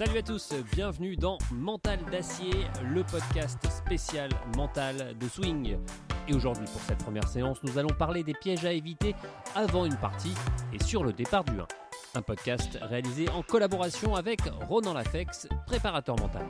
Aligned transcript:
Salut 0.00 0.16
à 0.16 0.22
tous, 0.22 0.54
bienvenue 0.74 1.14
dans 1.14 1.36
Mental 1.52 1.98
d'acier, 2.10 2.54
le 2.82 3.04
podcast 3.04 3.58
spécial 3.70 4.30
mental 4.56 5.14
de 5.18 5.28
swing. 5.28 5.76
Et 6.26 6.32
aujourd'hui, 6.32 6.64
pour 6.72 6.80
cette 6.80 7.04
première 7.04 7.28
séance, 7.28 7.58
nous 7.64 7.76
allons 7.76 7.94
parler 7.98 8.24
des 8.24 8.32
pièges 8.32 8.64
à 8.64 8.72
éviter 8.72 9.14
avant 9.54 9.84
une 9.84 9.98
partie 9.98 10.32
et 10.72 10.82
sur 10.82 11.04
le 11.04 11.12
départ 11.12 11.44
du 11.44 11.52
1. 11.52 11.66
Un 12.14 12.22
podcast 12.22 12.78
réalisé 12.80 13.28
en 13.28 13.42
collaboration 13.42 14.14
avec 14.14 14.40
Ronan 14.70 14.94
Lafex, 14.94 15.46
préparateur 15.66 16.16
mental. 16.18 16.46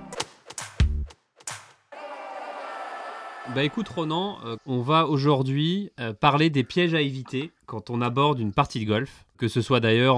Bah 3.53 3.65
écoute 3.65 3.89
Ronan, 3.89 4.39
euh, 4.45 4.55
on 4.65 4.81
va 4.81 5.09
aujourd'hui 5.09 5.91
euh, 5.99 6.13
parler 6.13 6.51
des 6.51 6.63
pièges 6.63 6.95
à 6.95 7.01
éviter 7.01 7.51
quand 7.67 7.91
on 7.91 8.01
aborde 8.01 8.39
une 8.39 8.53
partie 8.53 8.79
de 8.79 8.89
golf, 8.89 9.25
que 9.41 9.49
ce 9.49 9.63
soit 9.63 9.81
d'ailleurs 9.81 10.17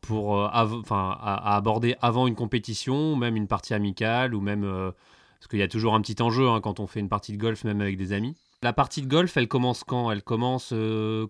pour 0.00 0.40
euh, 0.40 0.48
à, 0.50 1.56
aborder 1.56 1.94
avant 2.02 2.26
une 2.26 2.34
compétition, 2.34 3.14
même 3.14 3.36
une 3.36 3.46
partie 3.46 3.74
amicale, 3.74 4.34
ou 4.34 4.40
même 4.40 4.62
parce 5.38 5.46
qu'il 5.48 5.60
y 5.60 5.62
a 5.62 5.68
toujours 5.68 5.94
un 5.94 6.00
petit 6.00 6.20
enjeu 6.20 6.48
hein, 6.48 6.60
quand 6.60 6.80
on 6.80 6.88
fait 6.88 6.98
une 6.98 7.08
partie 7.08 7.32
de 7.32 7.38
golf, 7.38 7.62
même 7.62 7.80
avec 7.80 7.96
des 7.96 8.12
amis. 8.12 8.34
La 8.60 8.72
partie 8.72 9.02
de 9.02 9.06
golf, 9.06 9.36
elle 9.36 9.46
commence 9.46 9.84
quand? 9.84 10.10
Elle 10.10 10.24
commence 10.24 10.74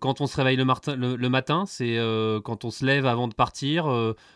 quand 0.00 0.22
on 0.22 0.26
se 0.26 0.36
réveille 0.38 0.56
le, 0.56 1.16
le 1.16 1.28
matin, 1.28 1.66
c'est 1.66 1.98
quand 2.42 2.64
on 2.64 2.70
se 2.70 2.86
lève 2.86 3.04
avant 3.04 3.28
de 3.28 3.34
partir, 3.34 3.84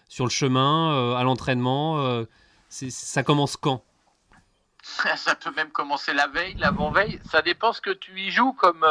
sur 0.08 0.26
le 0.26 0.30
chemin, 0.30 1.16
à 1.16 1.24
l'entraînement. 1.24 2.22
ça 2.68 3.22
commence 3.22 3.56
quand? 3.56 3.82
Ça 5.16 5.36
peut 5.36 5.52
même 5.56 5.70
commencer 5.70 6.12
la 6.12 6.26
veille, 6.26 6.56
l'avant-veille. 6.58 7.20
Ça 7.30 7.40
dépend 7.40 7.72
ce 7.72 7.80
que 7.80 7.92
tu 7.92 8.20
y 8.20 8.30
joues 8.30 8.52
comme. 8.52 8.84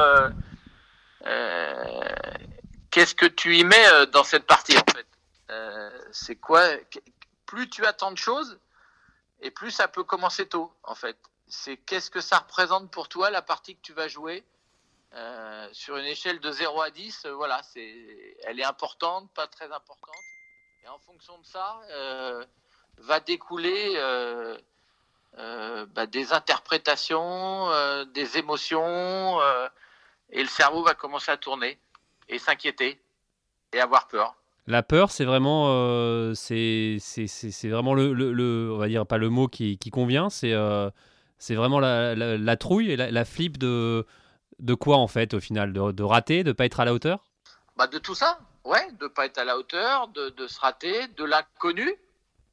Euh, 2.98 3.00
euh, 3.00 3.06
qu'est-ce 3.06 3.16
que 3.16 3.26
tu 3.26 3.58
y 3.58 3.64
mets 3.64 3.88
euh, 3.88 4.06
dans 4.06 4.24
cette 4.24 4.46
partie 4.46 4.78
en 4.78 4.86
fait 4.94 5.08
C'est 6.12 6.36
quoi 6.36 6.64
Plus 7.46 7.70
tu 7.70 7.86
attends 7.86 8.12
de 8.12 8.18
choses, 8.18 8.60
et 9.42 9.52
plus 9.52 9.72
ça 9.72 9.88
peut 9.88 10.04
commencer 10.04 10.48
tôt 10.48 10.74
en 10.84 10.96
fait. 10.96 11.18
C'est 11.48 11.78
qu'est-ce 11.78 12.10
que 12.10 12.22
ça 12.22 12.40
représente 12.40 12.92
pour 12.92 13.10
toi 13.10 13.30
la 13.30 13.42
partie 13.42 13.76
que 13.76 13.82
tu 13.82 13.94
vas 13.94 14.08
jouer 14.08 14.44
sur 15.74 15.98
une 15.98 16.06
échelle 16.06 16.40
de 16.40 16.52
0 16.52 16.82
à 16.82 16.90
10. 16.90 17.26
voilà, 17.34 17.62
c'est, 17.64 18.38
elle 18.44 18.60
est 18.60 18.64
importante, 18.64 19.30
pas 19.34 19.48
très 19.48 19.70
importante. 19.72 20.24
Et 20.84 20.88
en 20.88 21.00
fonction 21.00 21.38
de 21.38 21.46
ça, 21.46 21.82
va 22.98 23.20
découler 23.20 23.98
euh, 25.38 25.86
bah, 25.88 26.08
des 26.08 26.34
interprétations, 26.34 27.72
euh, 27.72 28.04
des 28.04 28.38
émotions, 28.38 29.40
euh, 29.40 29.68
et 30.30 30.42
le 30.42 30.50
cerveau 30.50 30.84
va 30.84 30.94
commencer 30.94 31.32
à 31.32 31.38
tourner 31.38 31.80
et 32.32 32.40
s'inquiéter 32.40 33.00
et 33.74 33.80
avoir 33.80 34.08
peur. 34.08 34.36
La 34.68 34.82
peur, 34.82 35.12
c'est 35.12 35.26
vraiment, 35.26 36.34
c'est, 36.34 36.98
c'est, 37.00 37.70
vraiment 37.70 37.94
le, 37.94 38.14
le, 38.14 38.72
on 38.72 38.78
va 38.78 38.88
dire 38.88 39.06
pas 39.06 39.18
le 39.18 39.30
mot 39.30 39.48
qui, 39.48 39.78
qui 39.78 39.90
convient, 39.90 40.30
c'est, 40.30 40.54
c'est 41.40 41.56
vraiment 41.56 41.80
la, 41.80 42.16
la, 42.16 42.58
trouille 42.58 42.92
et 42.92 42.96
la, 42.96 43.26
flip 43.26 43.58
de, 43.58 44.06
de 44.60 44.74
quoi 44.74 44.98
en 44.98 45.08
fait 45.08 45.34
au 45.34 45.40
final, 45.40 45.74
de, 45.74 45.92
de 45.92 46.04
rater, 46.04 46.44
de 46.44 46.52
pas 46.52 46.66
être 46.66 46.80
à 46.80 46.86
la 46.86 46.94
hauteur? 46.94 47.26
Bah 47.76 47.88
de 47.88 47.98
tout 47.98 48.16
ça, 48.16 48.40
ouais, 48.64 48.88
de 49.00 49.08
pas 49.08 49.26
être 49.26 49.40
à 49.40 49.44
la 49.44 49.58
hauteur, 49.58 50.08
de, 50.10 50.30
de 50.30 50.48
se 50.48 50.60
rater, 50.60 51.08
de 51.08 51.24
l'inconnu, 51.24 51.96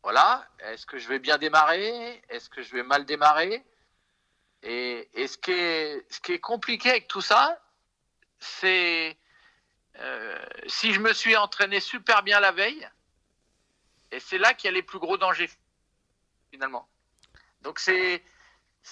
voilà, 0.03 0.47
est-ce 0.61 0.87
que 0.87 0.99
je 0.99 1.09
vais 1.09 1.19
bien 1.19 1.39
démarrer? 1.39 2.23
Est-ce 2.31 2.49
que 2.49 2.63
je 2.63 2.73
vais 2.73 2.83
mal 2.83 3.05
démarrer? 3.05 3.65
Et, 4.63 5.09
ce, 5.15 5.37
qui 5.37 5.51
est, 5.51 6.05
ce 6.11 6.21
qui 6.21 6.33
est 6.33 6.41
compliqué 6.41 6.91
avec 6.91 7.09
tout 7.09 7.21
ça, 7.21 7.61
c'est 8.39 9.17
euh, 10.01 10.39
si 10.67 10.93
je 10.93 11.01
me 11.01 11.13
suis 11.13 11.37
entraîné 11.37 11.81
super 11.81 12.23
bien 12.23 12.41
la 12.41 12.53
veille, 12.53 12.89
et 14.11 14.21
c'est 14.21 14.39
là 14.39 14.55
qu'il 14.55 14.69
y 14.69 14.71
a 14.71 14.75
les 14.75 14.83
plus 14.83 14.99
gros 14.99 15.17
dangers, 15.17 15.51
finalement. 16.51 16.89
Donc 17.63 17.79
c'est 17.79 18.23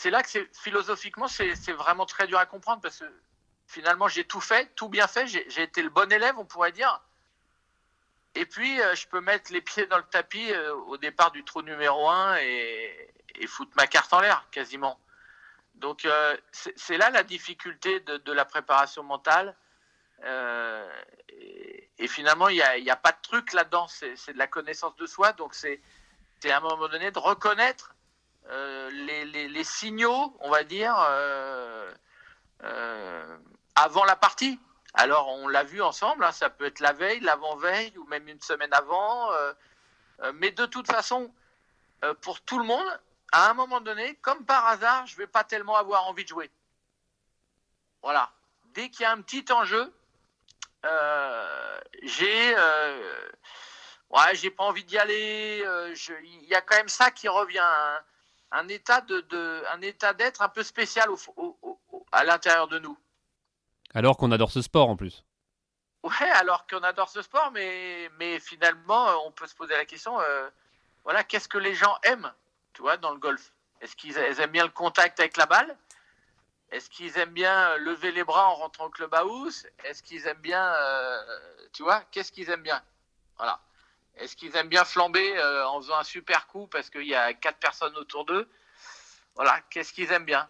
là 0.05 0.23
que 0.23 0.49
philosophiquement 0.53 1.29
c'est 1.29 1.73
vraiment 1.73 2.07
très 2.07 2.27
dur 2.27 2.39
à 2.39 2.47
comprendre 2.47 2.83
parce 2.83 2.99
que 2.99 3.23
finalement 3.67 4.09
j'ai 4.09 4.25
tout 4.25 4.41
fait, 4.41 4.75
tout 4.75 4.89
bien 4.89 5.07
fait, 5.07 5.27
j'ai 5.27 5.63
été 5.63 5.83
le 5.83 5.91
bon 5.91 6.11
élève, 6.13 6.39
on 6.39 6.45
pourrait 6.45 6.73
dire. 6.73 7.01
Et 8.37 8.45
puis, 8.45 8.81
euh, 8.83 8.95
je 8.95 9.09
peux 9.09 9.23
mettre 9.23 9.51
les 9.51 9.63
pieds 9.63 9.87
dans 9.87 9.97
le 9.97 10.05
tapis 10.05 10.53
euh, 10.53 10.75
au 10.75 10.99
départ 10.99 11.31
du 11.31 11.43
trou 11.43 11.63
numéro 11.63 12.07
1 12.07 12.37
et, 12.37 13.13
foutre 13.49 13.73
ma 13.77 13.87
carte 13.87 14.13
en 14.13 14.21
l'air, 14.21 14.47
quasiment. 14.51 15.01
Donc, 15.77 16.07
c'est 16.53 16.97
là 16.97 17.11
la 17.11 17.23
difficulté 17.23 18.01
de, 18.01 18.33
la 18.33 18.45
préparation 18.45 19.03
mentale. 19.03 19.55
Et, 21.99 22.09
finalement, 22.09 22.49
il 22.49 22.63
n'y 22.83 22.91
a, 22.91 22.97
pas 22.97 23.13
de 23.13 23.21
truc 23.23 23.53
là-dedans. 23.53 23.87
C'est 23.89 24.33
de 24.33 24.39
la 24.39 24.47
connaissance 24.47 24.97
de 24.97 25.07
soi. 25.07 25.33
Donc, 25.33 25.55
c'est 25.55 25.81
à 26.45 26.57
un 26.57 26.61
moment 26.61 26.89
donné 26.89 27.11
de 27.11 27.19
reconnaître 27.19 27.95
les, 28.49 29.65
signaux, 29.65 30.37
on 30.41 30.51
va 30.51 30.65
dire, 30.65 30.95
avant 33.75 34.05
la 34.05 34.17
partie. 34.17 34.59
Alors, 34.99 35.29
on 35.29 35.47
l'a 35.47 35.63
vu 35.63 35.83
ensemble, 35.83 36.25
hein, 36.25 36.33
ça 36.33 36.49
peut 36.49 36.65
être 36.65 36.81
la 36.81 36.95
veille, 36.95 37.21
l'avant-veille 37.21 37.97
ou 37.99 38.05
même 38.07 38.27
une 38.29 38.41
semaine 38.41 38.73
avant. 38.73 39.31
Euh, 39.33 39.53
euh, 40.23 40.33
mais 40.37 40.51
de 40.51 40.65
toute 40.65 40.87
façon, 40.87 41.31
euh, 42.03 42.15
pour 42.15 42.41
tout 42.41 42.59
le 42.59 42.65
monde, 42.65 43.01
à 43.31 43.51
un 43.51 43.55
moment 43.55 43.83
donné, 43.83 44.15
comme 44.23 44.47
par 44.47 44.67
hasard, 44.67 45.07
je 45.07 45.13
ne 45.13 45.19
vais 45.19 45.27
pas 45.27 45.45
tellement 45.45 45.77
avoir 45.77 46.07
envie 46.07 46.25
de 46.25 46.29
jouer. 46.29 46.51
Voilà. 48.03 48.33
Dès 48.73 48.89
qu'il 48.89 49.03
y 49.03 49.05
a 49.05 49.13
un 49.13 49.21
petit 49.21 49.45
enjeu, 49.53 49.93
j'ai 52.03 52.55
ouais, 54.11 54.35
j'ai 54.35 54.51
pas 54.51 54.65
envie 54.65 54.85
d'y 54.85 54.99
aller. 54.99 55.65
Il 56.25 56.45
y 56.49 56.55
a 56.55 56.61
quand 56.61 56.77
même 56.77 56.89
ça 56.89 57.11
qui 57.11 57.29
revient, 57.29 57.59
hein. 57.59 58.01
un, 58.53 58.69
état 58.69 59.01
de, 59.01 59.65
un 59.73 59.81
état 59.83 60.13
d'être 60.13 60.43
un 60.43 60.49
peu 60.49 60.63
spécial 60.63 61.09
à 62.13 62.25
l'intérieur 62.25 62.69
de 62.69 62.79
nous. 62.79 62.97
Alors 63.95 64.17
qu'on 64.17 64.31
adore 64.33 64.51
ce 64.51 64.63
sport 64.63 64.89
en 64.89 64.97
plus. 64.97 65.25
Ouais, 66.03 66.31
alors 66.35 66.67
qu'on 66.67 66.83
adore 66.83 67.09
ce 67.09 67.23
sport, 67.23 67.51
mais, 67.53 68.11
mais 68.19 68.39
finalement, 68.39 69.27
on 69.27 69.33
peut 69.33 69.47
se 69.47 69.55
poser 69.55 69.75
la 69.75 69.85
question, 69.85 70.21
euh, 70.21 70.49
voilà, 71.03 71.25
qu'est-ce 71.25 71.49
que 71.49 71.59
les 71.59 71.75
gens 71.75 71.97
aiment, 72.05 72.33
tu 72.75 72.83
vois, 72.83 72.97
dans 72.97 73.11
le 73.11 73.19
golf? 73.19 73.53
Est-ce 73.81 73.97
qu'ils 73.97 74.17
aiment 74.17 74.51
bien 74.51 74.65
le 74.65 74.71
contact 74.71 75.19
avec 75.19 75.37
la 75.37 75.47
balle? 75.47 75.77
Est-ce 76.71 76.91
qu'ils 76.91 77.17
aiment 77.19 77.33
bien 77.33 77.77
lever 77.77 78.13
les 78.13 78.25
bras 78.25 78.49
en 78.49 78.55
rentrant 78.57 78.87
au 78.87 78.91
clubhouse? 78.91 79.67
Est-ce 79.85 80.03
qu'ils 80.03 80.27
aiment 80.27 80.41
bien, 80.41 80.75
euh, 80.75 81.23
tu 81.73 81.83
vois, 81.83 82.03
qu'est-ce 82.11 82.33
qu'ils 82.33 82.51
aiment 82.51 82.63
bien? 82.63 82.83
Voilà. 83.37 83.61
Est-ce 84.17 84.35
qu'ils 84.35 84.57
aiment 84.57 84.69
bien 84.69 84.85
flamber 84.85 85.37
euh, 85.37 85.67
en 85.69 85.81
faisant 85.81 85.97
un 85.97 86.05
super 86.05 86.47
coup 86.47 86.67
parce 86.67 86.91
qu'il 86.91 87.07
y 87.07 87.15
a 87.15 87.35
quatre 87.35 87.59
personnes 87.59 87.97
autour 87.97 88.25
d'eux? 88.25 88.49
Voilà, 89.35 89.61
qu'est-ce 89.71 89.93
qu'ils 89.93 90.11
aiment 90.11 90.25
bien? 90.25 90.49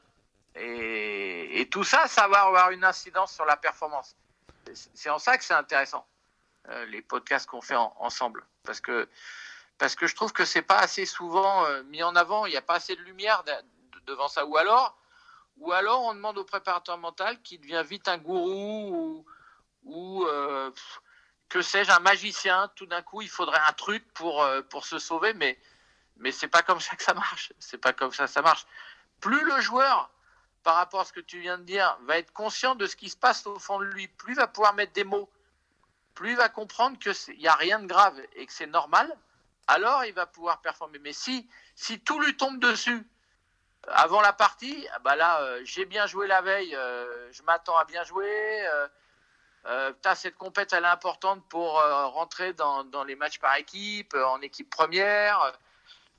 Et, 0.55 1.69
tout 1.71 1.85
ça, 1.85 2.07
ça 2.07 2.29
va 2.29 2.43
avoir 2.45 2.71
une 2.71 2.85
incidence 2.85 3.35
sur 3.35 3.45
la 3.45 3.57
performance. 3.57 4.17
C'est 4.73 5.11
en 5.11 5.19
ça 5.19 5.37
que 5.37 5.45
c'est 5.45 5.55
intéressant, 5.55 6.07
euh, 6.69 6.87
les 6.87 7.03
podcasts 7.03 7.47
qu'on 7.47 7.61
fait 7.61 7.77
ensemble. 7.77 8.47
Parce 8.65 8.81
que, 8.81 9.09
je 9.81 10.15
trouve 10.15 10.33
que 10.33 10.45
c'est 10.45 10.63
pas 10.63 10.79
assez 10.79 11.05
souvent 11.05 11.67
euh, 11.67 11.83
mis 11.85 12.03
en 12.03 12.17
avant, 12.17 12.47
il 12.47 12.51
n'y 12.51 12.57
a 12.57 12.63
pas 12.63 12.77
assez 12.77 12.97
de 12.97 13.03
lumière 13.03 13.45
devant 14.07 14.29
ça. 14.29 14.47
Ou 14.47 14.57
alors, 14.57 14.97
ou 15.59 15.73
alors 15.73 16.03
on 16.03 16.15
demande 16.15 16.39
au 16.39 16.45
préparateur 16.45 16.99
mental 16.99 17.41
qui 17.43 17.59
devient 17.59 17.83
vite 17.87 18.09
un 18.09 18.19
gourou 18.19 19.25
ou, 19.85 20.25
euh, 20.25 20.71
que 21.49 21.63
sais-je, 21.63 21.91
un 21.93 22.01
magicien. 22.01 22.71
Tout 22.75 22.87
d'un 22.87 23.03
coup, 23.03 23.23
il 23.23 23.29
faudrait 23.29 23.61
un 23.67 23.73
truc 23.73 24.05
pour, 24.15 24.47
pour 24.69 24.85
se 24.85 24.99
sauver, 24.99 25.33
mais, 25.33 25.59
mais 26.17 26.33
c'est 26.33 26.49
pas 26.49 26.63
comme 26.63 26.81
ça 26.81 26.97
que 26.97 27.03
ça 27.03 27.15
marche. 27.15 27.53
C'est 27.61 27.79
pas 27.79 27.93
comme 27.93 28.13
ça 28.13 28.27
ça 28.27 28.43
marche. 28.43 28.67
Plus 29.21 29.45
le 29.45 29.61
joueur 29.61 30.11
par 30.67 30.75
rapport 30.75 31.03
à 31.03 31.05
ce 31.05 31.13
que 31.13 31.21
tu 31.21 31.39
viens 31.39 31.59
de 31.59 31.63
dire, 31.63 31.97
va 32.07 32.19
être 32.19 32.33
conscient 32.33 32.75
de 32.75 32.89
ce 32.89 32.97
qui 32.97 33.09
se 33.09 33.17
passe 33.17 33.47
au 33.47 33.57
fond 33.61 33.79
de 33.79 33.85
lui, 33.85 34.09
plus 34.09 34.33
il 34.33 34.37
va 34.37 34.49
pouvoir 34.49 34.75
mettre 34.75 34.93
des 34.95 35.05
mots, 35.05 35.31
plus 36.13 36.31
il 36.31 36.37
va 36.37 36.49
comprendre 36.49 36.99
qu'il 36.99 37.39
n'y 37.39 37.47
a 37.47 37.55
rien 37.55 37.79
de 37.79 37.87
grave 37.87 38.21
et 38.35 38.45
que 38.45 38.53
c'est 38.53 38.67
normal, 38.67 39.17
alors 39.69 40.05
il 40.05 40.13
va 40.13 40.27
pouvoir 40.27 40.61
performer. 40.61 40.99
Mais 40.99 41.13
si, 41.13 41.49
si 41.77 42.01
tout 42.01 42.19
lui 42.19 42.37
tombe 42.37 42.59
dessus 42.59 43.09
avant 43.89 44.21
la 44.21 44.33
partie, 44.33 44.87
ah 44.95 44.99
bah 45.05 45.17
là, 45.17 45.41
euh, 45.43 45.61
j'ai 45.65 45.85
bien 45.85 46.07
joué 46.07 46.27
la 46.27 46.41
veille, 46.41 46.75
euh, 46.75 47.05
je 47.33 47.43
m'attends 47.43 47.77
à 47.77 47.85
bien 47.85 48.03
jouer. 48.05 48.27
Euh, 49.65 49.93
cette 50.15 50.37
compète, 50.37 50.73
elle 50.73 50.85
est 50.85 50.89
importante 50.89 51.43
pour 51.49 51.83
rentrer 51.83 52.53
dans, 52.53 53.05
les 53.07 53.17
matchs 53.17 53.41
par 53.41 53.57
équipe, 53.57 54.15
en 54.15 54.41
équipe 54.41 54.71
première. 54.71 55.53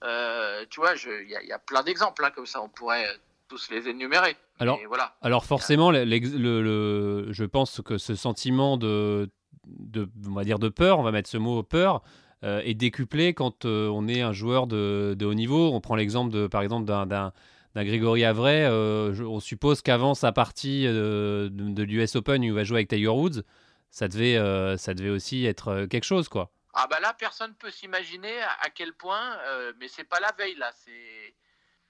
tu 0.02 0.80
vois, 0.82 0.96
il 0.96 1.30
y, 1.30 1.54
a 1.54 1.60
plein 1.60 1.82
d'exemples 1.82 2.26
hein, 2.26 2.32
comme 2.32 2.46
ça. 2.46 2.62
On 2.62 2.68
pourrait 2.68 3.08
tous 3.48 3.70
les 3.72 3.88
énumérer. 3.88 4.36
Alors, 4.60 4.78
voilà. 4.88 5.16
alors 5.22 5.46
forcément, 5.46 5.92
le, 5.92 6.04
le, 6.04 7.32
je 7.32 7.46
pense 7.46 7.82
que 7.82 7.98
ce 7.98 8.16
sentiment 8.16 8.76
de, 8.76 9.30
de, 9.66 10.10
on 10.28 10.34
va 10.34 10.44
dire 10.44 10.60
de 10.60 10.68
peur, 10.68 11.00
on 11.00 11.04
va 11.04 11.12
mettre 11.12 11.30
ce 11.30 11.38
mot 11.38 11.64
peur, 11.64 12.02
euh, 12.44 12.62
est 12.64 12.76
décuplé 12.76 13.34
quand 13.34 13.66
euh, 13.66 13.90
on 13.90 14.08
est 14.08 14.22
un 14.22 14.32
joueur 14.32 14.68
de, 14.68 15.16
de 15.18 15.26
haut 15.26 15.34
niveau. 15.34 15.72
On 15.74 15.82
prend 15.82 15.96
l'exemple 15.96 16.32
de, 16.32 16.46
par 16.46 16.62
exemple 16.62 16.86
d'un, 16.86 17.34
d'un, 17.78 17.86
Grégory 17.86 18.26
Avray. 18.26 18.64
Euh, 18.64 19.14
on 19.22 19.40
suppose 19.40 19.82
qu'avant 19.82 20.16
sa 20.16 20.32
partie 20.32 20.86
de, 20.86 21.50
de 21.52 21.84
l'US 21.84 22.16
Open, 22.16 22.42
où 22.42 22.46
il 22.46 22.54
va 22.54 22.64
jouer 22.64 22.78
avec 22.78 22.90
Tiger 22.90 23.08
Woods, 23.08 23.44
ça 23.90 24.08
devait, 24.08 24.38
ça 24.78 24.94
devait 24.94 25.10
aussi 25.10 25.46
être 25.46 25.86
quelque 25.86 26.04
chose, 26.04 26.30
quoi. 26.30 26.52
Ah 26.80 26.86
bah 26.86 27.00
là, 27.00 27.12
personne 27.12 27.56
peut 27.56 27.72
s'imaginer 27.72 28.40
à, 28.40 28.70
quel 28.70 28.94
point, 28.94 29.36
euh, 29.48 29.74
mais 29.80 29.88
c'est 29.88 30.04
pas 30.04 30.20
la 30.20 30.32
veille 30.34 30.54
là, 30.58 30.72
c'est 30.86 31.36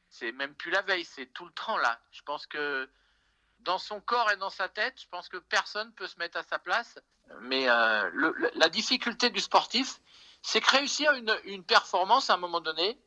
c'est 0.10 0.32
même 0.32 0.56
plus 0.56 0.72
la 0.72 0.82
veille, 0.82 1.04
c'est 1.04 1.26
tout 1.34 1.44
le 1.44 1.52
temps 1.52 1.78
là. 1.78 2.00
Je 2.12 2.22
pense 2.22 2.48
que 2.48 2.90
dans 3.60 3.80
son 3.80 4.00
corps 4.00 4.32
et 4.32 4.38
dans 4.38 4.50
sa 4.50 4.70
tête, 4.70 4.94
je 5.02 5.08
pense 5.10 5.28
que 5.28 5.36
personne 5.36 5.92
peut 5.96 6.08
se 6.08 6.18
mettre 6.20 6.38
à 6.38 6.44
sa 6.44 6.58
place. 6.58 6.98
Mais 7.42 7.70
euh, 7.70 8.32
la 8.56 8.70
difficulté 8.70 9.30
du 9.30 9.42
sportif, 9.42 10.00
c'est 10.42 10.62
que 10.62 10.72
réussir 10.72 11.12
une, 11.44 11.66
performance 11.66 12.30
à 12.30 12.36
un 12.36 12.38
moment 12.38 12.62
donné, 12.62 12.98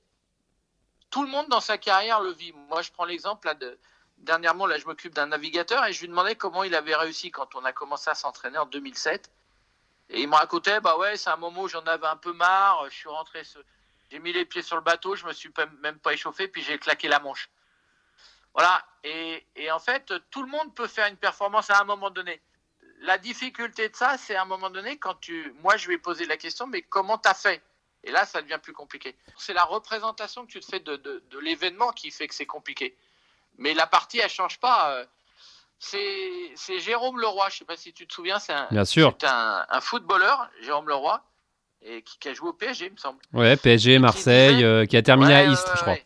tout 1.10 1.22
le 1.22 1.28
monde 1.28 1.48
dans 1.48 1.60
sa 1.60 1.78
carrière 1.78 2.20
le 2.20 2.32
vit. 2.32 2.52
Moi, 2.52 2.82
je 2.82 2.90
prends 2.92 3.04
l'exemple 3.04 3.54
de 3.56 3.78
dernièrement, 4.18 4.66
là, 4.66 4.78
je 4.78 4.86
m'occupe 4.86 5.14
d'un 5.14 5.26
navigateur 5.26 5.84
et 5.86 5.92
je 5.92 6.00
lui 6.00 6.08
demandais 6.08 6.36
comment 6.36 6.62
il 6.62 6.74
avait 6.74 6.94
réussi 6.94 7.30
quand 7.30 7.54
on 7.54 7.64
a 7.64 7.72
commencé 7.72 8.10
à 8.10 8.14
s'entraîner 8.14 8.58
en 8.58 8.66
2007. 8.66 9.30
Et 10.10 10.22
il 10.22 10.28
me 10.28 10.34
racontait, 10.34 10.80
bah 10.80 10.96
ouais, 10.98 11.16
c'est 11.16 11.30
un 11.30 11.36
moment 11.36 11.62
où 11.62 11.68
j'en 11.68 11.82
avais 11.82 12.06
un 12.06 12.16
peu 12.16 12.32
marre, 12.32 12.84
je 12.90 12.94
suis 12.94 13.08
rentré, 13.08 13.42
j'ai 14.10 14.18
mis 14.18 14.32
les 14.32 14.44
pieds 14.44 14.62
sur 14.62 14.76
le 14.76 14.82
bateau, 14.82 15.14
je 15.14 15.24
me 15.24 15.32
suis 15.32 15.52
même 15.82 15.98
pas 15.98 16.12
échauffé, 16.12 16.48
puis 16.48 16.62
j'ai 16.62 16.78
claqué 16.78 17.08
la 17.08 17.20
manche. 17.20 17.48
Voilà. 18.52 18.84
Et, 19.04 19.46
et, 19.54 19.70
en 19.70 19.78
fait, 19.78 20.12
tout 20.30 20.42
le 20.42 20.48
monde 20.48 20.74
peut 20.74 20.88
faire 20.88 21.06
une 21.06 21.16
performance 21.16 21.70
à 21.70 21.80
un 21.80 21.84
moment 21.84 22.10
donné. 22.10 22.42
La 23.02 23.16
difficulté 23.18 23.88
de 23.88 23.96
ça, 23.96 24.18
c'est 24.18 24.34
à 24.34 24.42
un 24.42 24.46
moment 24.46 24.68
donné, 24.68 24.98
quand 24.98 25.14
tu. 25.20 25.54
Moi, 25.62 25.76
je 25.76 25.86
lui 25.86 25.94
ai 25.94 25.98
posé 25.98 26.26
la 26.26 26.36
question, 26.36 26.66
mais 26.66 26.82
comment 26.82 27.16
tu 27.16 27.28
as 27.28 27.34
fait? 27.34 27.62
Et 28.04 28.10
là, 28.10 28.24
ça 28.24 28.40
devient 28.40 28.58
plus 28.62 28.72
compliqué. 28.72 29.14
C'est 29.36 29.52
la 29.52 29.64
représentation 29.64 30.46
que 30.46 30.50
tu 30.50 30.60
te 30.60 30.66
fais 30.66 30.80
de, 30.80 30.96
de, 30.96 31.22
de 31.30 31.38
l'événement 31.38 31.92
qui 31.92 32.10
fait 32.10 32.28
que 32.28 32.34
c'est 32.34 32.46
compliqué. 32.46 32.96
Mais 33.58 33.74
la 33.74 33.86
partie, 33.86 34.18
elle 34.18 34.30
change 34.30 34.58
pas. 34.58 34.94
Euh, 34.94 35.04
c'est 35.78 36.78
Jérôme 36.80 37.20
Leroy, 37.20 37.48
je 37.50 37.58
sais 37.58 37.64
pas 37.64 37.76
si 37.76 37.92
tu 37.92 38.06
te 38.06 38.12
souviens, 38.12 38.38
c'est 38.38 38.52
un, 38.52 38.68
un, 38.70 39.66
un, 39.68 39.80
footballeur, 39.80 40.50
Jérôme 40.62 40.88
Leroy, 40.88 41.22
et 41.82 42.02
qui, 42.02 42.28
a 42.28 42.34
joué 42.34 42.50
au 42.50 42.52
PSG, 42.52 42.86
il 42.86 42.92
me 42.92 42.98
semble. 42.98 43.18
Ouais, 43.32 43.56
PSG, 43.56 43.98
Marseille, 43.98 44.62
euh, 44.62 44.84
qui 44.84 44.98
a 44.98 45.02
terminé 45.02 45.34
à 45.34 45.44
Istres, 45.44 45.72
je 45.76 45.80
crois. 45.80 45.96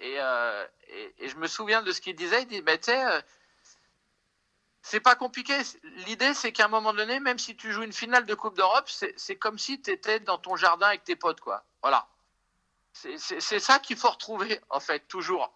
Euh, 0.00 0.64
et, 0.88 1.24
et, 1.24 1.28
je 1.28 1.36
me 1.36 1.46
souviens 1.46 1.82
de 1.82 1.92
ce 1.92 2.00
qu'il 2.00 2.16
disait, 2.16 2.42
il 2.42 2.48
dit, 2.48 2.62
bah, 2.62 2.78
tu 2.78 2.84
sais, 2.84 3.02
c'est 4.82 5.00
pas 5.00 5.14
compliqué. 5.14 5.56
L'idée, 6.06 6.34
c'est 6.34 6.52
qu'à 6.52 6.66
un 6.66 6.68
moment 6.68 6.92
donné, 6.92 7.20
même 7.20 7.38
si 7.38 7.56
tu 7.56 7.72
joues 7.72 7.84
une 7.84 7.92
finale 7.92 8.26
de 8.26 8.34
Coupe 8.34 8.56
d'Europe, 8.56 8.88
c'est 8.88 9.36
comme 9.36 9.58
si 9.58 9.80
tu 9.80 9.90
étais 9.90 10.20
dans 10.20 10.38
ton 10.38 10.56
jardin 10.56 10.88
avec 10.88 11.04
tes 11.04 11.16
potes, 11.16 11.40
quoi. 11.40 11.64
Voilà. 11.82 12.08
C'est 12.92 13.58
ça 13.60 13.78
qu'il 13.78 13.96
faut 13.96 14.10
retrouver, 14.10 14.60
en 14.68 14.80
fait, 14.80 15.00
toujours. 15.08 15.54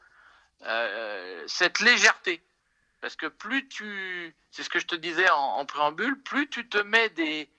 Euh, 0.62 1.44
cette 1.46 1.81
légèreté. 1.81 2.43
Parce 3.00 3.14
que 3.14 3.26
plus 3.26 3.69
tu, 3.69 4.34
c'est 4.50 4.62
ce 4.62 4.70
que 4.70 4.78
je 4.78 4.87
te 4.87 4.94
disais 4.94 5.28
en, 5.31 5.67
préambule, 5.67 6.23
plus 6.23 6.49
tu 6.49 6.69
te 6.69 6.78
mets 6.78 7.11
des, 7.11 7.50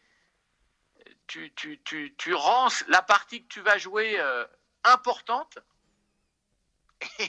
tu, 1.28 1.54
tu, 1.54 1.80
tu, 1.84 2.16
tu 2.18 2.34
rends 2.34 2.70
la 2.88 3.02
partie 3.02 3.44
que 3.44 3.48
tu 3.48 3.62
vas 3.62 3.78
jouer 3.78 4.20
euh, 4.20 4.46
importante, 4.84 5.60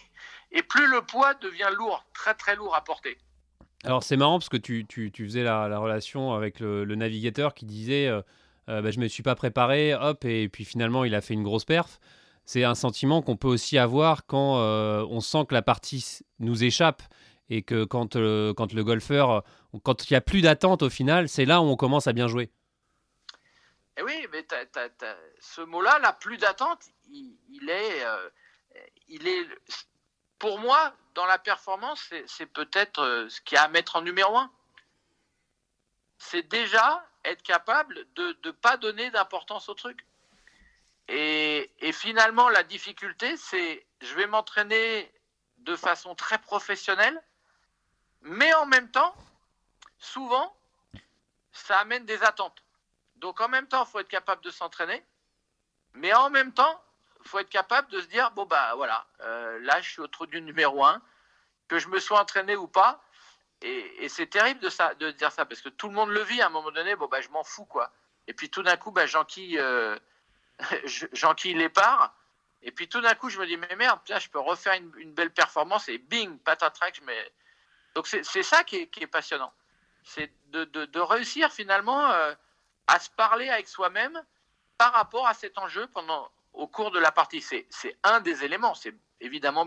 et, 0.50 0.62
plus 0.62 0.87
le 0.87 1.02
poids 1.02 1.35
devient 1.35 1.70
lourd, 1.75 2.05
très 2.14 2.35
très 2.35 2.56
lourd 2.56 2.75
à 2.75 2.82
porter. 2.82 3.19
Alors 3.85 4.03
c'est 4.03 4.17
marrant 4.17 4.39
parce 4.39 4.49
que 4.49 4.57
tu, 4.57 4.87
tu, 4.87 5.11
faisais 5.11 5.43
la, 5.43 5.69
la, 5.69 5.79
relation 5.79 6.33
avec 6.33 6.61
le, 6.61 6.85
navigateur 6.95 7.55
qui 7.55 7.65
disait 7.65 8.09
euh, 8.09 8.23
euh 8.69 8.83
bah, 8.83 8.91
je 8.91 8.99
me 8.99 9.09
suis 9.09 9.23
pas 9.23 9.35
préparé, 9.35 9.95
hop, 9.95 10.25
et 10.25 10.49
puis 10.49 10.65
finalement 10.65 11.05
il 11.05 11.15
a 11.15 11.21
fait 11.21 11.35
une 11.35 11.45
grosse 11.45 11.65
perf 11.65 12.01
c'est 12.49 12.65
un 12.65 12.75
sentiment 12.75 13.21
qu'on 13.21 13.37
peut 13.37 13.47
aussi 13.47 13.77
avoir 13.77 14.25
quand 14.25 14.59
euh, 14.59 15.05
on 15.11 15.21
sent 15.21 15.45
que 15.47 15.55
la 15.55 15.61
partie 15.61 16.21
nous 16.39 16.65
échappe 16.65 17.03
et 17.51 17.61
que 17.61 17.85
quand, 17.85 18.15
quand 18.15 18.73
le 18.73 18.83
golfeur, 18.85 19.45
quand 19.83 20.09
il 20.09 20.15
n'y 20.15 20.17
a 20.17 20.23
plus 20.23 20.41
d'attente 20.41 20.83
au 20.83 20.89
final, 20.89 21.29
c'est 21.29 21.45
là 21.45 21.61
où 21.61 21.65
on 21.65 21.77
commence 21.77 22.07
à 22.07 22.15
bien 22.15 22.27
jouer. 22.27 22.45
Et 22.45 24.01
eh 24.01 24.03
oui, 24.03 24.27
mais 24.33 24.47
ce 25.41 25.61
mot-là, 25.61 25.99
la 25.99 26.15
plus 26.15 26.39
d'attente, 26.39 26.87
il, 27.11 27.37
il 27.51 27.69
est, 29.29 29.47
pour 30.38 30.58
moi, 30.58 30.94
dans 31.14 31.26
la 31.26 31.38
performance, 31.38 32.12
c'est 32.26 32.46
peut-être 32.46 33.26
ce 33.29 33.40
qu'il 33.40 33.56
y 33.56 33.58
a 33.58 33.64
à 33.64 33.69
mettre 33.69 33.96
en 33.96 34.02
numéro 34.02 34.37
un. 34.37 34.50
C'est 36.19 36.46
déjà 36.49 37.05
être 37.25 37.43
capable 37.43 38.06
de 38.14 38.37
ne 38.44 38.50
pas 38.50 38.76
donner 38.76 39.11
d'importance 39.11 39.69
au 39.69 39.75
truc. 39.75 40.05
Et, 41.08 41.70
finalement, 41.93 42.49
la 42.49 42.62
difficulté, 42.62 43.37
c'est 43.37 43.87
je 44.00 44.14
vais 44.14 44.26
m'entraîner 44.26 45.12
de 45.58 45.75
façon 45.75 46.14
très 46.14 46.38
professionnelle, 46.38 47.20
mais 48.20 48.52
en 48.55 48.67
même 48.67 48.90
temps, 48.90 49.14
souvent, 49.99 50.55
ça 51.50 51.79
amène 51.79 52.05
des 52.05 52.23
attentes. 52.23 52.62
Donc 53.17 53.40
en 53.40 53.49
même 53.49 53.67
temps, 53.67 53.85
il 53.85 53.90
faut 53.90 53.99
être 53.99 54.08
capable 54.08 54.43
de 54.44 54.50
s'entraîner, 54.50 55.05
mais 55.94 56.12
en 56.14 56.31
même 56.31 56.52
temps, 56.52 56.81
faut 57.29 57.39
être 57.39 57.49
capable 57.49 57.91
de 57.91 58.01
se 58.01 58.07
dire, 58.07 58.31
bon, 58.33 58.47
bah 58.47 58.75
voilà, 58.77 59.07
euh, 59.21 59.59
là, 59.61 59.81
je 59.81 59.91
suis 59.91 60.01
au 60.01 60.07
trou 60.07 60.27
du 60.27 60.41
numéro 60.41 60.85
un, 60.85 61.01
que 61.69 61.79
je 61.79 61.89
me 61.89 61.99
sois 61.99 62.21
entraîné 62.21 62.57
ou 62.57 62.67
pas. 62.67 63.03
Et, 63.61 64.09
c'est 64.09 64.29
terrible 64.29 64.61
de, 64.61 64.69
ça, 64.69 64.95
de 64.95 65.11
dire 65.11 65.33
ça, 65.33 65.45
parce 65.45 65.61
que 65.61 65.69
tout 65.69 65.89
le 65.89 65.95
monde 65.95 66.11
le 66.11 66.23
vit 66.23 66.41
à 66.41 66.47
un 66.47 66.51
moment 66.51 66.71
donné, 66.71 66.97
bon, 66.97 67.07
bah 67.07 67.21
je 67.21 67.29
m'en 67.31 67.45
fous, 67.45 67.65
quoi. 67.65 67.93
Et 68.27 68.35
puis 68.35 68.51
tout 68.51 68.63
d'un 68.63 68.77
coup, 68.77 68.91
bah, 68.91 69.07
j'enquille... 69.07 69.59
Euh, 69.59 69.97
j'enquille 71.13 71.55
les 71.55 71.69
parts. 71.69 72.15
Et 72.63 72.73
puis 72.73 72.89
tout 72.89 73.01
d'un 73.01 73.15
coup, 73.15 73.31
je 73.31 73.39
me 73.39 73.47
dis, 73.47 73.57
mais 73.57 73.77
merde, 73.77 74.01
je 74.07 74.29
peux 74.29 74.41
refaire 74.41 74.75
une, 74.75 75.13
belle 75.13 75.33
performance 75.33 75.89
et 75.89 75.99
bing, 75.99 76.39
patatrac, 76.39 77.01
mets. 77.03 77.33
Donc 77.95 78.07
c'est 78.07 78.43
ça 78.43 78.65
qui 78.65 78.77
est, 78.77 79.07
passionnant. 79.07 79.53
C'est 80.03 80.33
de, 80.49 81.01
réussir 81.01 81.53
finalement 81.53 82.11
euh, 82.11 82.35
à 82.87 82.99
se 82.99 83.11
parler 83.11 83.49
avec 83.49 83.69
soi-même 83.69 84.21
par 84.77 84.93
rapport 84.93 85.27
à 85.27 85.35
cet 85.35 85.59
enjeu 85.59 85.87
pendant, 85.89 86.31
au 86.53 86.67
cours 86.67 86.91
de 86.91 86.99
la 86.99 87.12
partie. 87.12 87.41
C'est 87.41 87.67
un 88.05 88.21
des 88.21 88.45
éléments, 88.45 88.75
c'est 88.75 88.95
évidemment 89.21 89.67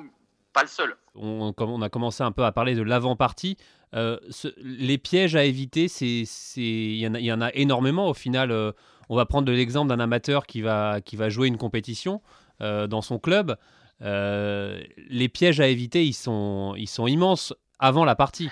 pas 0.53 0.61
le 0.61 0.67
seul. 0.67 0.95
On, 1.15 1.53
on, 1.57 1.81
a 1.81 1.89
commencé 1.89 2.23
un 2.23 2.31
peu 2.31 2.43
à 2.43 2.51
parler 2.51 2.75
de 2.75 2.81
l'avant-partie. 2.81 3.57
Euh, 3.93 4.17
les 4.57 4.97
pièges 4.97 5.35
à 5.35 5.43
éviter, 5.43 5.87
il 6.01 6.27
y, 6.57 7.05
y, 7.05 7.33
en 7.33 7.41
a 7.41 7.49
énormément 7.53 8.07
au 8.07 8.13
final. 8.13 8.51
Euh, 8.51 8.71
on 9.09 9.15
va 9.15 9.25
prendre 9.25 9.51
l'exemple 9.51 9.89
d'un 9.89 9.99
amateur 9.99 10.45
qui 10.45 10.61
va, 10.61 11.01
qui 11.01 11.15
va 11.15 11.29
jouer 11.29 11.47
une 11.47 11.57
compétition 11.57 12.21
euh, 12.61 12.87
dans 12.87 13.01
son 13.01 13.19
club. 13.19 13.57
Les 13.99 15.29
pièges 15.29 15.59
à 15.59 15.67
éviter, 15.67 16.05
ils 16.05 16.13
sont, 16.13 16.73
ils 16.77 16.87
sont 16.87 17.07
immenses 17.07 17.53
avant 17.79 18.05
la 18.05 18.15
partie. 18.15 18.49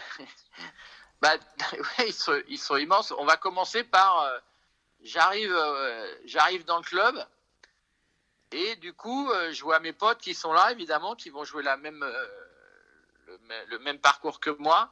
bah, 1.22 1.34
ils, 2.06 2.14
sont, 2.14 2.38
ils, 2.50 2.58
sont, 2.58 2.78
immenses. 2.78 3.14
On 3.18 3.26
va 3.26 3.38
commencer 3.38 3.84
par 3.84 4.26
j'arrive 5.04 5.50
dans 6.66 6.78
le 6.78 6.84
club 6.84 7.16
et 8.52 8.76
du 8.78 8.94
coup, 8.94 9.32
je 9.52 9.62
vois 9.64 9.80
mes 9.80 9.94
potes 9.94 10.20
qui 10.20 10.34
sont 10.34 10.54
là, 10.54 10.72
évidemment, 10.72 11.16
qui 11.16 11.30
vont 11.30 11.44
jouer 11.44 11.64
la 11.64 11.78
même, 11.78 12.06
le, 13.68 13.80
même 13.80 14.00
parcours 14.00 14.40
que 14.40 14.50
moi. 14.50 14.92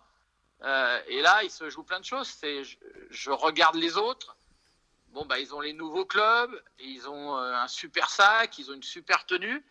et 0.62 1.22
là, 1.22 1.44
il 1.44 1.52
se 1.52 1.70
joue 1.70 1.84
plein 1.84 2.00
de 2.00 2.06
choses. 2.06 2.28
C'est, 2.28 2.64
je 3.10 3.32
regarde 3.32 3.76
les 3.76 3.98
autres 3.98 4.38
bon, 5.18 5.26
bah, 5.26 5.40
ils 5.40 5.54
ont 5.56 5.62
les 5.62 5.74
nouveaux 5.74 6.06
clubs, 6.06 6.62
ils 6.80 7.10
ont 7.10 7.38
euh, 7.38 7.54
un 7.54 7.68
super 7.68 8.10
sac, 8.10 8.58
ils 8.60 8.70
ont 8.70 8.76
une 8.76 8.84
super 8.84 9.26
tenue. 9.26 9.66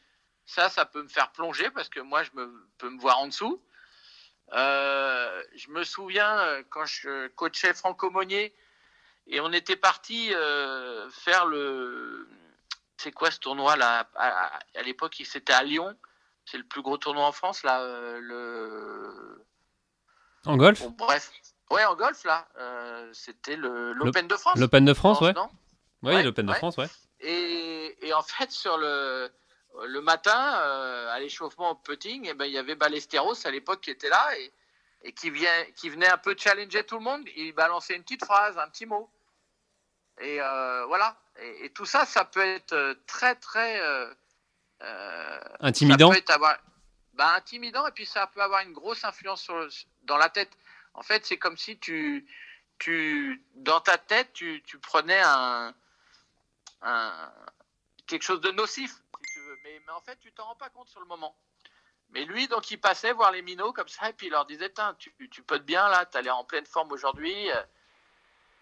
Ça, 0.45 0.69
ça 0.69 0.85
peut 0.87 1.03
me 1.03 1.09
faire 1.09 1.31
plonger 1.33 1.71
parce 1.71 1.89
que 1.89 2.01
moi, 2.01 2.23
je 2.23 2.31
me, 2.35 2.69
peux 2.79 2.91
me 2.91 3.01
voir 3.01 3.19
en 3.19 3.29
dessous. 3.29 3.63
Euh, 4.53 5.43
je 5.55 5.71
me 5.71 5.85
souviens 5.85 6.39
euh, 6.39 6.63
quand 6.69 6.85
je 6.85 7.29
coachais 7.29 7.75
Franco 7.75 8.11
Monnier 8.11 8.55
et 9.27 9.41
on 9.41 9.53
était 9.53 9.77
parti 9.77 10.31
faire 11.11 11.47
le. 11.47 12.29
C'est 12.97 13.13
quoi 13.13 13.31
ce 13.31 13.39
tournoi 13.39 13.77
là 13.77 14.09
À, 14.15 14.83
l'époque, 14.83 15.21
c'était 15.25 15.53
à 15.53 15.63
Lyon. 15.63 15.97
C'est 16.45 16.59
le 16.59 16.65
plus 16.65 16.83
gros 16.83 16.97
tournoi 16.97 17.27
en 17.27 17.33
France 17.33 17.63
là. 17.63 17.83
le. 18.19 19.45
En 20.45 20.57
golf? 20.57 20.87
bref, 20.97 21.33
Ouais, 21.71 21.85
en 21.85 21.97
golf, 21.97 22.25
là. 22.25 22.47
Euh, 22.59 23.11
c'était 23.13 23.57
l'Open 23.57 24.29
de 24.29 24.37
France. 24.37 24.59
L'Open 24.59 24.85
de 24.85 24.95
France, 24.95 25.21
ouais. 25.21 25.35
Oui, 26.03 26.23
l'Open 26.23 26.47
de 26.47 26.53
France, 26.53 26.77
ouais. 26.77 26.87
Et, 27.21 27.97
et, 28.07 28.13
en 28.13 28.23
fait, 28.23 28.53
sur 28.53 28.77
le, 28.77 29.31
le 29.87 30.01
matin, 30.01 30.59
euh, 30.61 31.11
à 31.11 31.19
l'échauffement 31.19 31.71
au 31.71 31.75
putting, 31.75 32.29
eh 32.31 32.35
ben, 32.35 32.45
il 32.45 32.53
y 32.53 32.59
avait 32.59 32.77
Ballesteros 32.77 33.47
à 33.47 33.51
l'époque 33.51 33.81
qui 33.81 33.91
était 33.91 34.09
là 34.11 34.39
et, 34.39 34.53
et 35.03 35.13
qui, 35.13 35.31
vient, 35.31 35.65
qui 35.75 35.89
venait 35.89 36.09
un 36.09 36.19
peu 36.19 36.37
challenger 36.39 36.85
tout 36.85 36.99
le 36.99 37.05
monde. 37.05 37.23
Il 37.37 37.53
balançait 37.53 37.97
une 37.97 38.03
petite 38.03 38.25
phrase, 38.25 38.57
un 38.59 38.69
petit 38.69 38.87
mot. 38.87 39.11
Et 40.21 40.41
euh, 40.41 40.85
voilà. 40.87 41.17
Et, 41.41 41.71
tout 41.71 41.87
ça, 41.87 42.05
ça 42.05 42.25
peut 42.25 42.45
être 42.45 42.99
très, 43.07 43.35
très. 43.35 43.81
intimidant. 45.61 46.09
Ça 46.09 46.15
peut 46.15 46.19
être 46.19 46.39
bah, 47.17 47.35
intimidant 47.35 47.87
et 47.87 47.93
puis 47.93 48.05
ça 48.05 48.27
peut 48.27 48.43
avoir 48.43 48.61
une 48.61 48.73
grosse 48.73 49.03
influence 49.05 49.43
sur 49.43 49.67
dans 50.03 50.19
la 50.19 50.29
tête. 50.29 50.51
En 50.95 51.03
fait, 51.03 51.25
c'est 51.25 51.39
comme 51.39 51.57
si 51.57 51.79
tu, 51.79 52.27
tu, 52.79 53.43
dans 53.55 53.81
ta 53.81 53.99
tête, 53.99 54.33
tu, 54.33 54.63
tu 54.67 54.79
prenais 54.79 55.21
un, 55.23 55.75
un, 56.83 57.33
quelque 58.07 58.23
chose 58.23 58.41
de 58.41 58.51
nocif, 58.51 58.91
si 58.91 59.33
tu 59.33 59.41
veux. 59.41 59.59
Mais, 59.65 59.81
mais 59.87 59.93
en 59.93 60.01
fait, 60.01 60.19
tu 60.21 60.33
t'en 60.33 60.45
rends 60.45 60.57
pas 60.57 60.71
compte 60.71 60.89
sur 60.89 61.01
le 61.01 61.07
moment. 61.07 61.37
Mais 62.11 62.25
lui, 62.25 62.49
donc, 62.49 62.71
il 62.71 62.81
passait 62.81 63.13
voir 63.13 63.33
les 63.33 63.43
minots 63.43 63.73
comme 63.73 63.89
ça, 63.89 64.09
et 64.09 64.13
puis 64.13 64.29
il 64.29 64.31
leur 64.31 64.47
disait 64.47 64.73
tu, 64.99 65.13
tu 65.31 65.43
peux 65.43 65.59
te 65.59 65.65
bien 65.65 65.89
là, 65.89 66.07
tu 66.07 66.17
as 66.17 66.23
l'air 66.23 66.37
en 66.37 66.45
pleine 66.45 66.67
forme 66.67 66.93
aujourd'hui. 66.93 67.51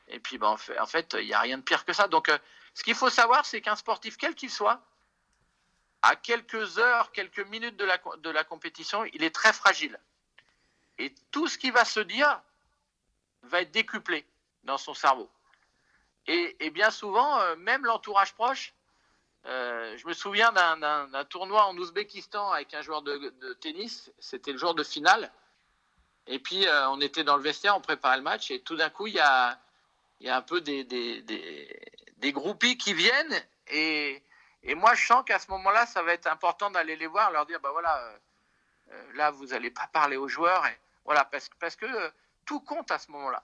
Et 0.09 0.19
puis, 0.21 0.39
ben, 0.39 0.57
en 0.81 0.87
fait, 0.87 1.17
il 1.19 1.27
n'y 1.27 1.35
a 1.35 1.41
rien 1.41 1.59
de 1.59 1.63
pire 1.63 1.85
que 1.85 1.93
ça. 1.93 2.09
Donc, 2.09 2.29
euh, 2.29 2.39
Ce 2.75 2.83
qu'il 2.83 2.95
faut 2.95 3.11
savoir, 3.11 3.47
c'est 3.47 3.61
qu'un 3.61 3.77
sportif, 3.77 4.17
quel 4.17 4.35
qu'il 4.35 4.51
soit, 4.51 4.83
à 6.03 6.17
quelques 6.17 6.79
heures, 6.79 7.13
quelques 7.13 7.47
minutes 7.47 7.77
de 7.77 8.31
la, 8.31 8.45
compétition, 8.45 9.05
il 9.15 9.23
est 9.23 9.35
très 9.35 9.53
fragile. 9.53 9.99
Et 10.99 11.15
tout 11.31 11.49
ce 11.49 11.57
qui 11.57 11.71
va 11.71 11.85
se 11.85 12.01
dire 12.01 12.43
va 13.45 13.63
être 13.63 13.71
décuplé 13.71 14.27
dans 14.65 14.77
son 14.77 14.93
cerveau. 14.93 15.31
Et, 16.27 16.71
bien 16.71 16.91
souvent, 16.91 17.41
euh, 17.41 17.57
même 17.57 17.85
l'entourage 17.85 18.35
proche, 18.35 18.75
euh, 19.47 19.97
je 19.97 20.07
me 20.07 20.15
souviens 20.15 20.53
d'un 20.53 21.25
tournoi 21.25 21.67
en 21.67 21.77
Ouzbékistan 21.77 22.51
avec 22.51 22.73
un 22.75 22.83
joueur 22.83 23.03
de, 23.03 23.53
tennis, 23.61 24.11
c'était 24.19 24.53
le 24.53 24.59
jour 24.59 24.75
de 24.75 24.83
finale. 24.83 25.33
Et 26.27 26.39
puis, 26.39 26.67
euh, 26.67 26.89
on 26.91 27.01
était 27.01 27.25
dans 27.25 27.37
le 27.37 27.43
vestiaire, 27.43 27.77
on 27.77 27.83
préparait 27.83 28.17
le 28.17 28.23
match, 28.23 28.51
et 28.51 28.61
tout 28.61 28.77
d'un 28.77 28.91
coup, 28.91 29.07
il 29.07 29.15
y 29.15 29.21
a, 29.21 29.59
y 30.27 30.31
a 30.31 30.37
un 30.37 30.43
peu 30.43 30.61
des, 30.61 30.85
des, 30.85 31.23
des, 32.17 32.33
groupies 32.33 32.79
qui 32.79 32.95
viennent, 32.95 33.43
et, 33.69 34.23
et 34.63 34.75
moi, 34.75 34.95
je 34.95 35.07
sens 35.07 35.25
qu'à 35.25 35.39
ce 35.39 35.51
moment-là, 35.51 35.87
ça 35.87 36.03
va 36.03 36.13
être 36.13 36.27
important 36.27 36.71
d'aller 36.71 36.97
les 36.97 37.07
voir, 37.07 37.31
leur 37.31 37.47
dire, 37.47 37.61
bah 37.61 37.71
voilà, 37.73 38.19
là, 39.15 39.31
vous 39.31 39.47
n'allez 39.47 39.71
pas 39.71 39.87
parler 39.93 40.17
aux 40.17 40.29
joueurs, 40.29 40.67
et 40.67 40.79
voilà, 41.05 41.25
parce, 41.25 41.51
parce 41.59 41.77
que 41.77 41.87
tout 42.45 42.61
compte 42.61 42.91
à 42.91 42.99
ce 42.99 43.11
moment-là. 43.11 43.43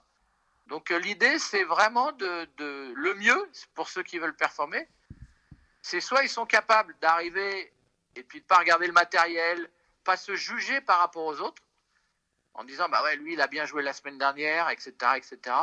Donc 0.67 0.91
euh, 0.91 0.99
l'idée, 0.99 1.39
c'est 1.39 1.63
vraiment 1.63 2.11
de, 2.13 2.47
le 2.95 3.13
mieux 3.15 3.51
pour 3.73 3.89
ceux 3.89 4.03
qui 4.03 4.19
veulent 4.19 4.35
performer. 4.35 4.87
C'est 5.81 6.01
soit 6.01 6.23
ils 6.23 6.29
sont 6.29 6.45
capables 6.45 6.95
d'arriver 7.01 7.73
et 8.15 8.23
puis 8.23 8.41
de 8.41 8.45
pas 8.45 8.57
regarder 8.57 8.87
le 8.87 8.93
matériel, 8.93 9.69
pas 10.03 10.17
se 10.17 10.35
juger 10.35 10.79
par 10.81 10.99
rapport 10.99 11.25
aux 11.25 11.41
autres, 11.41 11.61
en 12.53 12.63
disant 12.63 12.87
bah 12.89 13.03
ouais 13.03 13.15
lui 13.15 13.33
il 13.33 13.41
a 13.41 13.47
bien 13.47 13.65
joué 13.65 13.81
la 13.81 13.93
semaine 13.93 14.17
dernière, 14.17 14.69
etc., 14.69 14.93
etc. 15.15 15.55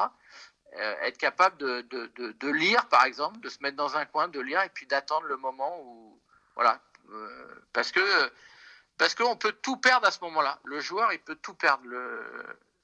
Euh, 0.79 0.95
être 1.03 1.19
capable 1.19 1.57
de, 1.59 2.51
lire 2.51 2.87
par 2.89 3.05
exemple, 3.05 3.41
de 3.41 3.49
se 3.49 3.61
mettre 3.63 3.77
dans 3.77 3.97
un 3.97 4.05
coin, 4.05 4.29
de 4.29 4.41
lire 4.41 4.63
et 4.63 4.69
puis 4.69 4.87
d'attendre 4.87 5.27
le 5.27 5.37
moment 5.37 5.81
où 5.83 6.21
voilà 6.55 6.81
euh, 7.11 7.65
parce 7.73 7.91
que 7.91 8.31
parce 8.97 9.15
qu'on 9.15 9.37
peut 9.37 9.53
tout 9.63 9.77
perdre 9.77 10.07
à 10.07 10.11
ce 10.11 10.21
moment-là. 10.23 10.59
Le 10.65 10.81
joueur 10.81 11.13
il 11.13 11.19
peut 11.19 11.37
tout 11.37 11.55
perdre. 11.55 11.85
Le, 11.87 12.23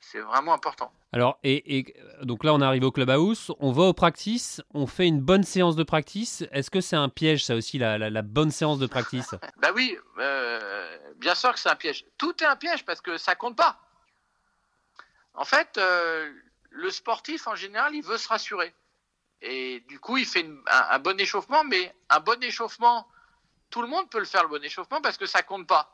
c'est 0.00 0.20
vraiment 0.20 0.52
important. 0.52 0.92
Alors, 1.12 1.38
et, 1.44 1.94
donc 2.22 2.44
là, 2.44 2.52
on 2.52 2.60
arrive 2.60 2.84
au 2.84 2.92
clubhouse, 2.92 3.52
on 3.58 3.72
va 3.72 3.84
au 3.84 3.92
practice, 3.94 4.60
on 4.74 4.86
fait 4.86 5.06
une 5.06 5.20
bonne 5.20 5.44
séance 5.44 5.76
de 5.76 5.82
practice. 5.82 6.44
Est-ce 6.52 6.70
que 6.70 6.80
c'est 6.80 6.96
un 6.96 7.08
piège, 7.08 7.44
ça 7.44 7.54
aussi, 7.54 7.78
la, 7.78 8.22
bonne 8.22 8.50
séance 8.50 8.78
de 8.78 8.86
practice? 8.86 9.34
Bah 9.56 9.70
oui, 9.74 9.96
euh, 10.18 10.98
bien 11.16 11.34
sûr 11.34 11.52
que 11.52 11.58
c'est 11.58 11.70
un 11.70 11.76
piège. 11.76 12.04
Tout 12.18 12.34
est 12.42 12.46
un 12.46 12.56
piège 12.56 12.84
parce 12.84 13.00
que 13.00 13.16
ça 13.16 13.34
compte 13.34 13.56
pas. 13.56 13.78
En 15.34 15.44
fait, 15.44 15.78
euh, 15.78 16.32
le 16.75 16.90
sportif, 16.90 17.47
en 17.47 17.54
général, 17.54 17.95
il 17.95 18.02
veut 18.02 18.19
se 18.19 18.28
rassurer. 18.28 18.75
Et 19.40 19.81
du 19.88 20.00
coup, 20.00 20.16
il 20.16 20.26
fait 20.26 20.47
un, 20.66 20.99
bon 20.99 21.19
échauffement, 21.21 21.64
mais 21.64 21.95
un 22.11 22.21
bon 22.21 22.43
échauffement, 22.43 23.09
tout 23.71 23.81
le 23.81 23.88
monde 23.88 24.11
peut 24.11 24.19
le 24.19 24.25
faire, 24.25 24.43
le 24.43 24.49
bon 24.49 24.62
échauffement, 24.62 25.00
parce 25.00 25.16
que 25.16 25.26
ça 25.26 25.43
compte 25.43 25.66
pas. 25.66 25.90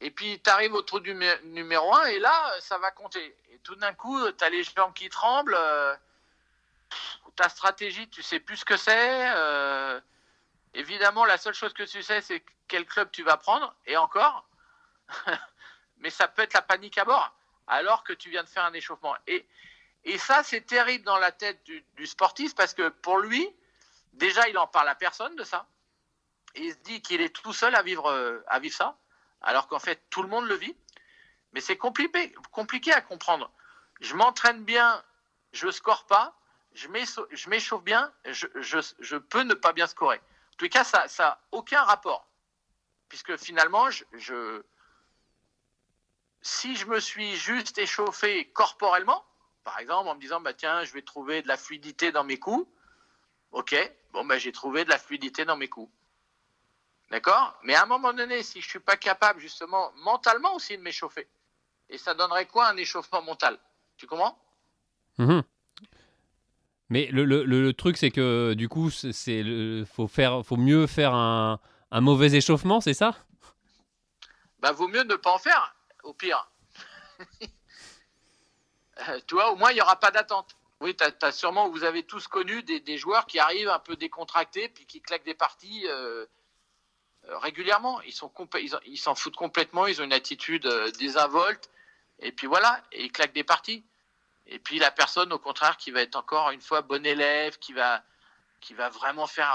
Et 0.00 0.10
puis, 0.10 0.40
tu 0.40 0.48
arrives 0.48 0.74
au 0.74 0.82
trou 0.82 1.00
du 1.00 1.14
numéro 1.44 1.94
1 1.94 2.04
et 2.06 2.18
là, 2.18 2.54
ça 2.60 2.78
va 2.78 2.90
compter. 2.90 3.36
Et 3.50 3.58
tout 3.58 3.74
d'un 3.74 3.92
coup, 3.92 4.18
tu 4.32 4.44
as 4.44 4.50
les 4.50 4.62
jambes 4.62 4.94
qui 4.94 5.08
tremblent. 5.08 5.56
Euh, 5.58 5.94
ta 7.36 7.48
stratégie, 7.48 8.08
tu 8.08 8.22
sais 8.22 8.40
plus 8.40 8.56
ce 8.56 8.64
que 8.64 8.76
c'est. 8.76 9.32
Euh, 9.36 10.00
évidemment, 10.74 11.24
la 11.24 11.36
seule 11.36 11.54
chose 11.54 11.72
que 11.72 11.82
tu 11.82 12.02
sais, 12.02 12.20
c'est 12.20 12.44
quel 12.68 12.86
club 12.86 13.10
tu 13.10 13.22
vas 13.22 13.36
prendre. 13.36 13.74
Et 13.86 13.96
encore. 13.96 14.46
Mais 15.98 16.10
ça 16.10 16.28
peut 16.28 16.42
être 16.42 16.54
la 16.54 16.62
panique 16.62 16.96
à 16.98 17.04
bord, 17.04 17.34
alors 17.68 18.04
que 18.04 18.12
tu 18.12 18.30
viens 18.30 18.42
de 18.42 18.48
faire 18.48 18.64
un 18.64 18.72
échauffement. 18.72 19.14
Et, 19.26 19.46
et 20.04 20.18
ça, 20.18 20.42
c'est 20.42 20.62
terrible 20.62 21.04
dans 21.04 21.18
la 21.18 21.32
tête 21.32 21.62
du, 21.64 22.06
sportif 22.06 22.54
parce 22.54 22.74
que 22.74 22.88
pour 22.88 23.18
lui, 23.18 23.48
déjà, 24.14 24.48
il 24.48 24.58
en 24.58 24.66
parle 24.66 24.88
à 24.88 24.94
personne 24.94 25.36
de 25.36 25.44
ça. 25.44 25.66
Il 26.54 26.72
se 26.72 26.78
dit 26.78 27.02
qu'il 27.02 27.20
est 27.20 27.34
tout 27.34 27.52
seul 27.52 27.74
à 27.74 27.82
vivre, 27.82 28.42
à 28.46 28.58
vivre 28.58 28.74
ça 28.74 28.96
alors 29.40 29.68
qu'en 29.68 29.78
fait 29.78 30.02
tout 30.10 30.22
le 30.22 30.28
monde 30.28 30.46
le 30.46 30.54
vit. 30.54 30.76
Mais 31.52 31.60
c'est 31.60 31.76
compliqué, 31.76 32.34
compliqué 32.50 32.92
à 32.92 33.00
comprendre. 33.00 33.50
Je 34.00 34.14
m'entraîne 34.14 34.64
bien, 34.64 35.02
je 35.52 35.70
score 35.70 36.06
pas, 36.06 36.34
je 36.74 36.88
m'échauffe 37.48 37.82
bien, 37.82 38.12
je, 38.26 39.16
peux 39.16 39.42
ne 39.42 39.54
pas 39.54 39.72
bien 39.72 39.86
scorer. 39.86 40.18
En 40.18 40.56
tout 40.58 40.68
cas, 40.68 40.84
ça 40.84 41.06
n'a 41.18 41.40
aucun 41.52 41.82
rapport. 41.82 42.28
Puisque 43.08 43.36
finalement, 43.38 43.88
je, 43.90 44.62
si 46.48 46.76
je 46.76 46.86
me 46.86 46.98
suis 46.98 47.36
juste 47.36 47.76
échauffé 47.76 48.46
corporellement, 48.52 49.22
par 49.64 49.78
exemple 49.78 50.08
en 50.08 50.14
me 50.14 50.20
disant, 50.20 50.40
bah, 50.40 50.54
tiens, 50.54 50.82
je 50.82 50.92
vais 50.94 51.02
trouver 51.02 51.42
de 51.42 51.48
la 51.48 51.58
fluidité 51.58 52.10
dans 52.10 52.24
mes 52.24 52.38
coups, 52.38 52.66
ok, 53.52 53.76
bon, 54.12 54.24
bah, 54.24 54.38
j'ai 54.38 54.50
trouvé 54.50 54.84
de 54.84 54.88
la 54.88 54.98
fluidité 54.98 55.44
dans 55.44 55.58
mes 55.58 55.68
coups. 55.68 55.92
D'accord? 57.10 57.58
Mais 57.64 57.74
à 57.74 57.82
un 57.82 57.86
moment 57.86 58.14
donné, 58.14 58.42
si 58.42 58.60
je 58.60 58.66
ne 58.66 58.70
suis 58.70 58.78
pas 58.80 58.96
capable, 58.96 59.40
justement, 59.40 59.92
mentalement 59.96 60.54
aussi 60.54 60.76
de 60.76 60.82
m'échauffer, 60.82 61.28
et 61.90 61.98
ça 61.98 62.14
donnerait 62.14 62.46
quoi 62.46 62.68
un 62.68 62.76
échauffement 62.78 63.22
mental? 63.22 63.58
Tu 63.98 64.06
comprends? 64.06 64.38
Mhm. 65.18 65.42
Mais 66.88 67.06
le, 67.12 67.24
le, 67.26 67.44
le, 67.44 67.72
truc, 67.74 67.98
c'est 67.98 68.10
que 68.10 68.54
du 68.54 68.70
coup, 68.70 68.90
c'est 68.90 69.44
faut 69.84 70.08
faire, 70.08 70.44
faut 70.46 70.56
mieux 70.56 70.86
faire 70.86 71.12
un, 71.12 71.60
un 71.90 72.00
mauvais 72.00 72.34
échauffement, 72.34 72.80
c'est 72.80 72.94
ça? 72.94 73.14
Bah, 74.60 74.72
vaut 74.72 74.88
mieux 74.88 75.04
ne 75.04 75.14
pas 75.14 75.32
en 75.32 75.38
faire, 75.38 75.74
au 76.08 76.14
pire. 76.14 76.50
euh, 79.08 79.20
tu 79.26 79.34
vois, 79.34 79.52
au 79.52 79.56
moins, 79.56 79.70
il 79.70 79.74
n'y 79.74 79.80
aura 79.80 80.00
pas 80.00 80.10
d'attente. 80.10 80.56
Oui, 80.80 80.96
tu 80.96 81.04
as, 81.04 81.32
sûrement, 81.32 81.68
vous 81.68 81.84
avez 81.84 82.04
tous 82.04 82.28
connu 82.28 82.62
des, 82.62 82.98
joueurs 82.98 83.26
qui 83.26 83.38
arrivent 83.38 83.68
un 83.68 83.78
peu 83.78 83.96
décontractés, 83.96 84.68
puis 84.68 84.86
qui 84.86 85.00
claquent 85.00 85.24
des 85.24 85.34
parties. 85.34 85.86
Euh, 85.88 86.26
euh, 87.28 87.36
régulièrement. 87.38 88.00
Ils 88.02 88.12
s'en 88.12 88.32
ils, 88.86 88.98
foutent 89.16 89.36
complètement, 89.36 89.86
ils 89.86 90.00
ont 90.00 90.04
une 90.04 90.12
attitude 90.12 90.66
désinvolte, 90.98 91.68
et 92.20 92.30
puis 92.30 92.46
voilà, 92.46 92.80
et 92.92 93.04
ils 93.04 93.12
claquent 93.12 93.32
des 93.32 93.44
parties. 93.44 93.84
Et 94.46 94.60
puis 94.60 94.78
la 94.78 94.92
personne, 94.92 95.32
au 95.32 95.38
contraire, 95.38 95.76
qui 95.76 95.90
va 95.90 96.00
être 96.00 96.16
encore 96.16 96.50
une 96.52 96.60
fois 96.60 96.80
bon 96.80 97.04
élève, 97.04 97.58
qui 97.58 97.72
va, 97.72 98.02
qui 98.60 98.72
va 98.72 98.88
vraiment 98.88 99.26
faire 99.26 99.52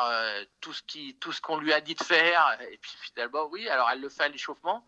tout 0.60 0.74
ce 0.74 0.84
qui, 0.84 1.16
tout 1.16 1.32
ce 1.32 1.42
qu'on 1.42 1.58
lui 1.58 1.72
a 1.74 1.80
dit 1.80 1.96
de 1.96 2.04
faire. 2.04 2.60
Et 2.70 2.78
puis 2.78 2.92
finalement, 3.02 3.46
oui, 3.46 3.68
alors 3.70 3.90
elle 3.90 4.02
le 4.02 4.10
fait 4.10 4.24
à 4.24 4.28
l'échauffement. 4.28 4.86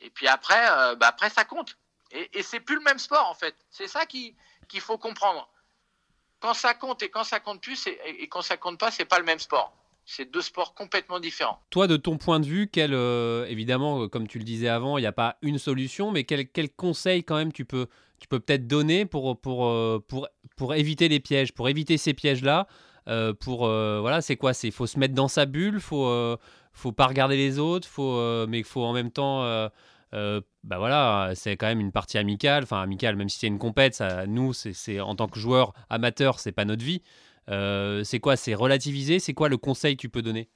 Et 0.00 0.10
puis 0.10 0.28
après, 0.28 0.64
bah 0.96 1.06
après 1.08 1.30
ça 1.30 1.44
compte. 1.44 1.76
Et, 2.10 2.38
et 2.38 2.42
c'est 2.42 2.60
plus 2.60 2.76
le 2.76 2.82
même 2.82 2.98
sport 2.98 3.28
en 3.28 3.34
fait. 3.34 3.54
C'est 3.70 3.88
ça 3.88 4.06
qu'il 4.06 4.34
faut 4.80 4.98
comprendre. 4.98 5.48
Quand 6.40 6.54
ça 6.54 6.74
compte 6.74 7.02
et 7.02 7.08
quand 7.08 7.24
ça 7.24 7.40
compte 7.40 7.62
plus, 7.62 7.86
et, 7.86 8.28
quand 8.28 8.42
ça 8.42 8.58
compte 8.58 8.78
pas, 8.78 8.90
c'est 8.90 9.06
pas 9.06 9.18
le 9.18 9.24
même 9.24 9.38
sport. 9.38 9.72
C'est 10.04 10.30
deux 10.30 10.42
sports 10.42 10.74
complètement 10.74 11.18
différents. 11.18 11.58
Toi, 11.70 11.86
de 11.86 11.96
ton 11.96 12.18
point 12.18 12.38
de 12.38 12.44
vue, 12.44 12.70
euh, 12.76 13.46
évidemment, 13.46 14.02
euh, 14.02 14.08
comme 14.08 14.28
tu 14.28 14.36
le 14.36 14.44
disais 14.44 14.68
avant, 14.68 14.98
il 14.98 15.00
n'y 15.00 15.06
a 15.06 15.12
pas 15.12 15.38
une 15.40 15.58
solution, 15.58 16.10
mais 16.10 16.24
quel, 16.24 16.46
quel 16.48 16.70
conseil 16.70 17.24
quand 17.24 17.36
même 17.36 17.52
tu 17.52 17.64
peux 17.64 17.86
tu 18.18 18.28
peux 18.28 18.40
peut-être 18.40 18.66
donner 18.66 19.06
pour, 19.06 19.40
pour, 19.40 19.66
euh, 19.66 20.04
pour, 20.06 20.28
pour 20.56 20.74
éviter 20.74 21.08
les 21.08 21.20
pièges, 21.20 21.52
pour 21.52 21.68
éviter 21.70 21.96
ces 21.96 22.12
pièges-là 22.12 22.66
pour 23.40 23.66
voilà 23.66 24.22
c'est 24.22 24.36
quoi? 24.36 24.54
C'est 24.54 24.70
faut 24.70 24.86
se 24.86 24.98
mettre 24.98 25.14
dans 25.14 25.28
sa 25.28 25.44
bulle 25.44 25.78
faut 25.78 26.38
faut 26.74 26.92
pas 26.92 27.06
regarder 27.06 27.36
les 27.36 27.58
autres 27.58 27.88
faut 27.88 28.46
mais 28.46 28.58
il 28.58 28.64
faut 28.64 28.84
en 28.84 28.92
même 28.92 29.10
temps 29.10 29.70
bah 30.64 30.78
voilà, 30.78 31.32
c'est 31.34 31.56
quand 31.56 31.66
même 31.66 31.80
une 31.80 31.92
partie 31.92 32.18
amicale, 32.18 32.62
enfin 32.62 32.80
amicale, 32.80 33.16
même 33.16 33.28
si 33.28 33.40
c'est 33.40 33.48
une 33.48 33.58
compète, 33.58 33.94
ça, 33.94 34.26
nous, 34.26 34.52
c'est 34.52 35.00
en 35.00 35.16
tant 35.16 35.28
que 35.28 35.38
joueur 35.38 35.72
amateur, 35.90 36.38
c'est 36.38 36.52
pas 36.52 36.64
notre 36.64 36.84
vie. 36.84 37.02
Euh, 37.50 38.04
c'est 38.04 38.20
quoi 38.20 38.36
C'est 38.36 38.54
relativiser? 38.54 39.18
C'est 39.18 39.34
quoi 39.34 39.48
le 39.48 39.56
conseil 39.58 39.96
que 39.96 40.00
tu 40.00 40.08
peux 40.08 40.22
donner? 40.22 40.48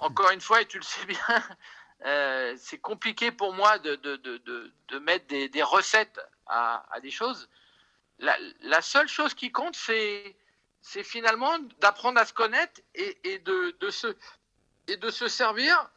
Encore 0.00 0.30
une 0.32 0.40
fois, 0.40 0.62
et 0.62 0.66
tu 0.66 0.78
le 0.78 0.82
sais 0.82 1.06
bien, 1.06 1.18
euh, 2.06 2.54
c'est 2.58 2.78
compliqué 2.78 3.30
pour 3.30 3.52
moi 3.52 3.78
de, 3.78 3.94
de, 3.96 4.16
de, 4.16 4.72
de 4.88 4.98
mettre 4.98 5.26
des, 5.28 5.48
des, 5.48 5.62
recettes 5.62 6.20
à, 6.46 6.84
à, 6.92 7.00
des 7.00 7.10
choses. 7.10 7.48
La, 8.18 8.36
la, 8.62 8.82
seule 8.82 9.08
chose 9.08 9.34
qui 9.34 9.52
compte, 9.52 9.76
c'est 9.76 10.36
c'est 10.80 11.04
finalement 11.04 11.56
d'apprendre 11.80 12.18
à 12.18 12.24
se 12.24 12.32
connaître 12.32 12.80
et, 12.96 13.16
et 13.22 13.38
de, 13.38 13.76
de, 13.78 13.90
se, 13.90 14.16
et 14.88 14.96
de 14.96 15.10
se 15.10 15.28
servir 15.28 15.88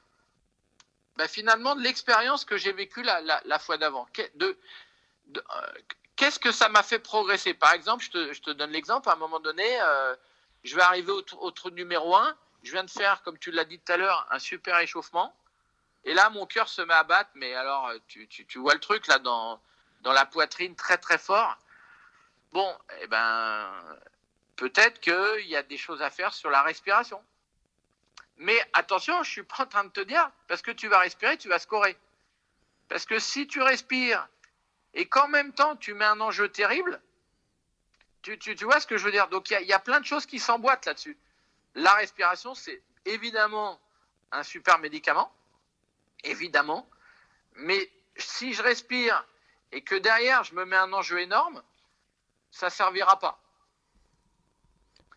bah, 1.17 1.27
finalement 1.27 1.75
de 1.75 1.81
l'expérience 1.81 2.45
que 2.45 2.57
j'ai 2.57 2.73
vécue 2.73 3.03
la, 3.03 3.59
fois 3.59 3.77
d'avant. 3.77 4.07
Euh, 4.19 4.53
Qu'est-ce 6.15 6.39
que 6.39 6.51
ça 6.51 6.69
m'a 6.69 6.83
fait 6.83 6.99
progresser? 6.99 7.53
Par 7.53 7.73
exemple, 7.73 8.03
je 8.03 8.39
te, 8.41 8.51
donne 8.51 8.71
l'exemple, 8.71 9.09
à 9.09 9.13
un 9.13 9.17
moment 9.17 9.39
donné, 9.39 9.81
euh, 9.81 10.15
je 10.63 10.75
vais 10.75 10.81
arriver 10.81 11.11
au, 11.11 11.51
trou 11.51 11.69
numéro 11.71 12.15
1. 12.15 12.37
Je 12.63 12.71
viens 12.71 12.83
de 12.83 12.89
faire, 12.89 13.21
comme 13.23 13.37
tu 13.37 13.51
l'as 13.51 13.65
dit 13.65 13.79
tout 13.79 13.91
à 13.91 13.97
l'heure, 13.97 14.25
un 14.31 14.39
super 14.39 14.77
échauffement. 14.79 15.35
Et 16.03 16.13
là, 16.13 16.29
mon 16.29 16.45
cœur 16.45 16.69
se 16.69 16.81
met 16.81 16.93
à 16.93 17.03
battre. 17.03 17.31
Mais 17.35 17.53
alors, 17.53 17.91
tu, 18.07 18.27
tu, 18.27 18.59
vois 18.59 18.73
le 18.73 18.79
truc 18.79 19.07
là 19.07 19.19
dans, 19.19 19.59
dans 20.01 20.13
la 20.13 20.25
poitrine 20.25 20.75
très 20.75 20.97
très 20.97 21.17
fort. 21.17 21.57
Bon, 22.53 22.73
eh 23.01 23.07
ben, 23.07 23.69
peut-être 24.55 24.99
qu'il 24.99 25.47
y 25.47 25.55
a 25.55 25.63
des 25.63 25.77
choses 25.77 26.01
à 26.01 26.09
faire 26.09 26.33
sur 26.33 26.49
la 26.49 26.61
respiration. 26.61 27.21
Mais 28.37 28.57
attention, 28.73 29.23
je 29.23 29.31
suis 29.31 29.43
pas 29.43 29.63
en 29.63 29.65
train 29.65 29.83
de 29.85 29.89
te 29.89 30.01
dire, 30.01 30.29
parce 30.47 30.61
que 30.61 30.71
tu 30.71 30.87
vas 30.87 30.99
respirer, 30.99 31.37
tu 31.37 31.47
vas 31.47 31.59
scorer. 31.59 31.97
Parce 32.89 33.05
que 33.05 33.19
si 33.19 33.47
tu 33.47 33.61
respires 33.61 34.27
et 34.93 35.07
qu'en 35.07 35.27
même 35.27 35.53
temps 35.53 35.75
tu 35.75 35.93
mets 35.93 36.05
un 36.05 36.19
enjeu 36.21 36.49
terrible, 36.49 37.01
Tu, 38.21 38.39
tu, 38.39 38.55
tu, 38.55 38.65
vois 38.65 38.79
ce 38.79 38.87
que 38.87 38.97
je 38.97 39.05
veux 39.05 39.11
dire 39.11 39.27
Donc 39.27 39.49
il 39.51 39.61
y, 39.61 39.65
y, 39.65 39.73
a 39.73 39.79
plein 39.79 39.99
de 39.99 40.05
choses 40.05 40.25
qui 40.25 40.39
s'emboîtent 40.39 40.85
là-dessus. 40.85 41.17
La 41.75 41.93
respiration, 41.93 42.55
c'est 42.55 42.81
évidemment 43.05 43.79
un 44.31 44.43
super 44.43 44.79
médicament, 44.79 45.31
évidemment, 46.23 46.89
mais 47.55 47.89
si 48.17 48.53
je 48.53 48.61
respire 48.61 49.25
et 49.71 49.81
que 49.81 49.95
derrière 49.95 50.43
je 50.43 50.55
me 50.55 50.65
mets 50.65 50.75
un 50.75 50.91
enjeu 50.93 51.19
énorme, 51.19 51.61
ça 52.51 52.69
servira 52.69 53.19
pas. 53.19 53.39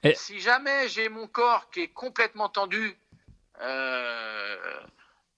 Et... 0.03 0.15
Si 0.15 0.41
jamais 0.41 0.89
j'ai 0.89 1.09
mon 1.09 1.27
corps 1.27 1.71
qui 1.71 1.81
est 1.81 1.89
complètement 1.89 2.49
tendu, 2.49 2.97
euh, 3.61 4.81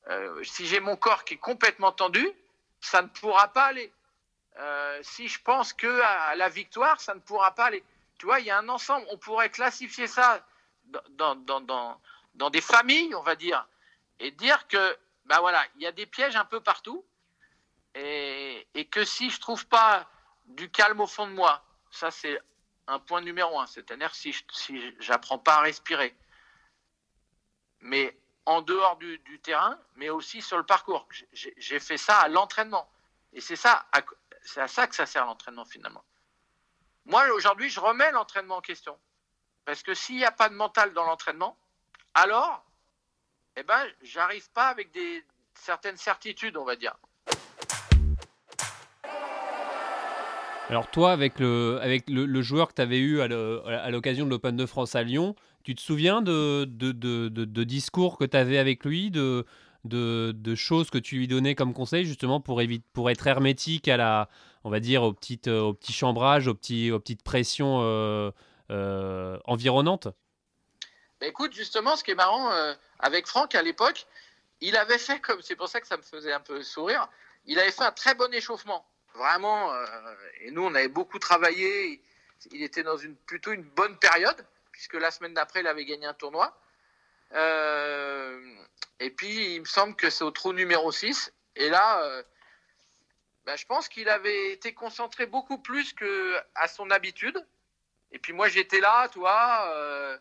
euh, 0.08 0.44
si 0.44 0.66
j'ai 0.66 0.80
mon 0.80 0.96
corps 0.96 1.24
qui 1.24 1.34
est 1.34 1.38
complètement 1.38 1.92
tendu, 1.92 2.28
ça 2.80 3.02
ne 3.02 3.08
pourra 3.08 3.48
pas 3.48 3.64
aller. 3.64 3.92
Euh, 4.58 4.98
si 5.02 5.28
je 5.28 5.40
pense 5.42 5.72
que 5.72 6.00
à 6.02 6.34
la 6.34 6.48
victoire, 6.48 7.00
ça 7.00 7.14
ne 7.14 7.20
pourra 7.20 7.54
pas 7.54 7.66
aller. 7.66 7.84
Tu 8.18 8.26
vois, 8.26 8.40
il 8.40 8.46
y 8.46 8.50
a 8.50 8.58
un 8.58 8.68
ensemble. 8.68 9.06
On 9.10 9.16
pourrait 9.16 9.50
classifier 9.50 10.06
ça 10.06 10.44
dans, 11.10 11.36
dans, 11.36 11.60
dans, 11.60 12.00
dans 12.34 12.50
des 12.50 12.60
familles, 12.60 13.14
on 13.14 13.22
va 13.22 13.36
dire, 13.36 13.66
et 14.18 14.30
dire 14.30 14.66
que, 14.68 14.96
ben 15.26 15.38
voilà, 15.40 15.64
il 15.76 15.82
y 15.82 15.86
a 15.86 15.92
des 15.92 16.06
pièges 16.06 16.36
un 16.36 16.44
peu 16.44 16.60
partout, 16.60 17.04
et, 17.94 18.66
que 18.90 19.04
si 19.04 19.30
je 19.30 19.40
trouve 19.40 19.66
pas 19.66 20.08
du 20.46 20.70
calme 20.70 21.00
au 21.00 21.06
fond 21.06 21.26
de 21.26 21.32
moi, 21.32 21.62
ça 21.90 22.10
c'est 22.10 22.40
un 22.86 22.98
point 22.98 23.20
numéro 23.20 23.58
un, 23.60 23.66
c'est-à-dire 23.66 24.14
si 24.14 24.32
je 24.32 24.42
si 24.52 24.92
pas 25.44 25.56
à 25.56 25.60
respirer, 25.60 26.14
mais 27.80 28.16
en 28.46 28.62
dehors 28.62 28.96
du, 28.96 29.40
terrain, 29.42 29.78
mais 29.96 30.10
aussi 30.10 30.42
sur 30.42 30.56
le 30.56 30.64
parcours. 30.64 31.06
J'ai 31.32 31.78
fait 31.78 31.96
ça 31.96 32.18
à 32.18 32.28
l'entraînement, 32.28 32.90
et 33.32 33.40
c'est 33.40 33.56
ça, 33.56 33.87
c'est 34.42 34.60
à 34.60 34.68
ça 34.68 34.87
que 34.87 34.94
ça 34.94 35.06
sert 35.06 35.25
l'entraînement 35.25 35.64
finalement. 35.64 36.04
Moi 37.04 37.28
aujourd'hui, 37.32 37.70
je 37.70 37.80
remets 37.80 38.10
l'entraînement 38.12 38.56
en 38.56 38.60
question, 38.60 38.99
parce 39.64 39.82
que 39.82 39.94
s'il 39.94 40.16
n'y 40.16 40.25
a 40.25 40.32
pas 40.32 40.49
de 40.49 40.54
mental 40.54 40.92
dans 40.92 41.04
l'entraînement, 41.04 41.56
alors, 42.14 42.64
eh 43.56 43.62
ben, 43.62 43.87
j'arrive 44.02 44.50
pas 44.50 44.66
avec 44.66 44.90
des 44.90 45.25
certaines 45.54 45.96
certitudes, 45.96 46.56
on 46.56 46.64
va 46.64 46.76
dire. 46.76 46.96
Alors 50.68 50.88
toi, 50.90 51.12
avec 51.12 51.38
le, 51.40 51.80
le 52.06 52.42
joueur 52.42 52.68
que 52.68 52.75
tu 52.75 52.82
avais 52.82 52.99
eu 52.99 53.20
à 53.20 53.90
l'occasion 53.90 54.25
de 54.25 54.30
l'Open 54.30 54.56
de 54.56 54.66
France 54.66 54.94
à 54.94 55.02
Lyon, 55.02 55.34
tu 55.70 55.76
te 55.76 55.82
souviens 55.82 56.20
de, 56.20 56.64
de, 56.64 56.90
de, 56.90 57.64
discours 57.64 58.18
que 58.18 58.24
tu 58.24 58.36
avais 58.36 58.58
avec 58.58 58.84
lui, 58.84 59.12
de, 59.12 59.44
choses 60.56 60.90
que 60.90 60.98
tu 60.98 61.16
lui 61.16 61.28
donnais 61.28 61.54
comme 61.54 61.72
conseil 61.72 62.04
justement 62.04 62.40
pour, 62.40 62.60
éviter, 62.60 62.84
pour 62.92 63.08
être 63.08 63.24
hermétique 63.24 63.86
à 63.86 63.96
la, 63.96 64.28
on 64.64 64.70
va 64.70 64.80
dire, 64.80 65.04
aux, 65.04 65.12
petites, 65.12 65.46
aux 65.46 65.72
petits 65.72 65.92
chambrages, 65.92 66.48
aux, 66.48 66.54
petites 66.54 67.22
pressions 67.22 67.82
euh, 67.82 68.32
euh, 68.72 69.38
environnantes? 69.44 70.08
Bah, 71.20 71.28
Écoute, 71.28 71.52
justement, 71.52 71.94
ce 71.94 72.02
qui 72.02 72.10
est 72.10 72.16
marrant 72.16 72.50
euh, 72.50 72.74
avec 72.98 73.28
Franck 73.28 73.54
à 73.54 73.62
l'époque, 73.62 74.08
il 74.60 74.76
avait 74.76 74.98
fait 74.98 75.20
comme, 75.20 75.40
c'est 75.40 75.54
pour 75.54 75.68
ça 75.68 75.80
que 75.80 75.86
ça 75.86 75.96
me 75.96 76.02
faisait 76.02 76.32
un 76.32 76.40
peu 76.40 76.64
sourire, 76.64 77.08
il 77.46 77.60
avait 77.60 77.70
fait 77.70 77.84
un 77.84 77.92
très 77.92 78.16
bon 78.16 78.32
échauffement. 78.34 78.84
Vraiment, 79.14 79.72
euh, 79.72 79.86
et 80.40 80.50
nous, 80.50 80.62
on 80.62 80.74
avait 80.74 80.88
beaucoup 80.88 81.20
travaillé. 81.20 82.02
Il 82.50 82.62
était 82.64 82.82
dans 82.82 82.96
une 82.96 83.14
plutôt 83.14 83.52
une 83.52 83.62
bonne 83.62 83.96
période, 83.98 84.44
puisque 84.80 84.94
la 84.94 85.10
semaine 85.10 85.34
d'après, 85.34 85.60
il 85.60 85.66
avait 85.66 85.84
gagné 85.84 86.06
un 86.06 86.14
tournoi. 86.14 86.58
Euh, 87.34 88.40
et 88.99 89.10
puis, 89.10 89.56
il 89.56 89.60
me 89.60 89.66
semble 89.66 89.94
que 89.94 90.08
c'est 90.08 90.25
au 90.25 90.30
trou 90.30 90.54
numéro 90.54 90.90
6. 90.90 91.34
Et 91.56 91.68
là, 91.68 92.02
euh, 92.02 92.22
ben, 93.44 93.56
je 93.56 93.66
pense 93.66 93.90
qu'il 93.90 94.08
avait 94.08 94.52
été 94.52 94.72
concentré 94.72 95.26
beaucoup 95.26 95.58
plus 95.58 95.92
que 95.92 96.34
à 96.54 96.66
son 96.66 96.90
habitude. 96.90 97.46
Et 98.10 98.18
puis 98.18 98.32
moi, 98.32 98.49
j'étais 98.49 98.80
là, 98.80 99.08
toi. 99.08 99.71
Euh, 99.75 100.16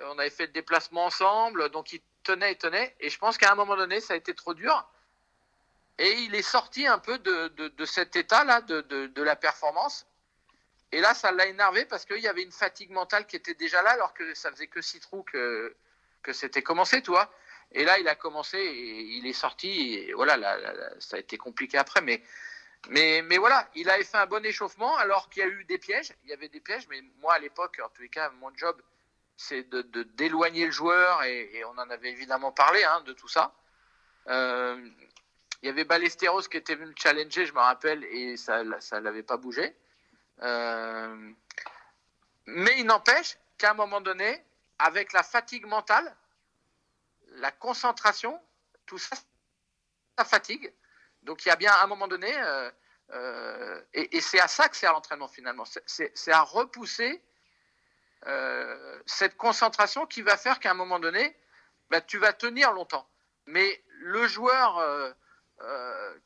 on 0.00 0.18
avait 0.18 0.28
fait 0.28 0.48
le 0.48 0.52
déplacement 0.52 1.06
ensemble, 1.06 1.70
donc 1.70 1.94
il 1.94 2.02
tenait 2.24 2.52
et 2.52 2.58
tenait. 2.58 2.94
Et 3.00 3.08
je 3.08 3.18
pense 3.18 3.38
qu'à 3.38 3.52
un 3.52 3.54
moment 3.54 3.74
donné, 3.74 4.00
ça 4.00 4.12
a 4.12 4.16
été 4.18 4.34
trop 4.34 4.52
dur. 4.52 4.86
Et 5.96 6.12
il 6.24 6.34
est 6.34 6.42
sorti 6.42 6.86
un 6.86 6.98
peu 6.98 7.18
de, 7.18 7.84
cet 7.86 8.16
état-là 8.16 8.60
de, 8.60 9.22
la 9.22 9.34
performance. 9.34 10.06
Et 10.94 11.00
là, 11.00 11.12
ça 11.12 11.32
l'a 11.32 11.46
énervé 11.46 11.84
parce 11.86 12.04
qu'il 12.04 12.20
y 12.20 12.28
avait 12.28 12.44
une 12.44 12.52
fatigue 12.52 12.90
mentale 12.90 13.26
qui 13.26 13.34
était 13.34 13.54
déjà 13.54 13.82
là, 13.82 13.90
alors 13.90 14.14
que 14.14 14.32
ça 14.34 14.52
faisait 14.52 14.68
que 14.68 14.80
six 14.80 15.00
trous 15.00 15.24
que, 15.24 15.74
c'était 16.30 16.62
commencé, 16.62 17.02
toi. 17.02 17.28
Et 17.72 17.82
là, 17.82 17.98
il 17.98 18.06
a 18.06 18.14
commencé 18.14 18.58
et 18.58 19.00
il 19.16 19.26
est 19.26 19.32
sorti. 19.32 19.94
Et 19.94 20.12
voilà, 20.12 20.36
là, 20.36 20.56
là, 20.56 20.90
ça 21.00 21.16
a 21.16 21.18
été 21.18 21.36
compliqué 21.36 21.78
après. 21.78 22.00
Mais, 22.00 22.22
mais, 22.90 23.38
voilà, 23.38 23.68
il 23.74 23.90
avait 23.90 24.04
fait 24.04 24.18
un 24.18 24.26
bon 24.26 24.44
échauffement 24.44 24.96
alors 24.96 25.28
qu'il 25.30 25.42
y 25.42 25.44
a 25.44 25.48
eu 25.48 25.64
des 25.64 25.78
pièges. 25.78 26.14
Il 26.22 26.30
y 26.30 26.32
avait 26.32 26.48
des 26.48 26.60
pièges, 26.60 26.86
mais 26.88 27.02
moi, 27.18 27.34
à 27.34 27.40
l'époque, 27.40 27.80
en 27.84 27.88
tous 27.88 28.02
les 28.02 28.08
cas, 28.08 28.30
mon 28.38 28.54
job, 28.56 28.80
c'est 29.36 29.68
de, 29.68 29.82
d'éloigner 30.04 30.66
le 30.66 30.72
joueur. 30.72 31.24
Et, 31.24 31.64
on 31.64 31.76
en 31.76 31.90
avait 31.90 32.10
évidemment 32.10 32.52
parlé 32.52 32.84
hein, 32.84 33.00
de 33.00 33.12
tout 33.14 33.28
ça. 33.28 33.52
Euh, 34.28 34.88
il 35.60 35.66
y 35.66 35.70
avait 35.70 35.84
Ballesteros 35.84 36.42
qui 36.42 36.56
était 36.56 36.76
venu 36.76 36.94
challenger, 36.96 37.46
je 37.46 37.52
me 37.52 37.58
rappelle, 37.58 38.04
et 38.04 38.36
ça 38.36 38.62
ne 38.62 38.98
l'avait 39.00 39.24
pas 39.24 39.38
bougé. 39.38 39.74
Euh, 40.42 41.32
mais 42.46 42.78
il 42.78 42.86
n'empêche 42.86 43.36
qu'à 43.58 43.70
un 43.70 43.74
moment 43.74 44.00
donné, 44.00 44.44
avec 44.78 45.12
la 45.12 45.22
fatigue 45.22 45.66
mentale, 45.66 46.14
la 47.36 47.50
concentration, 47.50 48.40
tout 48.86 48.98
ça, 48.98 49.16
ça 50.18 50.24
fatigue. 50.24 50.72
Donc 51.22 51.44
il 51.44 51.48
y 51.48 51.52
a 51.52 51.56
bien 51.56 51.72
un 51.74 51.86
moment 51.86 52.08
donné, 52.08 52.32
euh, 52.36 52.70
euh, 53.12 53.82
et, 53.92 54.20
c'est 54.20 54.40
à 54.40 54.48
ça 54.48 54.68
que 54.68 54.76
sert 54.76 54.92
l'entraînement 54.92 55.28
finalement, 55.28 55.64
c'est 55.86 56.32
à 56.32 56.42
repousser 56.42 57.22
cette 59.04 59.36
concentration 59.36 60.06
qui 60.06 60.22
va 60.22 60.38
faire 60.38 60.58
qu'à 60.58 60.70
un 60.70 60.74
moment 60.74 60.98
donné, 60.98 61.36
bah, 61.90 62.00
tu 62.00 62.16
vas 62.16 62.32
tenir 62.32 62.72
longtemps. 62.72 63.06
Mais 63.46 63.84
le 63.98 64.26
joueur 64.26 64.82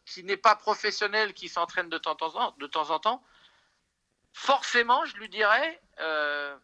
qui 0.05 0.23
n'est 0.23 0.37
pas 0.37 0.55
professionnel, 0.55 1.35
qui 1.35 1.49
s'entraîne 1.49 1.89
de 1.89 1.99
temps, 1.99 2.13
en 2.13 2.31
temps, 2.31 2.55
de 2.59 2.67
temps 2.69 2.91
en 2.91 3.01
temps, 3.01 3.25
forcément, 4.39 5.05
je 5.05 5.17
lui 5.17 5.29
dirais, 5.29 5.81
euh, 5.99 6.57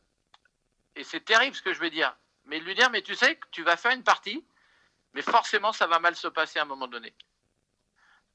et 0.94 1.02
c'est 1.02 1.24
terrible 1.24 1.56
ce 1.56 1.60
que 1.60 1.74
je 1.74 1.80
vais 1.80 1.90
dire, 1.90 2.16
mais 2.44 2.60
lui 2.60 2.74
dire, 2.76 2.88
mais 2.90 3.02
tu 3.02 3.16
sais 3.16 3.34
que 3.34 3.46
tu 3.50 3.64
vas 3.64 3.76
faire 3.76 3.90
une 3.92 4.04
partie, 4.04 4.46
mais 5.12 5.22
forcément, 5.22 5.72
ça 5.72 5.88
va 5.88 5.98
mal 5.98 6.14
se 6.14 6.28
passer 6.28 6.60
à 6.60 6.62
un 6.62 6.66
moment 6.66 6.86
donné. 6.86 7.12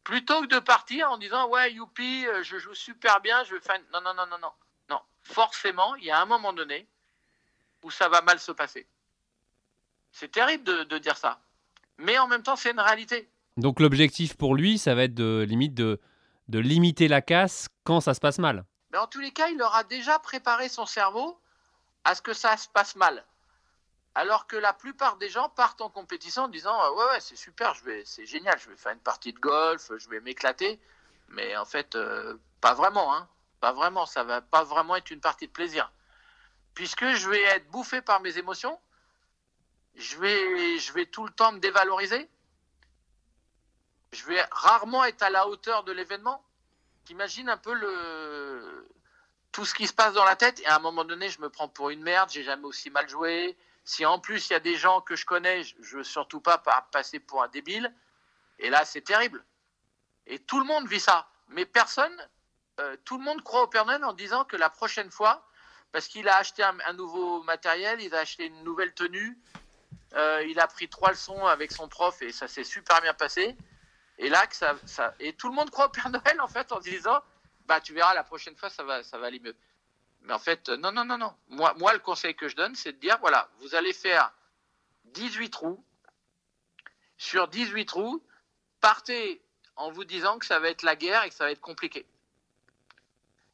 Plutôt 0.03 0.41
que 0.41 0.47
de 0.47 0.59
partir 0.59 1.09
en 1.09 1.17
disant, 1.17 1.47
ouais, 1.47 1.71
youpi, 1.71 2.27
euh, 2.27 2.43
je 2.43 2.57
joue 2.57 2.73
super 2.73 3.21
bien, 3.21 3.43
je 3.45 3.55
vais 3.55 3.61
faire... 3.61 3.79
Non, 3.93 4.01
non, 4.01 4.13
non, 4.13 4.27
non, 4.27 4.39
non. 4.39 4.51
Non, 4.89 5.01
forcément, 5.23 5.95
il 5.95 6.03
y 6.03 6.11
a 6.11 6.21
un 6.21 6.25
moment 6.25 6.51
donné 6.51 6.85
où 7.83 7.91
ça 7.91 8.09
va 8.09 8.21
mal 8.21 8.39
se 8.39 8.51
passer. 8.51 8.87
C'est 10.11 10.31
terrible 10.31 10.65
de, 10.65 10.83
de 10.83 10.97
dire 10.97 11.15
ça. 11.15 11.39
Mais 11.97 12.17
en 12.17 12.27
même 12.27 12.43
temps, 12.43 12.57
c'est 12.57 12.71
une 12.71 12.79
réalité. 12.79 13.29
Donc 13.55 13.79
l'objectif 13.79 14.35
pour 14.35 14.53
lui, 14.55 14.77
ça 14.77 14.95
va 14.95 15.03
être 15.03 15.13
de 15.13 15.45
limite 15.47 15.75
de, 15.75 15.99
de 16.49 16.59
limiter 16.59 17.07
la 17.07 17.21
casse 17.21 17.69
quand 17.85 18.01
ça 18.01 18.13
se 18.13 18.19
passe 18.19 18.39
mal. 18.39 18.65
Mais 18.91 18.97
en 18.97 19.07
tous 19.07 19.19
les 19.19 19.31
cas, 19.31 19.49
il 19.49 19.61
aura 19.61 19.83
déjà 19.83 20.19
préparé 20.19 20.69
son 20.69 20.85
cerveau 20.85 21.39
à 22.03 22.15
ce 22.15 22.21
que 22.21 22.33
ça 22.33 22.57
se 22.57 22.67
passe 22.69 22.95
mal. 22.95 23.23
Alors 24.15 24.47
que 24.47 24.55
la 24.55 24.73
plupart 24.73 25.17
des 25.17 25.29
gens 25.29 25.49
partent 25.49 25.81
en 25.81 25.89
compétition 25.89 26.43
en 26.43 26.47
disant 26.47 26.75
ouais 26.95 27.05
ouais 27.05 27.19
c'est 27.19 27.35
super, 27.35 27.75
c'est 28.05 28.25
génial, 28.25 28.59
je 28.59 28.69
vais 28.69 28.75
faire 28.75 28.91
une 28.91 28.99
partie 28.99 29.33
de 29.33 29.39
golf, 29.39 29.91
je 29.97 30.09
vais 30.09 30.19
m'éclater. 30.19 30.79
Mais 31.29 31.55
en 31.55 31.65
fait, 31.65 31.95
euh, 31.95 32.37
pas 32.61 32.73
vraiment, 32.73 33.15
hein. 33.15 33.29
Pas 33.61 33.73
vraiment, 33.73 34.05
ça 34.05 34.23
va 34.23 34.41
pas 34.41 34.63
vraiment 34.63 34.95
être 34.95 35.11
une 35.11 35.19
partie 35.19 35.47
de 35.47 35.51
plaisir. 35.51 35.91
Puisque 36.73 37.05
je 37.05 37.29
vais 37.29 37.41
être 37.43 37.69
bouffé 37.69 38.01
par 38.01 38.21
mes 38.21 38.37
émotions, 38.37 38.79
je 39.95 40.17
vais, 40.17 40.79
je 40.79 40.93
vais 40.93 41.05
tout 41.05 41.25
le 41.25 41.31
temps 41.31 41.51
me 41.51 41.59
dévaloriser, 41.59 42.29
je 44.13 44.25
vais 44.25 44.41
rarement 44.51 45.03
être 45.03 45.21
à 45.21 45.29
la 45.29 45.47
hauteur 45.47 45.83
de 45.83 45.91
l'événement. 45.91 46.43
T'imagines 47.09 47.49
un 47.49 47.57
peu 47.57 47.73
le 47.73 48.87
tout 49.51 49.65
ce 49.65 49.73
qui 49.73 49.87
se 49.87 49.93
passe 49.93 50.13
dans 50.13 50.25
la 50.25 50.35
tête 50.35 50.59
et 50.59 50.67
à 50.67 50.75
un 50.75 50.79
moment 50.79 51.03
donné, 51.03 51.27
je 51.27 51.41
me 51.41 51.49
prends 51.49 51.67
pour 51.67 51.89
une 51.89 52.03
merde, 52.03 52.29
j'ai 52.29 52.43
jamais 52.43 52.65
aussi 52.65 52.91
mal 52.91 53.09
joué. 53.09 53.57
Si 53.83 54.05
en 54.05 54.19
plus 54.19 54.47
il 54.47 54.53
y 54.53 54.55
a 54.55 54.59
des 54.59 54.75
gens 54.75 55.01
que 55.01 55.15
je 55.15 55.25
connais, 55.25 55.63
je 55.63 55.97
veux 55.97 56.03
surtout 56.03 56.39
pas 56.39 56.59
passer 56.91 57.19
pour 57.19 57.41
un 57.41 57.47
débile. 57.47 57.91
Et 58.59 58.69
là, 58.69 58.85
c'est 58.85 59.01
terrible. 59.01 59.43
Et 60.27 60.37
tout 60.37 60.59
le 60.59 60.65
monde 60.67 60.87
vit 60.87 60.99
ça. 60.99 61.27
Mais 61.47 61.65
personne, 61.65 62.15
euh, 62.79 62.95
tout 63.05 63.17
le 63.17 63.23
monde 63.23 63.41
croit 63.41 63.63
au 63.63 63.67
Père 63.67 63.87
Noël 63.87 64.03
en 64.03 64.13
disant 64.13 64.45
que 64.45 64.55
la 64.55 64.69
prochaine 64.69 65.09
fois, 65.09 65.49
parce 65.91 66.07
qu'il 66.07 66.29
a 66.29 66.37
acheté 66.37 66.61
un, 66.61 66.93
nouveau 66.93 67.41
matériel, 67.41 68.01
il 68.01 68.13
a 68.13 68.19
acheté 68.19 68.45
une 68.45 68.63
nouvelle 68.63 68.93
tenue, 68.93 69.35
euh, 70.13 70.45
il 70.47 70.59
a 70.59 70.67
pris 70.67 70.87
trois 70.87 71.09
leçons 71.09 71.47
avec 71.47 71.71
son 71.71 71.87
prof 71.87 72.21
et 72.21 72.31
ça 72.31 72.47
s'est 72.47 72.63
super 72.63 73.01
bien 73.01 73.15
passé. 73.15 73.57
Et 74.19 74.27
là, 74.27 74.45
que 74.47 74.55
ça, 74.55 74.75
et 75.19 75.33
tout 75.33 75.47
le 75.47 75.55
monde 75.55 75.71
croit 75.71 75.85
au 75.85 75.89
Père 75.89 76.09
Noël 76.09 76.41
en 76.41 76.47
fait 76.49 76.73
en 76.73 76.79
disant, 76.79 77.23
bah 77.65 77.79
tu 77.79 77.93
verras 77.93 78.13
la 78.13 78.25
prochaine 78.25 78.55
fois 78.55 78.69
ça 78.69 78.83
va, 78.83 79.01
ça 79.01 79.17
va 79.17 79.27
aller 79.27 79.39
mieux. 79.39 79.55
Mais 80.23 80.33
en 80.33 80.39
fait, 80.39 80.67
non, 80.67 80.91
non, 80.91 81.05
non, 81.05 81.17
non. 81.17 81.33
Moi, 81.47 81.73
moi, 81.77 81.93
le 81.93 81.99
conseil 81.99 82.35
que 82.35 82.49
je 82.49 82.55
donne, 82.57 82.75
c'est 82.75 82.91
de 82.91 82.97
dire, 82.97 83.17
voilà, 83.19 83.49
vous 83.59 83.75
allez 83.75 83.93
faire 83.93 84.33
18 85.05 85.49
trous. 85.49 85.81
Sur 87.17 87.47
18 87.47 87.85
trous, 87.85 88.21
partez 88.81 89.41
en 89.77 89.89
vous 89.89 90.03
disant 90.03 90.37
que 90.37 90.45
ça 90.45 90.59
va 90.59 90.69
être 90.69 90.83
la 90.83 90.97
guerre 90.97 91.23
et 91.23 91.29
que 91.29 91.35
ça 91.35 91.45
va 91.45 91.51
être 91.51 91.61
compliqué. 91.61 92.05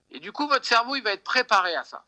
Et 0.10 0.20
du 0.20 0.32
coup, 0.32 0.48
votre 0.48 0.66
cerveau, 0.66 0.96
il 0.96 1.04
va 1.04 1.12
être 1.12 1.24
préparé 1.24 1.76
à 1.76 1.84
ça. 1.84 2.04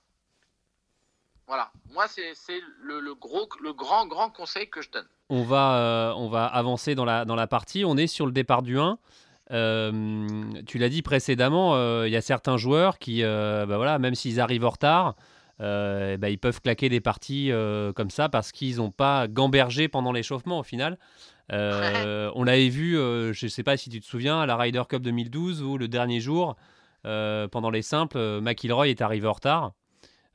Voilà, 1.46 1.72
moi, 1.92 2.08
c'est 2.08 2.34
le, 2.80 3.00
le 3.00 3.14
grand, 3.14 4.08
grand 4.08 4.32
conseil 4.32 4.68
que 4.68 4.82
je 4.82 4.90
donne. 4.90 5.08
On 5.30 5.44
va, 5.44 5.76
euh, 5.76 6.14
on 6.16 6.30
va 6.30 6.46
avancer 6.46 6.96
dans 6.96 7.06
la, 7.06 7.26
dans 7.26 7.36
la 7.36 7.48
partie. 7.48 7.84
On 7.84 7.98
est 7.98 8.08
sur 8.08 8.26
le 8.26 8.32
départ 8.32 8.62
du 8.62 8.80
1. 8.80 8.98
Euh, 9.52 10.42
tu 10.66 10.78
l'as 10.78 10.90
dit 10.90 11.02
précédemment, 11.02 11.76
euh, 11.76 12.08
il 12.08 12.12
y 12.12 12.18
a 12.18 12.22
certains 12.22 12.58
joueurs 12.58 12.98
qui, 12.98 13.24
bah 13.24 13.66
voilà, 13.66 14.00
même 14.00 14.16
s'ils 14.16 14.40
arrivent 14.40 14.66
en 14.66 14.70
retard, 14.70 15.16
bah, 15.60 16.30
ils 16.30 16.40
peuvent 16.40 16.62
claquer 16.62 16.90
des 16.90 17.02
parties 17.02 17.52
comme 17.96 18.10
ça 18.10 18.30
parce 18.30 18.52
qu'ils 18.52 18.78
n'ont 18.78 18.92
pas 18.92 19.28
gambergé 19.28 19.88
pendant 19.88 20.12
l'échauffement 20.12 20.60
au 20.60 20.64
final. 20.64 20.98
on 21.50 22.44
l'avait 22.44 22.70
vu, 22.70 22.94
je 22.94 23.46
ne 23.46 23.50
sais 23.50 23.64
pas 23.64 23.76
si 23.76 23.90
tu 23.90 24.00
te 24.00 24.06
souviens, 24.06 24.40
à 24.40 24.46
la 24.46 24.56
Ryder 24.56 24.84
Cup 24.88 25.02
2012 25.02 25.62
où 25.62 25.78
le 25.78 25.88
dernier 25.88 26.22
jour, 26.22 26.56
pendant 27.04 27.70
les 27.70 27.82
simples, 27.82 28.40
McIlroy 28.42 28.90
est 28.90 29.02
arrivé 29.02 29.28
en 29.28 29.34
retard 29.34 29.74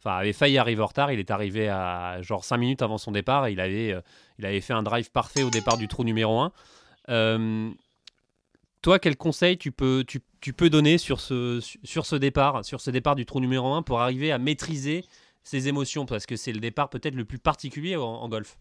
enfin 0.04 0.16
avait 0.16 0.32
failli 0.32 0.58
arriver 0.58 0.82
en 0.82 0.86
retard. 0.86 1.12
Il 1.12 1.18
est 1.18 1.30
arrivé 1.30 1.68
à 1.68 2.20
genre 2.22 2.44
5 2.44 2.56
minutes 2.56 2.82
avant 2.82 2.98
son 2.98 3.12
départ. 3.12 3.46
Et 3.46 3.52
il 3.52 3.60
avait, 3.60 3.92
euh, 3.92 4.00
il 4.42 4.46
avait 4.46 4.60
fait 4.60 4.72
un 4.72 4.82
drive 4.82 5.10
parfait 5.10 5.42
au 5.42 5.50
départ 5.50 5.76
du 5.76 5.88
trou 5.88 6.04
numéro 6.04 6.40
1. 6.40 6.52
Euh, 7.08 7.70
toi, 8.82 8.98
quel 8.98 9.16
conseil 9.16 9.56
tu 9.56 9.70
peux, 9.70 10.04
tu, 10.06 10.52
peux 10.52 10.68
donner 10.68 10.98
sur 10.98 11.20
ce, 11.20 11.60
sur 11.84 12.04
ce 12.06 12.16
départ, 12.16 12.64
sur 12.64 12.80
ce 12.80 12.90
départ 12.90 13.14
du 13.14 13.24
trou 13.24 13.38
numéro 13.38 13.72
1 13.74 13.82
pour 13.82 14.00
arriver 14.00 14.32
à 14.32 14.38
maîtriser 14.38 15.04
ses 15.44 15.68
émotions? 15.68 16.06
Parce 16.06 16.26
que 16.26 16.34
c'est 16.34 16.52
le 16.52 16.60
départ 16.60 16.90
peut-être 16.90 17.14
le 17.14 17.24
plus 17.24 17.38
particulier 17.38 17.96
en, 17.96 18.28
golf. 18.28 18.56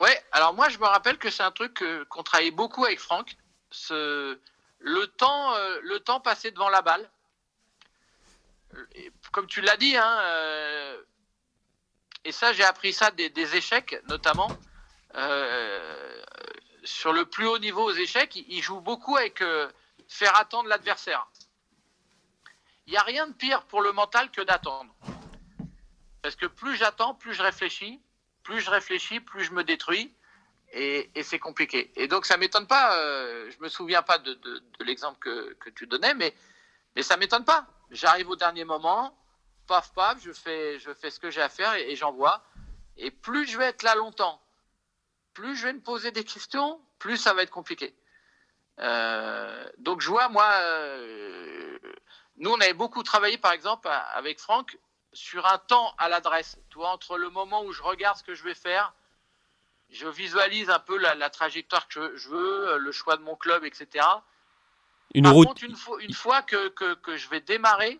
Ouais, 0.00 0.20
alors 0.32 0.54
moi 0.54 0.68
je 0.68 0.78
me 0.78 0.84
rappelle 0.86 1.18
que 1.18 1.30
c'est 1.30 1.42
un 1.44 1.52
truc 1.52 1.84
qu'on 2.08 2.22
travaillait 2.22 2.50
beaucoup 2.50 2.84
avec 2.84 2.98
Franck. 2.98 3.36
Ce, 3.70 4.36
le, 4.80 5.06
temps, 5.06 5.54
euh, 5.54 5.78
le 5.84 6.00
temps 6.00 6.18
passé 6.18 6.50
devant 6.50 6.70
la 6.70 6.82
balle 6.82 7.08
comme 9.32 9.46
tu 9.46 9.60
l'as 9.60 9.76
dit, 9.76 9.96
hein, 9.96 10.18
euh, 10.22 11.02
et 12.24 12.32
ça 12.32 12.52
j'ai 12.52 12.64
appris 12.64 12.92
ça 12.92 13.10
des, 13.10 13.56
échecs 13.56 14.00
notamment. 14.08 14.48
Euh, 15.14 16.22
sur 16.84 17.12
le 17.12 17.24
plus 17.24 17.46
haut 17.46 17.58
niveau 17.58 17.82
aux 17.82 17.92
échecs, 17.92 18.36
il, 18.36 18.62
joue 18.62 18.80
beaucoup 18.80 19.16
avec 19.16 19.42
euh, 19.42 19.70
faire 20.08 20.36
attendre 20.36 20.68
l'adversaire. 20.68 21.26
Il 22.86 22.92
n'y 22.92 22.96
a 22.96 23.02
rien 23.02 23.26
de 23.26 23.32
pire 23.32 23.64
pour 23.64 23.82
le 23.82 23.92
mental 23.92 24.30
que 24.30 24.40
d'attendre. 24.40 24.92
Parce 26.22 26.36
que 26.36 26.46
plus 26.46 26.76
j'attends, 26.76 27.14
plus 27.14 27.34
je 27.34 27.42
réfléchis. 27.42 28.00
Plus 28.42 28.60
je 28.60 28.70
réfléchis, 28.70 29.20
plus 29.20 29.44
je 29.44 29.52
me 29.52 29.64
détruis. 29.64 30.14
Et, 30.72 31.10
c'est 31.22 31.38
compliqué. 31.38 31.92
Et 31.96 32.06
donc 32.06 32.26
ça 32.26 32.36
m'étonne 32.36 32.66
pas. 32.66 32.94
je 33.50 33.60
me 33.60 33.68
souviens 33.68 34.02
pas 34.02 34.18
de, 34.18 34.38
l'exemple 34.80 35.18
que, 35.18 35.70
tu 35.70 35.86
donnais, 35.86 36.14
mais, 36.14 36.34
mais 36.94 37.02
ça 37.02 37.16
m'étonne 37.16 37.44
pas. 37.44 37.66
J'arrive 37.90 38.30
au 38.30 38.36
dernier 38.36 38.64
moment, 38.64 39.16
paf, 39.66 39.92
paf, 39.94 40.18
je 40.22 40.32
fais, 40.32 40.78
ce 40.78 41.20
que 41.20 41.30
j'ai 41.30 41.42
à 41.42 41.48
faire 41.48 41.74
et, 41.74 41.94
j'envoie. 41.96 42.42
Et 42.96 43.10
plus 43.10 43.46
je 43.46 43.56
vais 43.56 43.66
être 43.66 43.82
là 43.82 43.94
longtemps, 43.94 44.40
plus 45.40 45.56
je 45.56 45.64
vais 45.64 45.72
me 45.72 45.80
poser 45.80 46.10
des 46.10 46.24
questions, 46.24 46.78
plus 46.98 47.16
ça 47.16 47.32
va 47.32 47.42
être 47.42 47.50
compliqué. 47.50 47.94
Euh, 48.78 49.66
donc 49.78 50.02
je 50.02 50.08
vois, 50.08 50.28
moi, 50.28 50.50
euh, 50.52 51.78
nous, 52.36 52.50
on 52.50 52.60
avait 52.60 52.74
beaucoup 52.74 53.02
travaillé, 53.02 53.38
par 53.38 53.52
exemple, 53.52 53.88
avec 54.12 54.38
Franck, 54.38 54.76
sur 55.14 55.46
un 55.46 55.56
temps 55.56 55.94
à 55.96 56.10
l'adresse. 56.10 56.58
Tu 56.68 56.76
vois, 56.76 56.90
entre 56.90 57.16
le 57.16 57.30
moment 57.30 57.64
où 57.64 57.72
je 57.72 57.82
regarde 57.82 58.18
ce 58.18 58.22
que 58.22 58.34
je 58.34 58.44
vais 58.44 58.54
faire, 58.54 58.92
je 59.88 60.06
visualise 60.06 60.68
un 60.68 60.78
peu 60.78 60.98
la, 60.98 61.30
trajectoire 61.30 61.88
que 61.88 62.14
je 62.16 62.28
veux, 62.28 62.76
le 62.76 62.92
choix 62.92 63.16
de 63.16 63.22
mon 63.22 63.34
club, 63.34 63.64
etc. 63.64 64.06
Une 65.14 65.24
Par 65.24 65.32
contre, 65.32 65.64
une 65.64 65.74
fois, 65.74 66.02
une 66.02 66.12
fois 66.12 66.42
que, 66.42 66.68
que, 66.68 67.16
je 67.16 67.28
vais 67.30 67.40
démarrer, 67.40 67.98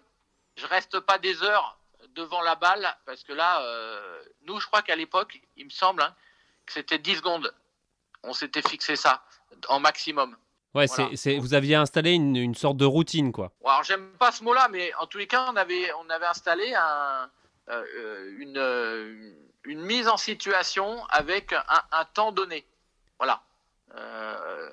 je 0.57 0.67
reste 0.67 1.01
pas 1.01 1.17
des 1.17 1.43
heures 1.43 1.79
devant 2.11 2.43
la 2.43 2.55
balle 2.55 2.87
parce 3.07 3.25
que 3.25 3.33
là, 3.33 3.63
euh, 3.63 4.23
nous, 4.43 4.61
je 4.61 4.67
crois 4.67 4.83
qu'à 4.83 4.95
l'époque, 4.95 5.41
il 5.57 5.65
me 5.65 5.71
semble 5.71 6.03
hein, 6.03 6.15
c'était 6.71 6.99
10 6.99 7.17
secondes. 7.17 7.55
On 8.23 8.33
s'était 8.33 8.63
fixé 8.63 8.97
ça 8.97 9.23
en 9.69 9.81
maximum. 9.81 10.37
Ouais, 10.75 10.87
c'est, 10.87 11.39
vous 11.39 11.55
aviez 11.55 11.75
installé 11.75 12.13
une, 12.13 12.37
une, 12.37 12.55
sorte 12.55 12.77
de 12.77 12.85
routine, 12.85 13.33
quoi. 13.33 13.51
alors, 13.65 13.83
j'aime 13.83 14.13
pas 14.19 14.31
ce 14.31 14.45
mot-là, 14.45 14.69
mais 14.71 14.95
en 15.01 15.07
tous 15.07 15.19
les 15.19 15.27
cas, 15.27 15.47
on 15.51 15.57
avait, 15.57 15.93
on 15.95 16.09
avait 16.11 16.27
installé 16.27 16.73
un, 16.75 17.29
euh, 17.69 18.37
une, 18.39 19.35
une, 19.65 19.81
mise 19.81 20.07
en 20.07 20.17
situation 20.17 21.05
avec 21.07 21.53
un, 21.53 21.83
un 21.91 22.05
temps 22.05 22.31
donné. 22.31 22.65
Voilà. 23.19 23.43
Euh, 23.97 24.71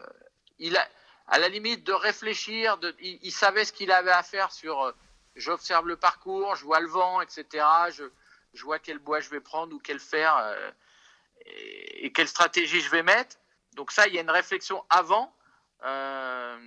il 0.60 0.78
a, 0.78 0.88
à 1.28 1.40
la 1.40 1.50
limite 1.50 1.84
de 1.86 1.94
réfléchir, 1.94 2.78
de, 2.78 2.96
il, 3.00 3.32
savait 3.32 3.66
ce 3.66 3.74
qu'il 3.74 3.92
avait 3.92 4.12
à 4.12 4.24
faire 4.24 4.52
sur 4.52 4.82
euh, 4.82 4.92
j'observe 5.36 5.88
le 5.88 5.98
parcours, 5.98 6.56
je 6.56 6.64
vois 6.64 6.80
le 6.80 6.88
vent, 6.88 7.22
etc. 7.22 7.66
Je, 7.92 8.06
je, 8.54 8.64
vois 8.64 8.80
quel 8.80 9.00
bois 9.00 9.20
je 9.20 9.30
vais 9.30 9.42
prendre 9.42 9.76
ou 9.76 9.80
quel 9.80 10.00
fer 10.00 10.36
euh, 10.38 10.72
et, 11.48 12.12
quelle 12.12 12.28
stratégie 12.28 12.82
je 12.82 12.90
vais 12.90 13.04
mettre. 13.04 13.38
Donc 13.76 13.92
ça, 13.92 14.08
il 14.08 14.16
y 14.16 14.18
a 14.18 14.22
une 14.22 14.32
réflexion 14.32 14.84
avant. 14.90 15.34
Euh, 15.84 16.58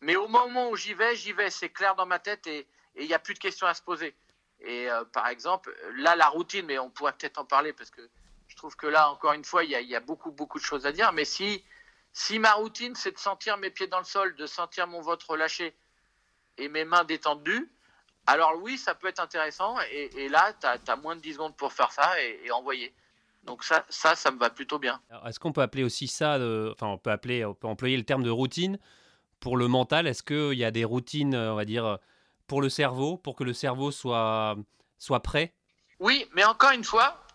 mais 0.00 0.16
au 0.16 0.28
moment 0.28 0.70
où 0.70 0.76
j'y 0.76 0.94
vais, 0.94 1.16
j'y 1.16 1.32
vais, 1.32 1.50
c'est 1.50 1.70
clair 1.70 1.94
dans 1.94 2.06
ma 2.06 2.18
tête 2.18 2.46
et 2.46 2.66
il 2.96 3.06
n'y 3.06 3.14
a 3.14 3.18
plus 3.18 3.34
de 3.34 3.38
questions 3.38 3.66
à 3.66 3.74
se 3.74 3.82
poser. 3.82 4.14
Et 4.60 4.88
par 5.12 5.28
exemple, 5.28 5.74
là, 5.96 6.16
la 6.16 6.28
routine, 6.28 6.66
mais 6.66 6.78
on 6.78 6.90
pourrait 6.90 7.12
peut-être 7.12 7.38
en 7.38 7.44
parler 7.44 7.72
parce 7.72 7.90
que 7.90 8.02
je 8.48 8.56
trouve 8.56 8.76
que 8.76 8.86
là, 8.86 9.10
encore 9.10 9.32
une 9.32 9.44
fois, 9.44 9.64
il 9.64 9.70
y 9.70 9.74
a, 9.74 9.80
il 9.80 9.88
y 9.88 9.96
a 9.96 10.00
beaucoup, 10.00 10.30
beaucoup 10.30 10.58
de 10.58 10.64
choses 10.64 10.86
à 10.86 10.92
dire. 10.92 11.12
Mais 11.12 11.24
si 11.24 11.62
si 12.16 12.38
ma 12.38 12.54
routine, 12.54 12.94
c'est 12.94 13.12
de 13.12 13.18
sentir 13.18 13.58
mes 13.58 13.68
pieds 13.68 13.88
dans 13.88 13.98
le 13.98 14.04
sol, 14.04 14.34
de 14.36 14.46
sentir 14.46 14.86
mon 14.86 15.02
ventre 15.02 15.28
relâché 15.28 15.76
et 16.56 16.70
mes 16.70 16.86
mains 16.86 17.04
détendues, 17.04 17.70
alors 18.26 18.56
oui, 18.62 18.78
ça 18.78 18.94
peut 18.94 19.08
être 19.08 19.20
intéressant. 19.20 19.76
Et, 19.92 20.30
là, 20.30 20.54
tu 20.54 20.66
as, 20.66 20.96
moins 20.96 21.14
de 21.14 21.20
10 21.20 21.34
secondes 21.34 21.56
pour 21.58 21.74
faire 21.74 21.92
ça 21.92 22.18
et, 22.22 22.50
envoyer. 22.50 22.94
Donc 23.46 23.64
ça, 23.64 23.84
ça, 23.88 24.14
ça 24.16 24.30
me 24.30 24.38
va 24.38 24.50
plutôt 24.50 24.78
bien. 24.78 25.00
Est-ce 25.26 25.38
qu'on 25.38 25.52
peut 25.52 25.62
appeler 25.62 25.84
aussi 25.84 26.08
ça, 26.08 26.38
enfin 26.72 26.88
on 26.88 26.98
peut 26.98 27.10
appeler, 27.10 27.44
on 27.44 27.54
peut 27.54 27.68
employer 27.68 27.96
le 27.96 28.02
terme 28.02 28.22
de 28.22 28.30
routine 28.30 28.78
pour 29.40 29.56
le 29.56 29.68
mental? 29.68 30.06
Est-ce 30.06 30.22
qu'il 30.22 30.58
y 30.58 30.64
a 30.64 30.70
des 30.70 30.84
routines, 30.84 31.34
on 31.36 31.54
va 31.54 31.64
dire, 31.64 31.98
pour 32.46 32.60
le 32.60 32.68
cerveau, 32.68 33.16
pour 33.16 33.36
que 33.36 33.44
le 33.44 33.52
cerveau 33.52 33.90
soit, 33.90 34.56
soit 34.98 35.20
prêt? 35.20 35.54
Oui, 36.00 36.26
mais 36.34 36.44
encore 36.44 36.72
une 36.72 36.84
fois, 36.84 37.26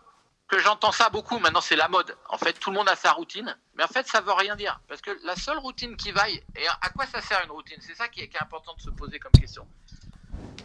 que 0.51 0.59
j'entends 0.59 0.91
ça 0.91 1.09
beaucoup, 1.09 1.39
maintenant 1.39 1.61
c'est 1.61 1.77
la 1.77 1.87
mode. 1.87 2.15
En 2.27 2.37
fait, 2.37 2.53
tout 2.53 2.71
le 2.71 2.75
monde 2.75 2.89
a 2.89 2.95
sa 2.97 3.13
routine, 3.13 3.55
mais 3.75 3.83
en 3.83 3.87
fait, 3.87 4.05
ça 4.07 4.19
veut 4.19 4.33
rien 4.33 4.57
dire. 4.57 4.81
Parce 4.87 5.01
que 5.01 5.17
la 5.23 5.37
seule 5.37 5.57
routine 5.57 5.95
qui 5.95 6.11
vaille, 6.11 6.43
et 6.57 6.67
à 6.67 6.89
quoi 6.89 7.05
ça 7.05 7.21
sert 7.21 7.41
une 7.45 7.51
routine? 7.51 7.77
C'est 7.79 7.95
ça 7.95 8.09
qui 8.09 8.19
est, 8.21 8.27
qui 8.27 8.35
est, 8.35 8.43
important 8.43 8.73
de 8.75 8.81
se 8.81 8.89
poser 8.89 9.17
comme 9.17 9.31
question. 9.31 9.65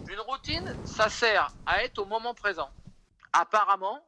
Une 0.08 0.20
routine, 0.20 0.76
ça 0.84 1.08
sert 1.08 1.48
à 1.66 1.84
être 1.84 1.98
au 1.98 2.04
moment 2.04 2.34
présent. 2.34 2.68
Apparemment, 3.32 4.00
euh, 4.00 4.00
en 4.00 4.05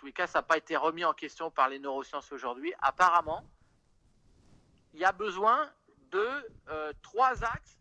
tous 0.00 0.06
les 0.06 0.12
cas, 0.14 0.26
ça 0.26 0.38
n'a 0.38 0.42
pas 0.42 0.56
été 0.56 0.76
remis 0.78 1.04
en 1.04 1.12
question 1.12 1.50
par 1.50 1.68
les 1.68 1.78
neurosciences 1.78 2.32
aujourd'hui, 2.32 2.72
apparemment, 2.80 3.44
il 4.94 5.00
y 5.00 5.04
a 5.04 5.12
besoin 5.12 5.70
de 6.10 6.26
euh, 6.70 6.92
trois 7.02 7.44
axes 7.44 7.76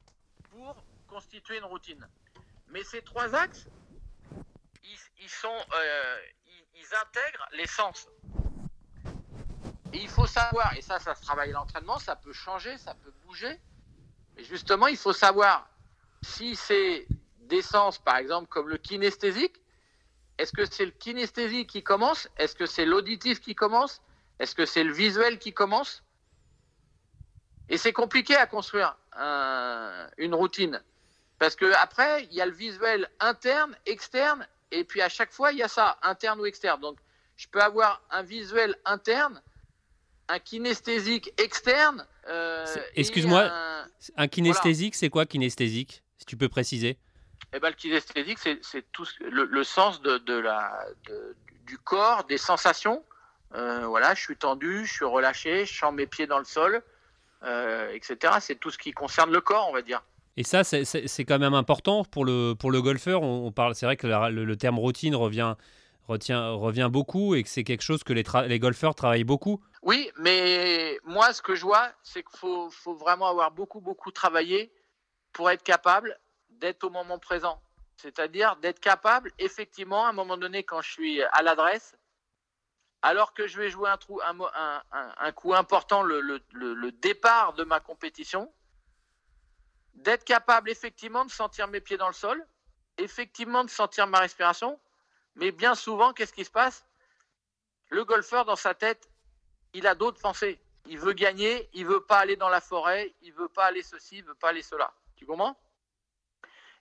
pour 0.52 0.76
constituer 1.08 1.58
une 1.58 1.64
routine. 1.64 2.06
Mais 2.68 2.84
ces 2.84 3.02
trois 3.02 3.34
axes, 3.34 3.68
ils, 4.84 5.30
sont, 5.30 5.48
euh, 5.48 6.18
ils 6.76 6.96
intègrent 7.02 7.48
les 7.54 7.68
sens. 7.68 8.10
Et 9.94 10.00
il 10.00 10.10
faut 10.10 10.28
savoir, 10.28 10.76
et 10.76 10.82
ça, 10.82 11.00
ça 11.00 11.16
se 11.16 11.22
travaille 11.22 11.52
l'entraînement, 11.52 12.00
ça 12.00 12.18
peut 12.18 12.34
changer, 12.34 12.78
ça 12.78 12.96
peut 12.96 13.14
bouger. 13.26 13.62
Et 14.36 14.44
justement, 14.44 14.88
il 14.88 14.98
faut 14.98 15.14
savoir 15.14 15.70
si 16.22 16.58
c'est 16.58 17.08
des 17.44 17.62
sens, 17.62 17.98
par 17.98 18.18
exemple, 18.18 18.50
comme 18.50 18.68
le 18.68 18.78
kinesthésique, 18.78 19.56
est-ce 20.40 20.54
que 20.54 20.64
c'est 20.66 20.86
le 20.86 20.92
kinesthésique 20.92 21.70
qui 21.70 21.84
commence? 21.84 22.30
Est-ce 22.38 22.56
que 22.56 22.66
c'est 22.66 22.86
l'auditif 22.86 23.42
qui 23.42 23.56
commence? 23.56 24.02
Est-ce 24.40 24.56
que 24.56 24.66
c'est 24.66 24.86
le 24.86 24.94
visuel 24.94 25.38
qui 25.38 25.52
commence? 25.52 26.02
Et 27.68 27.78
c'est 27.78 27.92
compliqué 27.92 28.38
à 28.38 28.48
construire 28.48 28.98
une 30.18 30.34
routine. 30.34 30.82
Parce 31.40 31.56
que 31.56 31.72
après, 31.76 32.24
il 32.32 32.34
y 32.34 32.42
a 32.42 32.46
le 32.46 32.54
visuel 32.54 33.10
interne, 33.20 33.76
externe 33.86 34.48
et 34.72 34.86
puis 34.86 35.02
à 35.02 35.10
chaque 35.10 35.32
fois, 35.32 35.52
il 35.52 35.58
y 35.58 35.64
a 35.64 35.68
ça, 35.68 35.98
interne 36.04 36.40
ou 36.40 36.46
externe. 36.46 36.80
Donc, 36.80 36.98
je 37.36 37.48
peux 37.48 37.62
avoir 37.62 38.02
un 38.10 38.24
visuel 38.24 38.76
interne, 38.86 39.42
un 40.30 40.40
kinesthésique 40.40 41.34
externe. 41.38 42.08
Euh, 42.30 42.66
excuse-moi, 42.96 43.52
un... 44.16 44.28
kinesthésique, 44.30 44.96
c'est 44.96 45.10
quoi 45.10 45.26
kinesthésique 45.26 46.02
Si 46.18 46.26
tu 46.26 46.38
peux 46.38 46.50
préciser? 46.50 46.98
Eh 47.54 47.60
ben, 47.60 47.70
le 47.70 47.76
kinesthésique, 47.76 48.38
c'est 48.40 48.92
tout 48.92 49.06
le, 49.22 49.64
sens 49.64 50.02
de, 50.02 50.34
la, 50.34 50.86
du 51.66 51.78
corps, 51.78 52.24
des 52.26 52.38
sensations. 52.38 53.04
Euh, 53.56 53.88
voilà, 53.88 54.14
je 54.14 54.22
suis 54.22 54.36
tendu, 54.36 54.86
je 54.86 54.94
suis 54.94 55.06
relâché, 55.06 55.66
je 55.66 55.74
sens 55.78 55.94
mes 55.94 56.06
pieds 56.06 56.28
dans 56.28 56.38
le 56.38 56.46
sol, 56.46 56.84
euh, 57.44 57.92
etc. 57.94 58.34
C'est 58.40 58.60
tout 58.60 58.70
ce 58.70 58.78
qui 58.78 58.92
concerne 58.92 59.32
le 59.32 59.42
corps, 59.42 59.68
on 59.68 59.74
va 59.74 59.82
dire. 59.82 60.04
Et 60.38 60.44
ça, 60.44 60.64
c'est 60.64 61.26
quand 61.26 61.40
même 61.40 61.56
important 61.56 62.06
pour 62.06 62.24
le, 62.24 62.54
pour 62.54 62.72
le 62.72 62.82
golfeur. 62.82 63.24
On, 63.24 63.52
parle, 63.52 63.76
c'est 63.76 63.86
vrai 63.86 63.98
que 63.98 64.08
le, 64.08 64.56
terme 64.56 64.78
routine 64.78 65.16
revient, 65.16 65.56
retient, 66.08 66.52
revient 66.52 66.90
beaucoup 66.92 67.36
et 67.36 67.44
que 67.44 67.50
c'est 67.50 67.64
quelque 67.64 67.82
chose 67.82 68.04
que 68.04 68.14
les, 68.14 68.24
les 68.48 68.60
golfeurs 68.60 68.96
travaillent 68.96 69.24
beaucoup. 69.24 69.60
Oui, 69.82 70.12
mais 70.18 70.98
moi, 71.04 71.34
ce 71.34 71.42
que 71.42 71.56
je 71.56 71.64
vois, 71.64 71.92
c'est 72.04 72.24
qu'il 72.24 72.38
faut, 72.38 72.70
faut, 72.70 72.94
vraiment 72.94 73.28
avoir 73.28 73.52
beaucoup, 73.52 73.82
beaucoup 73.82 74.12
travaillé 74.12 74.72
pour 75.34 75.50
être 75.50 75.64
capable 75.64 76.18
d'être 76.60 76.84
au 76.84 76.90
moment 76.90 77.20
présent. 77.20 77.62
C'est-à-dire 77.98 78.56
d'être 78.58 78.80
capable, 78.80 79.32
effectivement, 79.40 80.06
à 80.06 80.10
un 80.10 80.14
moment 80.14 80.38
donné, 80.38 80.64
quand 80.64 80.82
je 80.82 80.92
suis 80.92 81.22
à 81.22 81.42
l'adresse, 81.42 81.98
alors 83.02 83.34
que 83.34 83.48
je 83.48 83.58
vais 83.58 83.70
jouer 83.70 83.90
un, 83.90 83.98
trou, 83.98 84.22
un, 84.22 85.32
coup 85.32 85.54
important, 85.54 86.04
le, 86.04 86.92
départ 86.92 87.54
de 87.54 87.64
ma 87.64 87.80
compétition, 87.80 88.52
d'être 89.96 90.24
capable 90.24 90.70
effectivement 90.70 91.26
de 91.26 91.32
sentir 91.32 91.68
mes 91.68 91.82
pieds 91.82 91.98
dans 91.98 92.08
le 92.08 92.14
sol, 92.14 92.46
effectivement 92.98 93.64
de 93.64 93.70
sentir 93.70 94.08
ma 94.08 94.20
respiration, 94.20 94.80
mais 95.36 95.52
bien 95.52 95.76
souvent, 95.76 96.14
qu'est-ce 96.14 96.34
qui 96.34 96.46
se 96.46 96.52
passe? 96.52 96.86
Le 97.90 98.04
golfeur, 98.06 98.46
dans 98.46 98.56
sa 98.56 98.74
tête, 98.74 99.10
il 99.74 99.88
a 99.88 99.96
d'autres 99.96 100.22
pensées. 100.22 100.62
Il 100.86 101.00
veut 101.00 101.14
gagner, 101.14 101.70
il 101.74 101.86
veut 101.86 102.02
pas 102.02 102.20
aller 102.20 102.36
dans 102.36 102.50
la 102.50 102.62
forêt, 102.62 103.14
il 103.22 103.34
veut 103.34 103.50
pas 103.50 103.66
aller 103.66 103.84
ceci, 103.84 104.18
il 104.18 104.24
veut 104.24 104.36
pas 104.36 104.50
aller 104.50 104.62
cela. 104.62 104.94
Tu 105.16 105.26
comprends? 105.26 105.58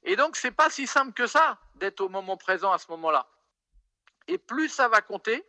Et 0.03 0.17
donc, 0.17 0.37
c'est 0.37 0.51
pas 0.53 0.71
si 0.71 0.87
simple 0.87 1.13
que 1.13 1.27
ça 1.27 1.59
d'être 1.77 2.01
au 2.01 2.09
moment 2.09 2.37
présent 2.37 2.73
à 2.73 2.79
ce 2.79 2.91
moment-là. 2.91 3.27
Et 4.27 4.39
plus 4.39 4.69
ça 4.69 4.89
va 4.89 5.01
compter, 5.01 5.45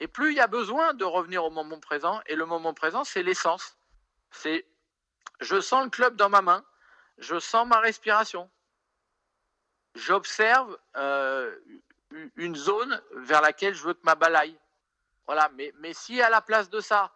et 0.00 0.08
plus 0.08 0.32
il 0.32 0.36
y 0.36 0.40
a 0.40 0.46
besoin 0.46 0.94
de 0.94 1.04
revenir 1.04 1.44
au 1.44 1.50
moment 1.50 1.78
présent. 1.78 2.20
Et 2.26 2.34
le 2.34 2.46
moment 2.46 2.74
présent, 2.74 3.04
c'est 3.04 3.22
l'essence. 3.22 3.76
C'est 4.30 4.66
je 5.40 5.60
sens 5.60 5.84
le 5.84 5.90
club 5.90 6.16
dans 6.16 6.28
ma 6.28 6.42
main, 6.42 6.64
je 7.18 7.38
sens 7.38 7.66
ma 7.66 7.80
respiration, 7.80 8.50
j'observe 9.94 10.78
euh, 10.96 11.54
une 12.36 12.56
zone 12.56 13.00
vers 13.12 13.40
laquelle 13.40 13.74
je 13.74 13.82
veux 13.84 13.94
que 13.94 14.04
ma 14.04 14.14
balle 14.14 14.36
aille. 14.36 14.58
Voilà, 15.26 15.50
mais, 15.54 15.72
mais 15.78 15.94
si 15.94 16.20
à 16.20 16.28
la 16.28 16.42
place 16.42 16.70
de 16.70 16.80
ça, 16.80 17.12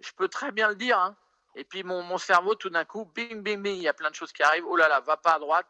je 0.00 0.12
peux 0.12 0.28
très 0.28 0.52
bien 0.52 0.68
le 0.68 0.76
dire, 0.76 0.98
hein, 0.98 1.16
et 1.54 1.64
puis 1.64 1.82
mon, 1.82 2.02
mon 2.02 2.18
cerveau, 2.18 2.54
tout 2.54 2.70
d'un 2.70 2.84
coup, 2.84 3.04
bing, 3.14 3.42
bing, 3.42 3.62
bing, 3.62 3.76
il 3.76 3.82
y 3.82 3.88
a 3.88 3.94
plein 3.94 4.10
de 4.10 4.14
choses 4.14 4.32
qui 4.32 4.42
arrivent. 4.42 4.66
Oh 4.66 4.76
là 4.76 4.88
là, 4.88 5.00
va 5.00 5.16
pas 5.16 5.34
à 5.34 5.38
droite. 5.38 5.66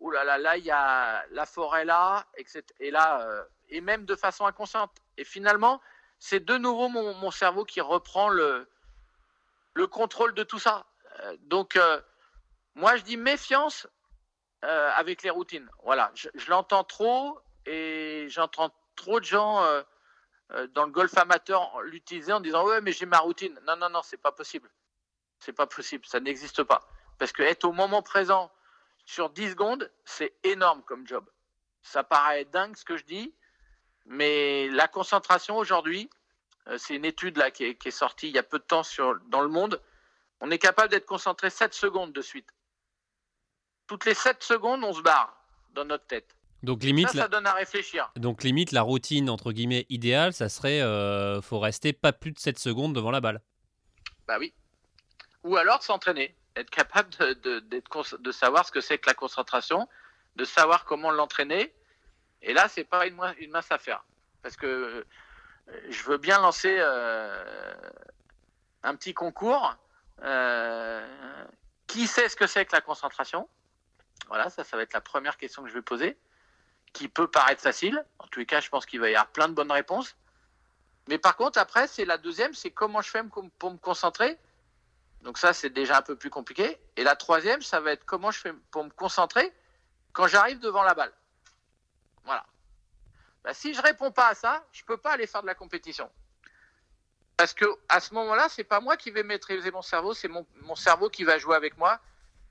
Oh 0.00 0.10
là 0.10 0.24
là, 0.24 0.38
là, 0.38 0.56
il 0.56 0.64
y 0.64 0.70
a 0.70 1.24
la 1.30 1.46
forêt 1.46 1.84
là, 1.84 2.26
etc. 2.36 2.62
Et 2.80 2.90
là, 2.90 3.20
euh, 3.22 3.44
et 3.68 3.80
même 3.80 4.04
de 4.06 4.16
façon 4.16 4.46
inconsciente. 4.46 4.90
Et 5.16 5.24
finalement, 5.24 5.80
c'est 6.18 6.44
de 6.44 6.56
nouveau 6.56 6.88
mon, 6.88 7.14
mon, 7.14 7.30
cerveau 7.30 7.64
qui 7.64 7.80
reprend 7.80 8.28
le, 8.28 8.68
le 9.74 9.86
contrôle 9.86 10.34
de 10.34 10.42
tout 10.42 10.58
ça. 10.58 10.86
Euh, 11.20 11.36
donc, 11.42 11.76
euh, 11.76 12.00
moi, 12.74 12.96
je 12.96 13.02
dis 13.02 13.16
méfiance 13.16 13.86
avec 14.62 15.22
les 15.22 15.28
routines. 15.28 15.68
Voilà, 15.82 16.10
je, 16.14 16.30
je 16.34 16.48
l'entends 16.48 16.84
trop 16.84 17.38
et 17.66 18.26
j'entends 18.30 18.74
trop 18.96 19.20
de 19.20 19.24
gens 19.26 19.62
dans 20.72 20.86
le 20.86 20.90
golf 20.90 21.14
amateur 21.18 21.82
l'utiliser 21.82 22.32
en 22.32 22.40
disant 22.40 22.64
ouais 22.64 22.80
mais 22.80 22.92
j'ai 22.92 23.04
ma 23.04 23.18
routine. 23.18 23.60
Non 23.66 23.76
non 23.76 23.90
non 23.90 24.00
c'est 24.02 24.16
pas 24.16 24.32
possible. 24.32 24.70
C'est 25.40 25.52
pas 25.52 25.66
possible, 25.66 26.04
ça 26.06 26.20
n'existe 26.20 26.62
pas. 26.62 26.88
Parce 27.18 27.32
que 27.32 27.42
être 27.42 27.64
au 27.64 27.72
moment 27.72 28.02
présent 28.02 28.50
sur 29.04 29.30
10 29.30 29.50
secondes, 29.50 29.90
c'est 30.04 30.34
énorme 30.42 30.82
comme 30.82 31.06
job. 31.06 31.24
Ça 31.82 32.02
paraît 32.02 32.44
dingue 32.46 32.76
ce 32.76 32.84
que 32.84 32.96
je 32.96 33.04
dis, 33.04 33.34
mais 34.06 34.68
la 34.68 34.88
concentration 34.88 35.56
aujourd'hui, 35.56 36.08
euh, 36.68 36.78
c'est 36.78 36.94
une 36.96 37.04
étude 37.04 37.36
là 37.36 37.50
qui 37.50 37.64
est, 37.64 37.90
sortie 37.90 38.28
il 38.28 38.34
y 38.34 38.38
a 38.38 38.42
peu 38.42 38.58
de 38.58 38.64
temps 38.64 38.82
sur, 38.82 39.18
dans 39.28 39.42
le 39.42 39.48
monde. 39.48 39.80
On 40.40 40.50
est 40.50 40.58
capable 40.58 40.88
d'être 40.88 41.06
concentré 41.06 41.50
7 41.50 41.74
secondes 41.74 42.12
de 42.12 42.22
suite. 42.22 42.48
Toutes 43.86 44.06
les 44.06 44.14
7 44.14 44.42
secondes, 44.42 44.82
on 44.82 44.94
se 44.94 45.02
barre 45.02 45.36
dans 45.74 45.84
notre 45.84 46.06
tête. 46.06 46.36
Donc 46.62 46.82
limite, 46.82 47.08
ça, 47.08 47.22
ça 47.22 47.28
donne 47.28 47.46
à 47.46 47.52
réfléchir. 47.52 48.10
Donc 48.16 48.42
limite, 48.42 48.72
la 48.72 48.80
routine 48.80 49.28
entre 49.28 49.52
guillemets 49.52 49.84
idéale, 49.90 50.32
ça 50.32 50.48
serait, 50.48 50.80
euh, 50.80 51.42
faut 51.42 51.58
rester 51.58 51.92
pas 51.92 52.14
plus 52.14 52.32
de 52.32 52.38
7 52.38 52.58
secondes 52.58 52.94
devant 52.94 53.10
la 53.10 53.20
balle. 53.20 53.42
Bah 54.26 54.36
oui 54.40 54.54
ou 55.44 55.56
alors 55.56 55.78
de 55.78 55.84
s'entraîner, 55.84 56.34
être 56.56 56.70
capable 56.70 57.10
de, 57.10 57.60
de, 57.60 58.32
savoir 58.32 58.66
ce 58.66 58.72
que 58.72 58.80
c'est 58.80 58.98
que 58.98 59.08
la 59.08 59.14
concentration, 59.14 59.88
de 60.36 60.44
savoir 60.44 60.84
comment 60.84 61.10
l'entraîner. 61.10 61.72
Et 62.42 62.52
là, 62.52 62.68
c'est 62.68 62.84
pas 62.84 63.06
une, 63.06 63.18
une 63.38 63.50
mince 63.50 63.70
affaire. 63.70 64.04
Parce 64.42 64.56
que 64.56 64.66
euh, 64.66 65.04
je 65.88 66.02
veux 66.04 66.18
bien 66.18 66.40
lancer 66.40 66.76
euh, 66.78 67.74
un 68.82 68.96
petit 68.96 69.14
concours. 69.14 69.76
Euh, 70.22 71.06
qui 71.86 72.06
sait 72.06 72.28
ce 72.28 72.36
que 72.36 72.46
c'est 72.46 72.64
que 72.64 72.74
la 72.74 72.80
concentration? 72.80 73.48
Voilà, 74.28 74.48
ça, 74.48 74.64
ça 74.64 74.76
va 74.76 74.82
être 74.82 74.94
la 74.94 75.00
première 75.00 75.36
question 75.36 75.62
que 75.62 75.68
je 75.68 75.74
vais 75.74 75.82
poser, 75.82 76.16
qui 76.92 77.08
peut 77.08 77.28
paraître 77.28 77.60
facile. 77.60 78.04
En 78.18 78.26
tous 78.28 78.40
les 78.40 78.46
cas, 78.46 78.60
je 78.60 78.70
pense 78.70 78.86
qu'il 78.86 79.00
va 79.00 79.10
y 79.10 79.14
avoir 79.14 79.28
plein 79.28 79.48
de 79.48 79.54
bonnes 79.54 79.72
réponses. 79.72 80.16
Mais 81.08 81.18
par 81.18 81.36
contre, 81.36 81.58
après, 81.58 81.86
c'est 81.86 82.06
la 82.06 82.16
deuxième, 82.16 82.54
c'est 82.54 82.70
comment 82.70 83.02
je 83.02 83.10
fais 83.10 83.22
pour 83.58 83.70
me 83.70 83.76
concentrer? 83.76 84.38
Donc 85.24 85.38
ça, 85.38 85.54
c'est 85.54 85.70
déjà 85.70 85.98
un 85.98 86.02
peu 86.02 86.16
plus 86.16 86.28
compliqué. 86.28 86.78
Et 86.96 87.02
la 87.02 87.16
troisième, 87.16 87.62
ça 87.62 87.80
va 87.80 87.92
être 87.92 88.04
comment 88.04 88.30
je 88.30 88.38
fais 88.38 88.52
pour 88.70 88.84
me 88.84 88.90
concentrer 88.90 89.52
quand 90.12 90.28
j'arrive 90.28 90.60
devant 90.60 90.82
la 90.82 90.94
balle. 90.94 91.12
Voilà. 92.24 92.44
Bah, 93.42 93.54
si 93.54 93.72
je 93.72 93.80
réponds 93.80 94.12
pas 94.12 94.28
à 94.28 94.34
ça, 94.34 94.64
je 94.72 94.84
peux 94.84 94.98
pas 94.98 95.12
aller 95.12 95.26
faire 95.26 95.40
de 95.40 95.46
la 95.46 95.54
compétition. 95.54 96.10
Parce 97.38 97.54
que 97.54 97.64
à 97.88 98.00
ce 98.00 98.12
moment-là, 98.14 98.48
c'est 98.50 98.64
pas 98.64 98.80
moi 98.80 98.98
qui 98.98 99.10
vais 99.10 99.22
maîtriser 99.22 99.70
mon 99.70 99.82
cerveau, 99.82 100.12
c'est 100.12 100.28
mon, 100.28 100.46
cerveau 100.76 101.08
qui 101.08 101.24
va 101.24 101.38
jouer 101.38 101.56
avec 101.56 101.78
moi 101.78 101.98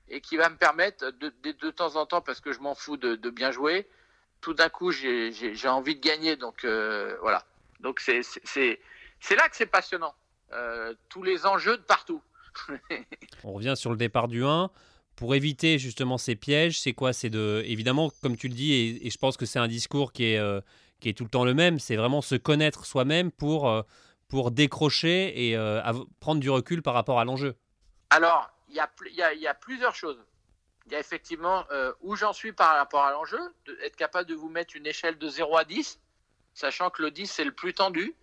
et 0.08 0.20
qui 0.20 0.36
va 0.36 0.50
me 0.50 0.56
permettre 0.56 1.10
de, 1.12 1.32
de, 1.42 1.70
temps 1.70 1.96
en 1.96 2.06
temps, 2.06 2.20
parce 2.20 2.40
que 2.40 2.52
je 2.52 2.58
m'en 2.58 2.74
fous 2.74 2.96
de, 2.96 3.30
bien 3.30 3.52
jouer, 3.52 3.88
tout 4.40 4.52
d'un 4.52 4.68
coup, 4.68 4.90
j'ai 4.90 5.68
envie 5.68 5.94
de 5.94 6.00
gagner. 6.00 6.34
Donc 6.36 6.64
euh, 6.64 7.16
voilà. 7.20 7.46
Donc 7.78 8.00
c'est 8.00 8.20
là 9.30 9.48
que 9.48 9.56
c'est 9.56 9.66
passionnant. 9.66 10.14
Euh, 10.52 10.94
tous 11.08 11.22
les 11.22 11.46
enjeux 11.46 11.76
de 11.76 11.82
partout. 11.82 12.20
On 13.44 13.52
revient 13.52 13.74
sur 13.76 13.90
le 13.90 13.96
départ 13.96 14.28
du 14.28 14.44
1. 14.44 14.70
Pour 15.16 15.34
éviter 15.34 15.78
justement 15.78 16.18
ces 16.18 16.34
pièges, 16.34 16.80
c'est 16.80 16.92
quoi? 16.92 17.12
C'est 17.12 17.30
de, 17.30 17.62
évidemment, 17.66 18.10
comme 18.22 18.36
tu 18.36 18.48
le 18.48 18.54
dis, 18.54 19.00
et, 19.02 19.10
je 19.10 19.18
pense 19.18 19.36
que 19.36 19.46
c'est 19.46 19.60
un 19.60 19.68
discours 19.68 20.12
qui 20.12 20.24
est, 20.24 20.38
euh, 20.38 20.60
qui 21.00 21.08
est 21.08 21.12
tout 21.12 21.22
le 21.22 21.30
temps 21.30 21.44
le 21.44 21.54
même, 21.54 21.78
c'est 21.78 21.94
vraiment 21.94 22.20
se 22.20 22.34
connaître 22.34 22.84
soi-même 22.84 23.30
pour, 23.30 23.68
euh, 23.68 23.82
pour 24.28 24.50
décrocher 24.50 25.48
et 25.48 25.56
euh, 25.56 25.80
prendre 26.18 26.40
du 26.40 26.50
recul 26.50 26.82
par 26.82 26.94
rapport 26.94 27.20
à 27.20 27.24
l'enjeu. 27.24 27.54
Alors, 28.10 28.50
il 28.68 28.74
y 28.74 28.80
a, 28.80 28.90
y, 29.34 29.38
y 29.38 29.46
a, 29.46 29.54
plusieurs 29.54 29.94
choses. 29.94 30.18
Il 30.86 30.92
y 30.92 30.96
a 30.96 31.00
effectivement 31.00 31.64
où 32.02 32.14
j'en 32.14 32.34
suis 32.34 32.52
par 32.52 32.76
rapport 32.76 33.04
à 33.04 33.12
l'enjeu, 33.12 33.40
être 33.82 33.96
capable 33.96 34.28
de 34.28 34.34
vous 34.34 34.50
mettre 34.50 34.76
une 34.76 34.86
échelle 34.86 35.16
de 35.16 35.28
0 35.28 35.56
à 35.56 35.64
10, 35.64 35.98
sachant 36.52 36.90
que 36.90 37.00
le 37.00 37.10
10 37.10 37.26
c'est 37.26 37.44
le 37.44 37.52
plus 37.52 37.72
tendu. 37.72 38.14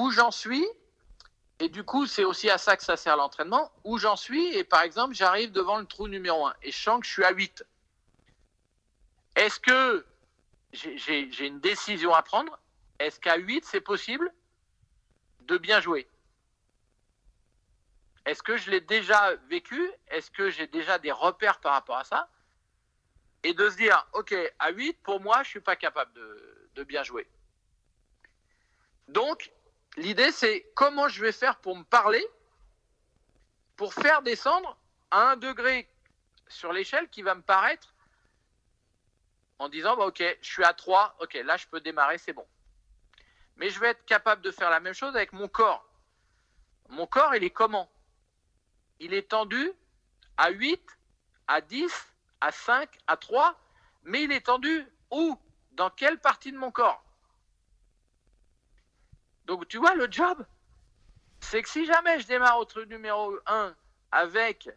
Où 0.00 0.10
j'en 0.10 0.30
suis 0.30 0.64
et 1.60 1.68
du 1.68 1.84
coup, 1.84 2.06
c'est 2.06 2.24
aussi 2.24 2.50
à 2.50 2.58
ça 2.58 2.76
que 2.76 2.82
ça 2.82 2.96
sert 2.96 3.16
l'entraînement, 3.16 3.70
où 3.84 3.98
j'en 3.98 4.16
suis, 4.16 4.54
et 4.56 4.64
par 4.64 4.82
exemple, 4.82 5.14
j'arrive 5.14 5.52
devant 5.52 5.78
le 5.78 5.86
trou 5.86 6.08
numéro 6.08 6.46
1, 6.46 6.54
et 6.62 6.72
je 6.72 6.78
sens 6.78 7.00
que 7.00 7.06
je 7.06 7.12
suis 7.12 7.24
à 7.24 7.30
8. 7.30 7.64
Est-ce 9.36 9.60
que 9.60 10.06
j'ai 10.72 11.46
une 11.46 11.60
décision 11.60 12.12
à 12.12 12.22
prendre? 12.22 12.58
Est-ce 12.98 13.20
qu'à 13.20 13.36
8, 13.36 13.64
c'est 13.64 13.80
possible 13.80 14.32
de 15.42 15.56
bien 15.58 15.80
jouer? 15.80 16.08
Est-ce 18.26 18.42
que 18.42 18.56
je 18.56 18.70
l'ai 18.70 18.80
déjà 18.80 19.34
vécu? 19.48 19.90
Est-ce 20.08 20.30
que 20.30 20.50
j'ai 20.50 20.66
déjà 20.66 20.98
des 20.98 21.12
repères 21.12 21.60
par 21.60 21.72
rapport 21.72 21.98
à 21.98 22.04
ça? 22.04 22.28
Et 23.42 23.52
de 23.52 23.68
se 23.68 23.76
dire, 23.76 24.06
OK, 24.14 24.34
à 24.58 24.70
8, 24.70 24.94
pour 25.02 25.20
moi, 25.20 25.36
je 25.36 25.48
ne 25.48 25.50
suis 25.50 25.60
pas 25.60 25.76
capable 25.76 26.12
de, 26.14 26.70
de 26.74 26.84
bien 26.84 27.02
jouer. 27.02 27.28
Donc, 29.08 29.52
L'idée, 29.96 30.32
c'est 30.32 30.66
comment 30.74 31.08
je 31.08 31.20
vais 31.20 31.32
faire 31.32 31.56
pour 31.56 31.76
me 31.76 31.84
parler, 31.84 32.26
pour 33.76 33.94
faire 33.94 34.22
descendre 34.22 34.76
à 35.10 35.30
un 35.30 35.36
degré 35.36 35.88
sur 36.48 36.72
l'échelle 36.72 37.08
qui 37.08 37.22
va 37.22 37.34
me 37.34 37.42
paraître 37.42 37.94
en 39.58 39.68
disant 39.68 39.96
bah, 39.96 40.06
Ok, 40.06 40.22
je 40.40 40.48
suis 40.48 40.64
à 40.64 40.74
3, 40.74 41.16
ok, 41.20 41.34
là 41.44 41.56
je 41.56 41.66
peux 41.68 41.80
démarrer, 41.80 42.18
c'est 42.18 42.32
bon. 42.32 42.46
Mais 43.56 43.70
je 43.70 43.78
vais 43.78 43.88
être 43.88 44.04
capable 44.04 44.42
de 44.42 44.50
faire 44.50 44.70
la 44.70 44.80
même 44.80 44.94
chose 44.94 45.14
avec 45.14 45.32
mon 45.32 45.46
corps. 45.46 45.86
Mon 46.88 47.06
corps, 47.06 47.34
il 47.36 47.44
est 47.44 47.50
comment? 47.50 47.88
Il 48.98 49.14
est 49.14 49.30
tendu 49.30 49.72
à 50.36 50.50
8, 50.50 50.82
à 51.46 51.60
10, 51.60 52.14
à 52.40 52.50
5, 52.50 52.88
à 53.06 53.16
3, 53.16 53.58
mais 54.02 54.24
il 54.24 54.32
est 54.32 54.46
tendu 54.46 54.86
où? 55.10 55.38
Dans 55.72 55.90
quelle 55.90 56.20
partie 56.20 56.52
de 56.52 56.58
mon 56.58 56.70
corps? 56.70 57.03
Donc 59.44 59.68
tu 59.68 59.78
vois, 59.78 59.94
le 59.94 60.08
job, 60.10 60.44
c'est 61.40 61.62
que 61.62 61.68
si 61.68 61.84
jamais 61.84 62.20
je 62.20 62.26
démarre 62.26 62.58
au 62.58 62.64
truc 62.64 62.88
numéro 62.88 63.36
1 63.46 63.74
avec 64.12 64.70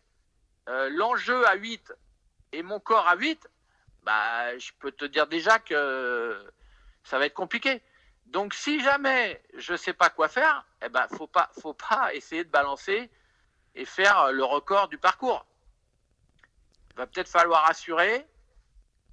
euh, 0.67 0.89
l'enjeu 0.89 1.47
à 1.47 1.55
8 1.55 1.93
et 2.51 2.63
mon 2.63 2.79
corps 2.79 3.07
à 3.07 3.15
8, 3.15 3.47
bah, 4.03 4.57
je 4.57 4.71
peux 4.79 4.91
te 4.91 5.05
dire 5.05 5.27
déjà 5.27 5.59
que 5.59 6.51
ça 7.03 7.17
va 7.17 7.25
être 7.25 7.33
compliqué. 7.33 7.81
Donc 8.25 8.53
si 8.53 8.81
jamais 8.81 9.41
je 9.55 9.73
ne 9.73 9.77
sais 9.77 9.93
pas 9.93 10.09
quoi 10.09 10.27
faire, 10.27 10.65
eh 10.81 10.89
ben 10.89 11.07
faut 11.15 11.27
pas 11.27 11.49
faut 11.61 11.73
pas 11.73 12.13
essayer 12.13 12.43
de 12.43 12.49
balancer 12.49 13.09
et 13.75 13.85
faire 13.85 14.33
le 14.33 14.43
record 14.43 14.89
du 14.89 14.97
parcours. 14.97 15.45
Il 16.91 16.97
va 16.97 17.07
peut-être 17.07 17.29
falloir 17.29 17.69
assurer 17.69 18.25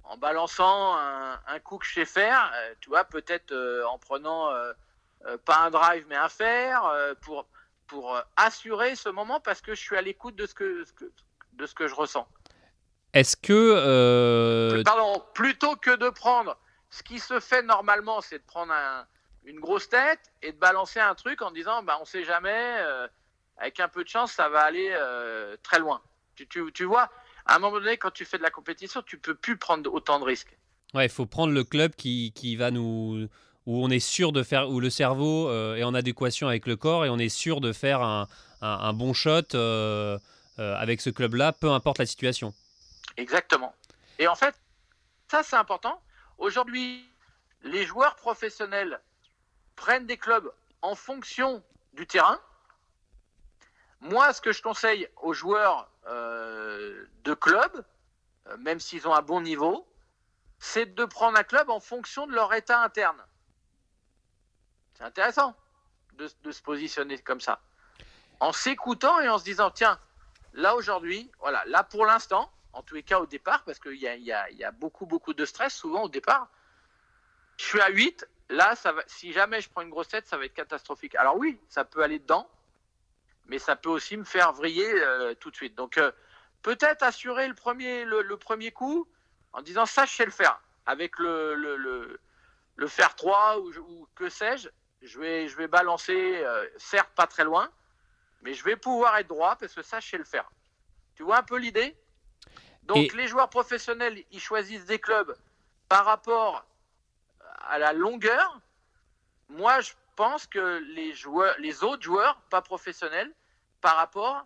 en 0.03 0.17
balançant 0.17 0.97
un, 0.97 1.59
coup 1.63 1.77
que 1.77 1.85
je 1.85 1.93
sais 1.93 2.05
faire, 2.05 2.51
euh, 2.53 2.73
tu 2.79 2.89
vois, 2.89 3.05
peut-être 3.05 3.51
euh, 3.53 3.87
en 3.87 3.97
prenant 3.97 4.51
pas 5.45 5.65
un 5.65 5.71
drive 5.71 6.05
mais 6.09 6.15
un 6.15 6.29
fer, 6.29 6.83
euh, 6.85 7.13
pour, 7.21 7.47
pour 7.87 8.15
euh, 8.15 8.21
assurer 8.35 8.95
ce 8.95 9.09
moment 9.09 9.39
parce 9.39 9.61
que 9.61 9.75
je 9.75 9.81
suis 9.81 9.95
à 9.95 10.01
l'écoute 10.01 10.35
de, 10.35 10.45
ce 10.45 10.53
que, 10.53 10.85
de 11.53 11.65
ce 11.65 11.73
que 11.73 11.87
je 11.87 11.95
ressens. 11.95 12.27
Est-ce 13.13 13.37
que... 13.37 14.83
Pardon, 14.83 15.23
plutôt 15.33 15.75
que 15.75 15.95
de 15.95 16.09
prendre... 16.09 16.57
Ce 16.91 17.03
qui 17.03 17.19
se 17.19 17.39
fait 17.41 17.61
normalement, 17.61 18.21
c'est 18.21 18.37
de 18.37 18.43
prendre 18.43 18.73
une 19.43 19.59
grosse 19.59 19.89
tête 19.89 20.31
et 20.41 20.53
de 20.53 20.57
balancer 20.57 20.99
un 20.99 21.13
truc 21.13 21.41
en 21.41 21.51
disant, 21.51 21.83
bah, 21.83 21.97
on 21.97 22.01
ne 22.01 22.05
sait 22.05 22.23
jamais, 22.23 22.79
avec 23.57 23.81
un 23.81 23.89
peu 23.89 24.03
de 24.03 24.07
chance, 24.07 24.31
ça 24.31 24.47
va 24.47 24.61
aller 24.61 24.95
très 25.61 25.79
loin. 25.79 26.01
Tu, 26.35 26.47
tu, 26.47 26.71
tu 26.71 26.85
vois, 26.85 27.09
à 27.45 27.55
un 27.55 27.59
moment 27.59 27.79
donné, 27.79 27.97
quand 27.97 28.11
tu 28.11 28.23
fais 28.23 28.37
de 28.37 28.43
la 28.43 28.49
compétition, 28.49 29.01
tu 29.01 29.17
peux 29.17 29.35
plus 29.35 29.57
prendre 29.57 29.93
autant 29.93 30.19
de 30.19 30.25
risques. 30.25 30.57
Ouais, 30.93 31.05
il 31.05 31.11
faut 31.11 31.25
prendre 31.25 31.53
le 31.53 31.63
club 31.63 31.95
qui, 31.95 32.31
qui, 32.33 32.55
va 32.55 32.71
nous 32.71 33.27
où 33.65 33.83
on 33.83 33.89
est 33.89 33.99
sûr 33.99 34.31
de 34.31 34.43
faire 34.43 34.69
où 34.69 34.79
le 34.79 34.89
cerveau 34.89 35.49
euh, 35.49 35.75
est 35.75 35.83
en 35.83 35.93
adéquation 35.93 36.47
avec 36.47 36.67
le 36.67 36.75
corps 36.75 37.05
et 37.05 37.09
on 37.09 37.17
est 37.17 37.29
sûr 37.29 37.61
de 37.61 37.73
faire 37.73 38.01
un, 38.01 38.27
un, 38.61 38.93
bon 38.93 39.13
shot 39.13 39.53
euh, 39.53 40.17
euh, 40.59 40.75
avec 40.77 41.01
ce 41.01 41.09
club-là, 41.09 41.51
peu 41.51 41.71
importe 41.71 41.97
la 41.97 42.05
situation. 42.05 42.53
Exactement. 43.17 43.73
Et 44.19 44.27
en 44.27 44.35
fait, 44.35 44.55
ça 45.29 45.43
c'est 45.43 45.55
important. 45.55 46.01
Aujourd'hui, 46.37 47.09
les 47.63 47.85
joueurs 47.85 48.15
professionnels 48.15 48.99
prennent 49.75 50.05
des 50.05 50.17
clubs 50.17 50.51
en 50.81 50.95
fonction 50.95 51.63
du 51.93 52.05
terrain. 52.05 52.39
Moi, 54.01 54.33
ce 54.33 54.41
que 54.41 54.51
je 54.51 54.61
conseille 54.61 55.07
aux 55.21 55.33
joueurs 55.33 55.89
de 56.05 57.33
clubs, 57.33 57.83
euh, 58.47 58.57
même 58.57 58.79
s'ils 58.79 59.07
ont 59.07 59.13
un 59.13 59.21
bon 59.21 59.41
niveau, 59.41 59.87
c'est 60.59 60.93
de 60.95 61.05
prendre 61.05 61.37
un 61.37 61.43
club 61.43 61.69
en 61.69 61.79
fonction 61.79 62.27
de 62.27 62.33
leur 62.33 62.53
état 62.53 62.81
interne. 62.81 63.21
C'est 64.95 65.03
intéressant 65.03 65.55
de, 66.13 66.27
se 66.27 66.61
positionner 66.61 67.17
comme 67.19 67.41
ça. 67.41 67.61
En 68.39 68.51
s'écoutant 68.51 69.19
et 69.19 69.29
en 69.29 69.37
se 69.37 69.43
disant, 69.43 69.71
tiens, 69.71 69.99
là 70.53 70.75
aujourd'hui, 70.75 71.29
voilà, 71.39 71.63
là 71.65 71.83
pour 71.83 72.05
l'instant, 72.05 72.51
en 72.73 72.81
tous 72.81 72.95
les 72.95 73.03
cas 73.03 73.19
au 73.19 73.25
départ, 73.25 73.63
parce 73.63 73.79
qu'il 73.79 73.95
y 73.95 74.07
a, 74.07 74.71
beaucoup, 74.71 75.05
beaucoup 75.05 75.33
de 75.33 75.45
stress 75.45 75.73
souvent 75.73 76.03
au 76.03 76.09
départ, 76.09 76.49
je 77.57 77.63
suis 77.63 77.81
à 77.81 77.89
8, 77.89 78.27
là, 78.49 78.75
ça 78.75 78.91
va, 78.91 79.01
si 79.07 79.31
jamais 79.31 79.61
je 79.61 79.69
prends 79.69 79.81
une 79.81 79.89
grosse 79.89 80.09
tête, 80.09 80.27
ça 80.27 80.37
va 80.37 80.45
être 80.45 80.53
catastrophique. 80.53 81.15
Alors 81.15 81.37
oui, 81.37 81.59
ça 81.69 81.85
peut 81.85 82.03
aller 82.03 82.19
dedans, 82.19 82.49
mais 83.47 83.59
ça 83.59 83.75
peut 83.75 83.89
aussi 83.89 84.17
me 84.17 84.23
faire 84.23 84.51
vriller 84.51 84.91
euh, 84.91 85.33
tout 85.35 85.51
de 85.51 85.55
suite. 85.55 85.75
Donc 85.75 85.97
euh, 85.97 86.11
peut-être 86.61 87.03
assurer 87.03 87.47
le 87.47 87.53
premier, 87.53 88.05
le, 88.05 88.37
premier 88.37 88.71
coup 88.71 89.07
en 89.53 89.61
disant 89.61 89.85
ça, 89.85 90.05
je 90.05 90.11
sais 90.11 90.25
le 90.25 90.31
faire. 90.31 90.59
Avec 90.85 91.17
le, 91.19 91.55
le, 92.75 92.87
faire 92.87 93.15
3 93.15 93.59
ou, 93.59 94.07
que 94.15 94.29
sais-je, 94.29 94.69
je 95.05 95.19
vais, 95.19 95.47
je 95.47 95.55
vais 95.57 95.67
balancer, 95.67 96.43
euh, 96.43 96.67
certes 96.77 97.11
pas 97.15 97.27
très 97.27 97.43
loin, 97.43 97.69
mais 98.41 98.53
je 98.53 98.63
vais 98.63 98.75
pouvoir 98.75 99.17
être 99.17 99.27
droit 99.27 99.55
parce 99.55 99.73
que 99.73 99.81
ça, 99.81 99.99
je 99.99 100.07
sais 100.07 100.17
le 100.17 100.23
faire. 100.23 100.49
Tu 101.15 101.23
vois 101.23 101.37
un 101.37 101.43
peu 101.43 101.57
l'idée? 101.57 101.95
Donc 102.83 103.13
les 103.13 103.27
joueurs 103.27 103.49
professionnels, 103.49 104.23
ils 104.31 104.39
choisissent 104.39 104.85
des 104.85 104.99
clubs 104.99 105.35
par 105.89 106.05
rapport 106.05 106.65
à 107.67 107.79
la 107.79 107.93
longueur. 107.93 108.59
Moi, 109.49 109.81
je 109.81 109.93
pense 110.15 110.45
que 110.45 110.83
les, 110.95 111.13
joueurs, 111.13 111.55
les 111.59 111.83
autres 111.83 112.03
joueurs, 112.03 112.39
pas 112.49 112.61
professionnels, 112.61 113.31
par 113.81 113.95
rapport 113.95 114.45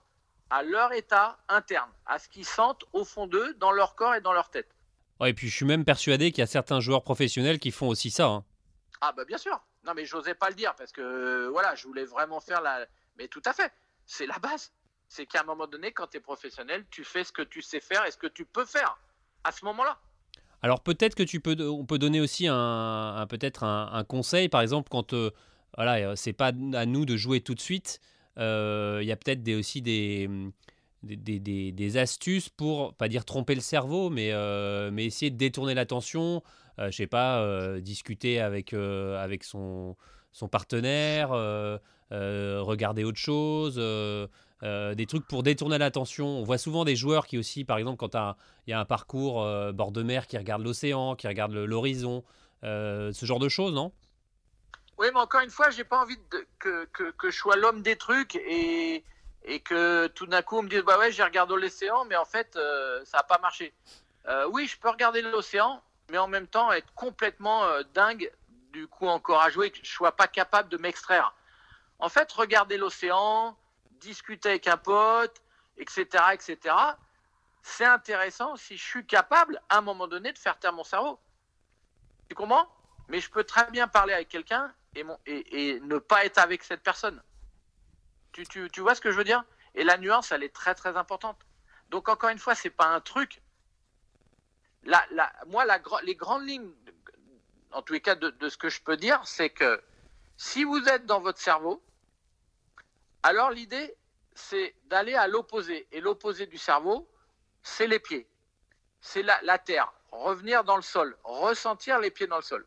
à 0.49 0.63
leur 0.63 0.93
état 0.93 1.37
interne, 1.47 1.89
à 2.05 2.17
ce 2.17 2.29
qu'ils 2.29 2.45
sentent 2.45 2.83
au 2.93 3.05
fond 3.05 3.27
d'eux, 3.27 3.53
dans 3.55 3.71
leur 3.71 3.95
corps 3.95 4.15
et 4.15 4.21
dans 4.21 4.33
leur 4.33 4.49
tête. 4.49 4.73
Ouais, 5.19 5.31
et 5.31 5.33
puis 5.33 5.49
je 5.49 5.55
suis 5.55 5.65
même 5.65 5.85
persuadé 5.85 6.31
qu'il 6.31 6.39
y 6.39 6.43
a 6.43 6.47
certains 6.47 6.79
joueurs 6.79 7.03
professionnels 7.03 7.59
qui 7.59 7.71
font 7.71 7.89
aussi 7.89 8.09
ça. 8.09 8.27
Hein. 8.27 8.45
Ah 9.01 9.11
bah 9.11 9.25
bien 9.25 9.37
sûr. 9.37 9.59
Non 9.89 9.95
mais 9.95 10.05
j'osais 10.05 10.35
pas 10.35 10.49
le 10.49 10.55
dire 10.55 10.75
parce 10.75 10.91
que 10.91 11.47
voilà, 11.47 11.73
je 11.73 11.87
voulais 11.87 12.05
vraiment 12.05 12.39
faire 12.39 12.61
la... 12.61 12.85
Mais 13.17 13.27
tout 13.27 13.41
à 13.43 13.53
fait, 13.53 13.71
c'est 14.05 14.27
la 14.27 14.37
base. 14.37 14.71
C'est 15.07 15.25
qu'à 15.25 15.41
un 15.41 15.45
moment 15.45 15.65
donné, 15.65 15.91
quand 15.91 16.05
tu 16.05 16.17
es 16.17 16.19
professionnel, 16.19 16.85
tu 16.91 17.03
fais 17.03 17.23
ce 17.23 17.31
que 17.31 17.41
tu 17.41 17.63
sais 17.63 17.79
faire 17.79 18.05
et 18.05 18.11
ce 18.11 18.17
que 18.17 18.27
tu 18.27 18.45
peux 18.45 18.65
faire 18.65 18.99
à 19.43 19.51
ce 19.51 19.65
moment-là. 19.65 19.97
Alors 20.61 20.81
peut-être 20.81 21.15
que 21.15 21.23
tu 21.23 21.39
peux, 21.39 21.59
on 21.67 21.87
peut 21.87 21.97
donner 21.97 22.21
aussi 22.21 22.45
un, 22.47 23.25
peut-être 23.27 23.63
un, 23.63 24.03
conseil, 24.03 24.47
par 24.47 24.61
exemple 24.61 24.89
quand 24.91 25.13
euh, 25.13 25.31
voilà, 25.75 26.09
euh, 26.09 26.15
c'est 26.15 26.33
pas 26.33 26.51
à 26.73 26.85
nous 26.85 27.05
de 27.05 27.17
jouer 27.17 27.41
tout 27.41 27.55
de 27.55 27.59
suite. 27.59 27.99
Euh, 28.37 28.99
il 29.01 29.07
y 29.07 29.11
a 29.11 29.15
peut-être 29.15 29.41
des, 29.41 29.55
aussi 29.55 29.81
des, 29.81 30.29
des, 31.01 31.39
des, 31.71 31.97
astuces 31.97 32.49
pour, 32.49 32.93
pas 32.93 33.07
dire 33.07 33.25
tromper 33.25 33.55
le 33.55 33.61
cerveau, 33.61 34.11
mais, 34.11 34.33
euh, 34.33 34.91
mais 34.93 35.05
essayer 35.05 35.31
de 35.31 35.37
détourner 35.37 35.73
l'attention. 35.73 36.43
Je 36.79 36.91
sais 36.91 37.07
pas, 37.07 37.79
discuter 37.79 38.39
avec, 38.39 38.73
avec 38.73 39.43
son, 39.43 39.95
son 40.31 40.47
partenaire, 40.47 41.29
regarder 42.11 43.03
autre 43.03 43.17
chose. 43.17 43.75
des 44.61 45.05
trucs 45.07 45.27
pour 45.27 45.43
détourner 45.43 45.77
l'attention. 45.77 46.27
On 46.27 46.43
voit 46.43 46.57
souvent 46.57 46.85
des 46.85 46.95
joueurs 46.95 47.27
qui 47.27 47.37
aussi, 47.37 47.65
par 47.65 47.77
exemple, 47.77 47.97
quand 47.97 48.15
il 48.67 48.71
y 48.71 48.73
a 48.73 48.79
un 48.79 48.85
parcours 48.85 49.45
bord 49.73 49.91
de 49.91 50.03
mer, 50.03 50.27
qui 50.27 50.37
regardent 50.37 50.63
l'océan, 50.63 51.15
qui 51.15 51.27
regardent 51.27 51.53
l'horizon, 51.53 52.23
ce 52.63 53.11
genre 53.23 53.39
de 53.39 53.49
choses, 53.49 53.73
non? 53.73 53.91
Oui, 54.99 55.07
mais 55.13 55.19
encore 55.21 55.41
une 55.41 55.49
fois, 55.49 55.69
j'ai 55.69 55.85
pas 55.85 56.01
envie 56.01 56.17
que, 56.59 56.85
que, 56.91 57.11
que, 57.11 57.31
je 57.31 57.37
sois 57.37 57.55
l'homme 57.55 57.81
des 57.81 57.95
trucs 57.95 58.35
et, 58.35 59.05
et 59.45 59.61
que 59.61 60.07
tout 60.07 60.25
d'un 60.25 60.41
coup 60.41 60.57
on 60.57 60.63
me 60.63 60.67
dise 60.67 60.81
bah 60.81 60.99
ouais 60.99 61.09
j'ai 61.09 61.23
regardé 61.23 61.55
l'océan, 61.55 62.03
mais 62.03 62.17
en 62.17 62.25
fait 62.25 62.57
euh, 62.57 62.99
ça 63.05 63.19
n'a 63.19 63.23
pas 63.23 63.37
marché. 63.37 63.73
Euh, 64.27 64.49
oui, 64.51 64.67
je 64.67 64.77
peux 64.77 64.89
regarder 64.89 65.21
l'océan, 65.21 65.81
mais 66.09 66.17
en 66.17 66.27
même 66.27 66.47
temps 66.47 66.71
être 66.71 66.93
complètement 66.93 67.63
euh, 67.65 67.83
dingue 67.93 68.31
du 68.71 68.87
coup 68.87 69.07
encore 69.07 69.41
à 69.41 69.49
jouer, 69.49 69.71
que 69.71 69.79
je 69.83 69.91
sois 69.91 70.15
pas 70.15 70.27
capable 70.27 70.69
de 70.69 70.77
m'extraire. 70.77 71.33
En 71.99 72.09
fait, 72.09 72.31
regarder 72.31 72.77
l'océan, 72.77 73.57
discuter 73.99 74.49
avec 74.49 74.67
un 74.67 74.77
pote, 74.77 75.41
etc., 75.77 76.05
etc. 76.33 76.75
C'est 77.61 77.85
intéressant 77.85 78.55
si 78.55 78.77
je 78.77 78.83
suis 78.83 79.05
capable 79.05 79.61
à 79.69 79.77
un 79.77 79.81
moment 79.81 80.07
donné 80.07 80.31
de 80.31 80.37
faire 80.37 80.57
taire 80.57 80.73
mon 80.73 80.83
cerveau. 80.83 81.19
Tu 82.29 82.35
comprends? 82.35 82.67
Mais 83.09 83.19
je 83.19 83.29
peux 83.29 83.43
très 83.43 83.69
bien 83.71 83.87
parler 83.87 84.13
avec 84.13 84.29
quelqu'un 84.29 84.73
et, 84.95 85.79
ne 85.81 85.97
pas 85.97 86.25
être 86.25 86.37
avec 86.37 86.63
cette 86.63 86.83
personne. 86.83 87.21
Tu, 88.31 88.45
tu, 88.45 88.81
vois 88.81 88.95
ce 88.95 89.01
que 89.01 89.11
je 89.11 89.17
veux 89.17 89.23
dire? 89.23 89.43
Et 89.75 89.83
la 89.83 89.97
nuance, 89.97 90.31
elle 90.31 90.43
est 90.43 90.53
très 90.53 90.75
très 90.75 90.95
importante. 90.95 91.39
Donc 91.89 92.07
encore 92.07 92.29
une 92.29 92.39
fois, 92.39 92.55
c'est 92.55 92.69
pas 92.69 92.87
un 92.87 93.01
truc. 93.01 93.41
La, 94.83 95.05
la, 95.11 95.31
moi, 95.47 95.65
la, 95.65 95.79
les 96.03 96.15
grandes 96.15 96.47
lignes, 96.47 96.71
en 97.71 97.81
tous 97.81 97.93
les 97.93 98.01
cas, 98.01 98.15
de, 98.15 98.29
de 98.29 98.49
ce 98.49 98.57
que 98.57 98.69
je 98.69 98.81
peux 98.81 98.97
dire, 98.97 99.21
c'est 99.25 99.49
que 99.49 99.81
si 100.37 100.63
vous 100.63 100.87
êtes 100.87 101.05
dans 101.05 101.19
votre 101.19 101.39
cerveau, 101.39 101.83
alors 103.23 103.51
l'idée, 103.51 103.95
c'est 104.33 104.75
d'aller 104.85 105.15
à 105.15 105.27
l'opposé. 105.27 105.87
Et 105.91 106.01
l'opposé 106.01 106.45
du 106.45 106.57
cerveau, 106.57 107.09
c'est 107.61 107.87
les 107.87 107.99
pieds. 107.99 108.27
C'est 109.01 109.23
la, 109.23 109.57
terre. 109.59 109.91
Revenir 110.11 110.63
dans 110.63 110.75
le 110.75 110.81
sol. 110.81 111.17
Ressentir 111.23 111.99
les 111.99 112.11
pieds 112.11 112.27
dans 112.27 112.37
le 112.37 112.43
sol. 112.43 112.65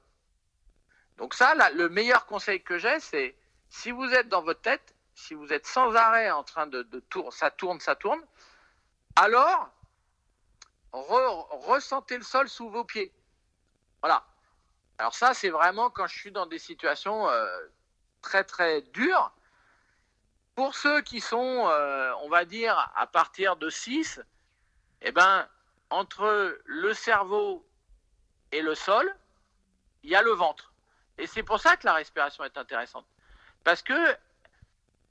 Donc 1.19 1.35
ça, 1.35 1.55
le 1.71 1.89
meilleur 1.89 2.27
conseil 2.27 2.63
que 2.63 2.79
j'ai, 2.79 3.01
c'est 3.01 3.37
si 3.69 3.91
vous 3.91 4.11
êtes 4.13 4.29
dans 4.29 4.43
votre 4.43 4.61
tête, 4.61 4.95
si 5.15 5.35
vous 5.35 5.53
êtes 5.53 5.67
sans 5.67 5.95
arrêt 5.95 6.31
en 6.31 6.43
train 6.43 6.67
de, 6.67 6.83
tourner, 7.09 7.31
ça 7.31 7.51
tourne, 7.51 7.81
ça 7.81 7.95
tourne, 7.95 8.23
alors 9.17 9.71
ressentez 10.93 12.17
le 12.17 12.25
sol 12.25 12.49
sous 12.49 12.69
vos 12.69 12.85
pieds. 12.85 13.13
Voilà. 14.01 14.25
Alors 14.99 15.15
ça, 15.15 15.35
c'est 15.35 15.51
vraiment 15.51 15.91
quand 15.91 16.07
je 16.07 16.19
suis 16.19 16.33
dans 16.33 16.47
des 16.47 16.59
situations 16.59 17.29
euh, 17.29 17.47
très 18.21 18.45
très 18.45 18.83
dures. 18.83 19.33
Pour 20.55 20.75
ceux 20.75 21.01
qui 21.01 21.21
sont, 21.21 21.67
euh, 21.69 22.13
on 22.23 22.29
va 22.29 22.45
dire, 22.45 22.93
à 22.95 23.07
partir 23.07 23.57
de 23.57 23.71
6, 23.71 24.21
eh 25.01 25.13
ben, 25.13 25.49
entre 25.89 26.59
le 26.65 26.95
cerveau 26.95 27.67
et 28.53 28.61
le 28.61 28.75
sol, 28.75 29.15
il 30.03 30.11
y 30.11 30.15
a 30.15 30.23
le 30.23 30.33
ventre. 30.33 30.73
Et 31.19 31.27
c'est 31.27 31.43
pour 31.43 31.61
ça 31.61 31.77
que 31.77 31.87
la 31.87 31.95
respiration 31.95 32.45
est 32.45 32.57
intéressante. 32.59 33.07
Parce 33.65 33.83
que 33.83 34.17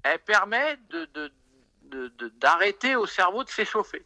elle 0.03 0.19
permet 0.19 0.77
d'arrêter 2.39 2.93
de, 2.93 2.97
au 2.97 3.05
cerveau 3.05 3.43
de 3.43 3.49
s'échauffer. 3.49 4.05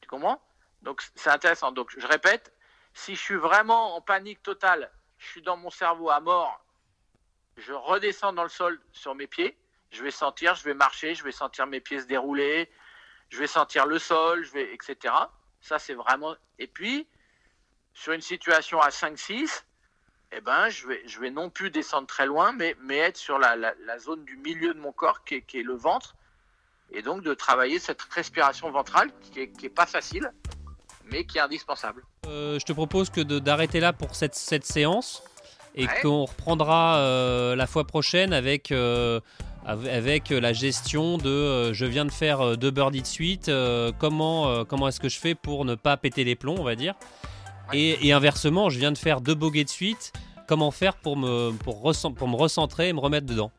Tu 0.00 0.08
comprends? 0.08 0.40
Donc 0.86 1.02
c'est 1.16 1.30
intéressant. 1.30 1.72
Donc 1.72 1.92
je 1.98 2.06
répète, 2.06 2.54
si 2.94 3.16
je 3.16 3.20
suis 3.20 3.34
vraiment 3.34 3.96
en 3.96 4.00
panique 4.00 4.40
totale, 4.44 4.88
je 5.18 5.26
suis 5.26 5.42
dans 5.42 5.56
mon 5.56 5.68
cerveau 5.68 6.10
à 6.10 6.20
mort, 6.20 6.64
je 7.56 7.72
redescends 7.72 8.32
dans 8.32 8.44
le 8.44 8.48
sol 8.48 8.80
sur 8.92 9.16
mes 9.16 9.26
pieds, 9.26 9.58
je 9.90 10.04
vais 10.04 10.12
sentir, 10.12 10.54
je 10.54 10.62
vais 10.62 10.74
marcher, 10.74 11.16
je 11.16 11.24
vais 11.24 11.32
sentir 11.32 11.66
mes 11.66 11.80
pieds 11.80 12.02
se 12.02 12.06
dérouler, 12.06 12.70
je 13.30 13.38
vais 13.38 13.48
sentir 13.48 13.84
le 13.84 13.98
sol, 13.98 14.44
je 14.44 14.52
vais, 14.52 14.72
etc. 14.72 15.12
Ça 15.60 15.80
c'est 15.80 15.94
vraiment. 15.94 16.36
Et 16.60 16.68
puis, 16.68 17.08
sur 17.92 18.12
une 18.12 18.20
situation 18.20 18.80
à 18.80 18.90
5-6, 18.90 19.64
eh 20.30 20.40
ben, 20.40 20.68
je 20.68 20.86
vais, 20.86 21.02
je 21.08 21.18
vais 21.18 21.30
non 21.30 21.50
plus 21.50 21.70
descendre 21.70 22.06
très 22.06 22.26
loin, 22.26 22.52
mais, 22.52 22.76
mais 22.78 22.98
être 22.98 23.16
sur 23.16 23.40
la, 23.40 23.56
la, 23.56 23.98
zone 23.98 24.24
du 24.24 24.36
milieu 24.36 24.72
de 24.72 24.78
mon 24.78 24.92
corps 24.92 25.24
qui 25.24 25.34
est, 25.34 25.62
le 25.64 25.74
ventre. 25.74 26.14
Et 26.92 27.02
donc 27.02 27.22
de 27.22 27.34
travailler 27.34 27.80
cette 27.80 28.02
respiration 28.02 28.70
ventrale 28.70 29.10
qui 29.20 29.40
n'est 29.40 29.50
qui 29.50 29.66
est 29.66 29.70
pas 29.70 29.86
facile, 29.86 30.32
mais 31.10 31.24
qui 31.24 31.38
est 31.38 31.40
indispensable. 31.40 32.02
Euh, 32.26 32.58
je 32.58 32.64
te 32.64 32.72
propose 32.72 33.10
que 33.10 33.20
d'arrêter 33.20 33.80
là 33.80 33.92
pour 33.92 34.14
cette, 34.14 34.34
cette 34.34 34.64
séance 34.64 35.22
et 35.74 35.86
qu'on 36.02 36.24
reprendra 36.24 36.96
euh, 36.96 37.54
la 37.54 37.66
fois 37.66 37.86
prochaine 37.86 38.32
avec, 38.32 38.72
euh, 38.72 39.20
avec 39.66 40.30
la 40.30 40.52
gestion 40.54 41.18
de 41.18 41.72
je 41.72 41.84
viens 41.84 42.06
de 42.06 42.10
faire 42.10 42.56
deux 42.56 42.70
birdies 42.70 43.02
de 43.02 43.06
suite, 43.06 43.50
comment, 43.98 44.64
comment 44.64 44.88
est-ce 44.88 45.00
que 45.00 45.08
je 45.08 45.18
fais 45.18 45.34
pour 45.34 45.64
ne 45.64 45.74
pas 45.74 45.96
péter 45.96 46.24
les 46.24 46.34
plombs, 46.34 46.56
on 46.58 46.64
va 46.64 46.76
dire. 46.76 46.94
Et, 47.72 48.12
inversement, 48.12 48.70
je 48.70 48.78
viens 48.78 48.92
de 48.92 48.98
faire 48.98 49.20
deux 49.20 49.34
bogeys 49.34 49.64
de 49.64 49.68
suite, 49.68 50.12
comment 50.48 50.70
faire 50.70 50.96
pour 50.96 51.16
me, 51.16 51.52
pour, 51.52 51.92
pour 52.14 52.28
me 52.28 52.36
recentrer 52.36 52.88
et 52.88 52.92
me 52.92 53.00
remettre 53.00 53.26
dedans. 53.26 53.50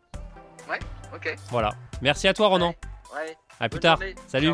Ouais, 0.68 0.80
ok. 1.14 1.36
Voilà. 1.52 1.74
Merci 2.02 2.28
à 2.28 2.34
toi, 2.34 2.48
Ronan. 2.48 2.74
Ouais. 3.14 3.38
À 3.60 3.70
plus 3.70 3.80
tard. 3.80 4.00
Salut. 4.28 4.54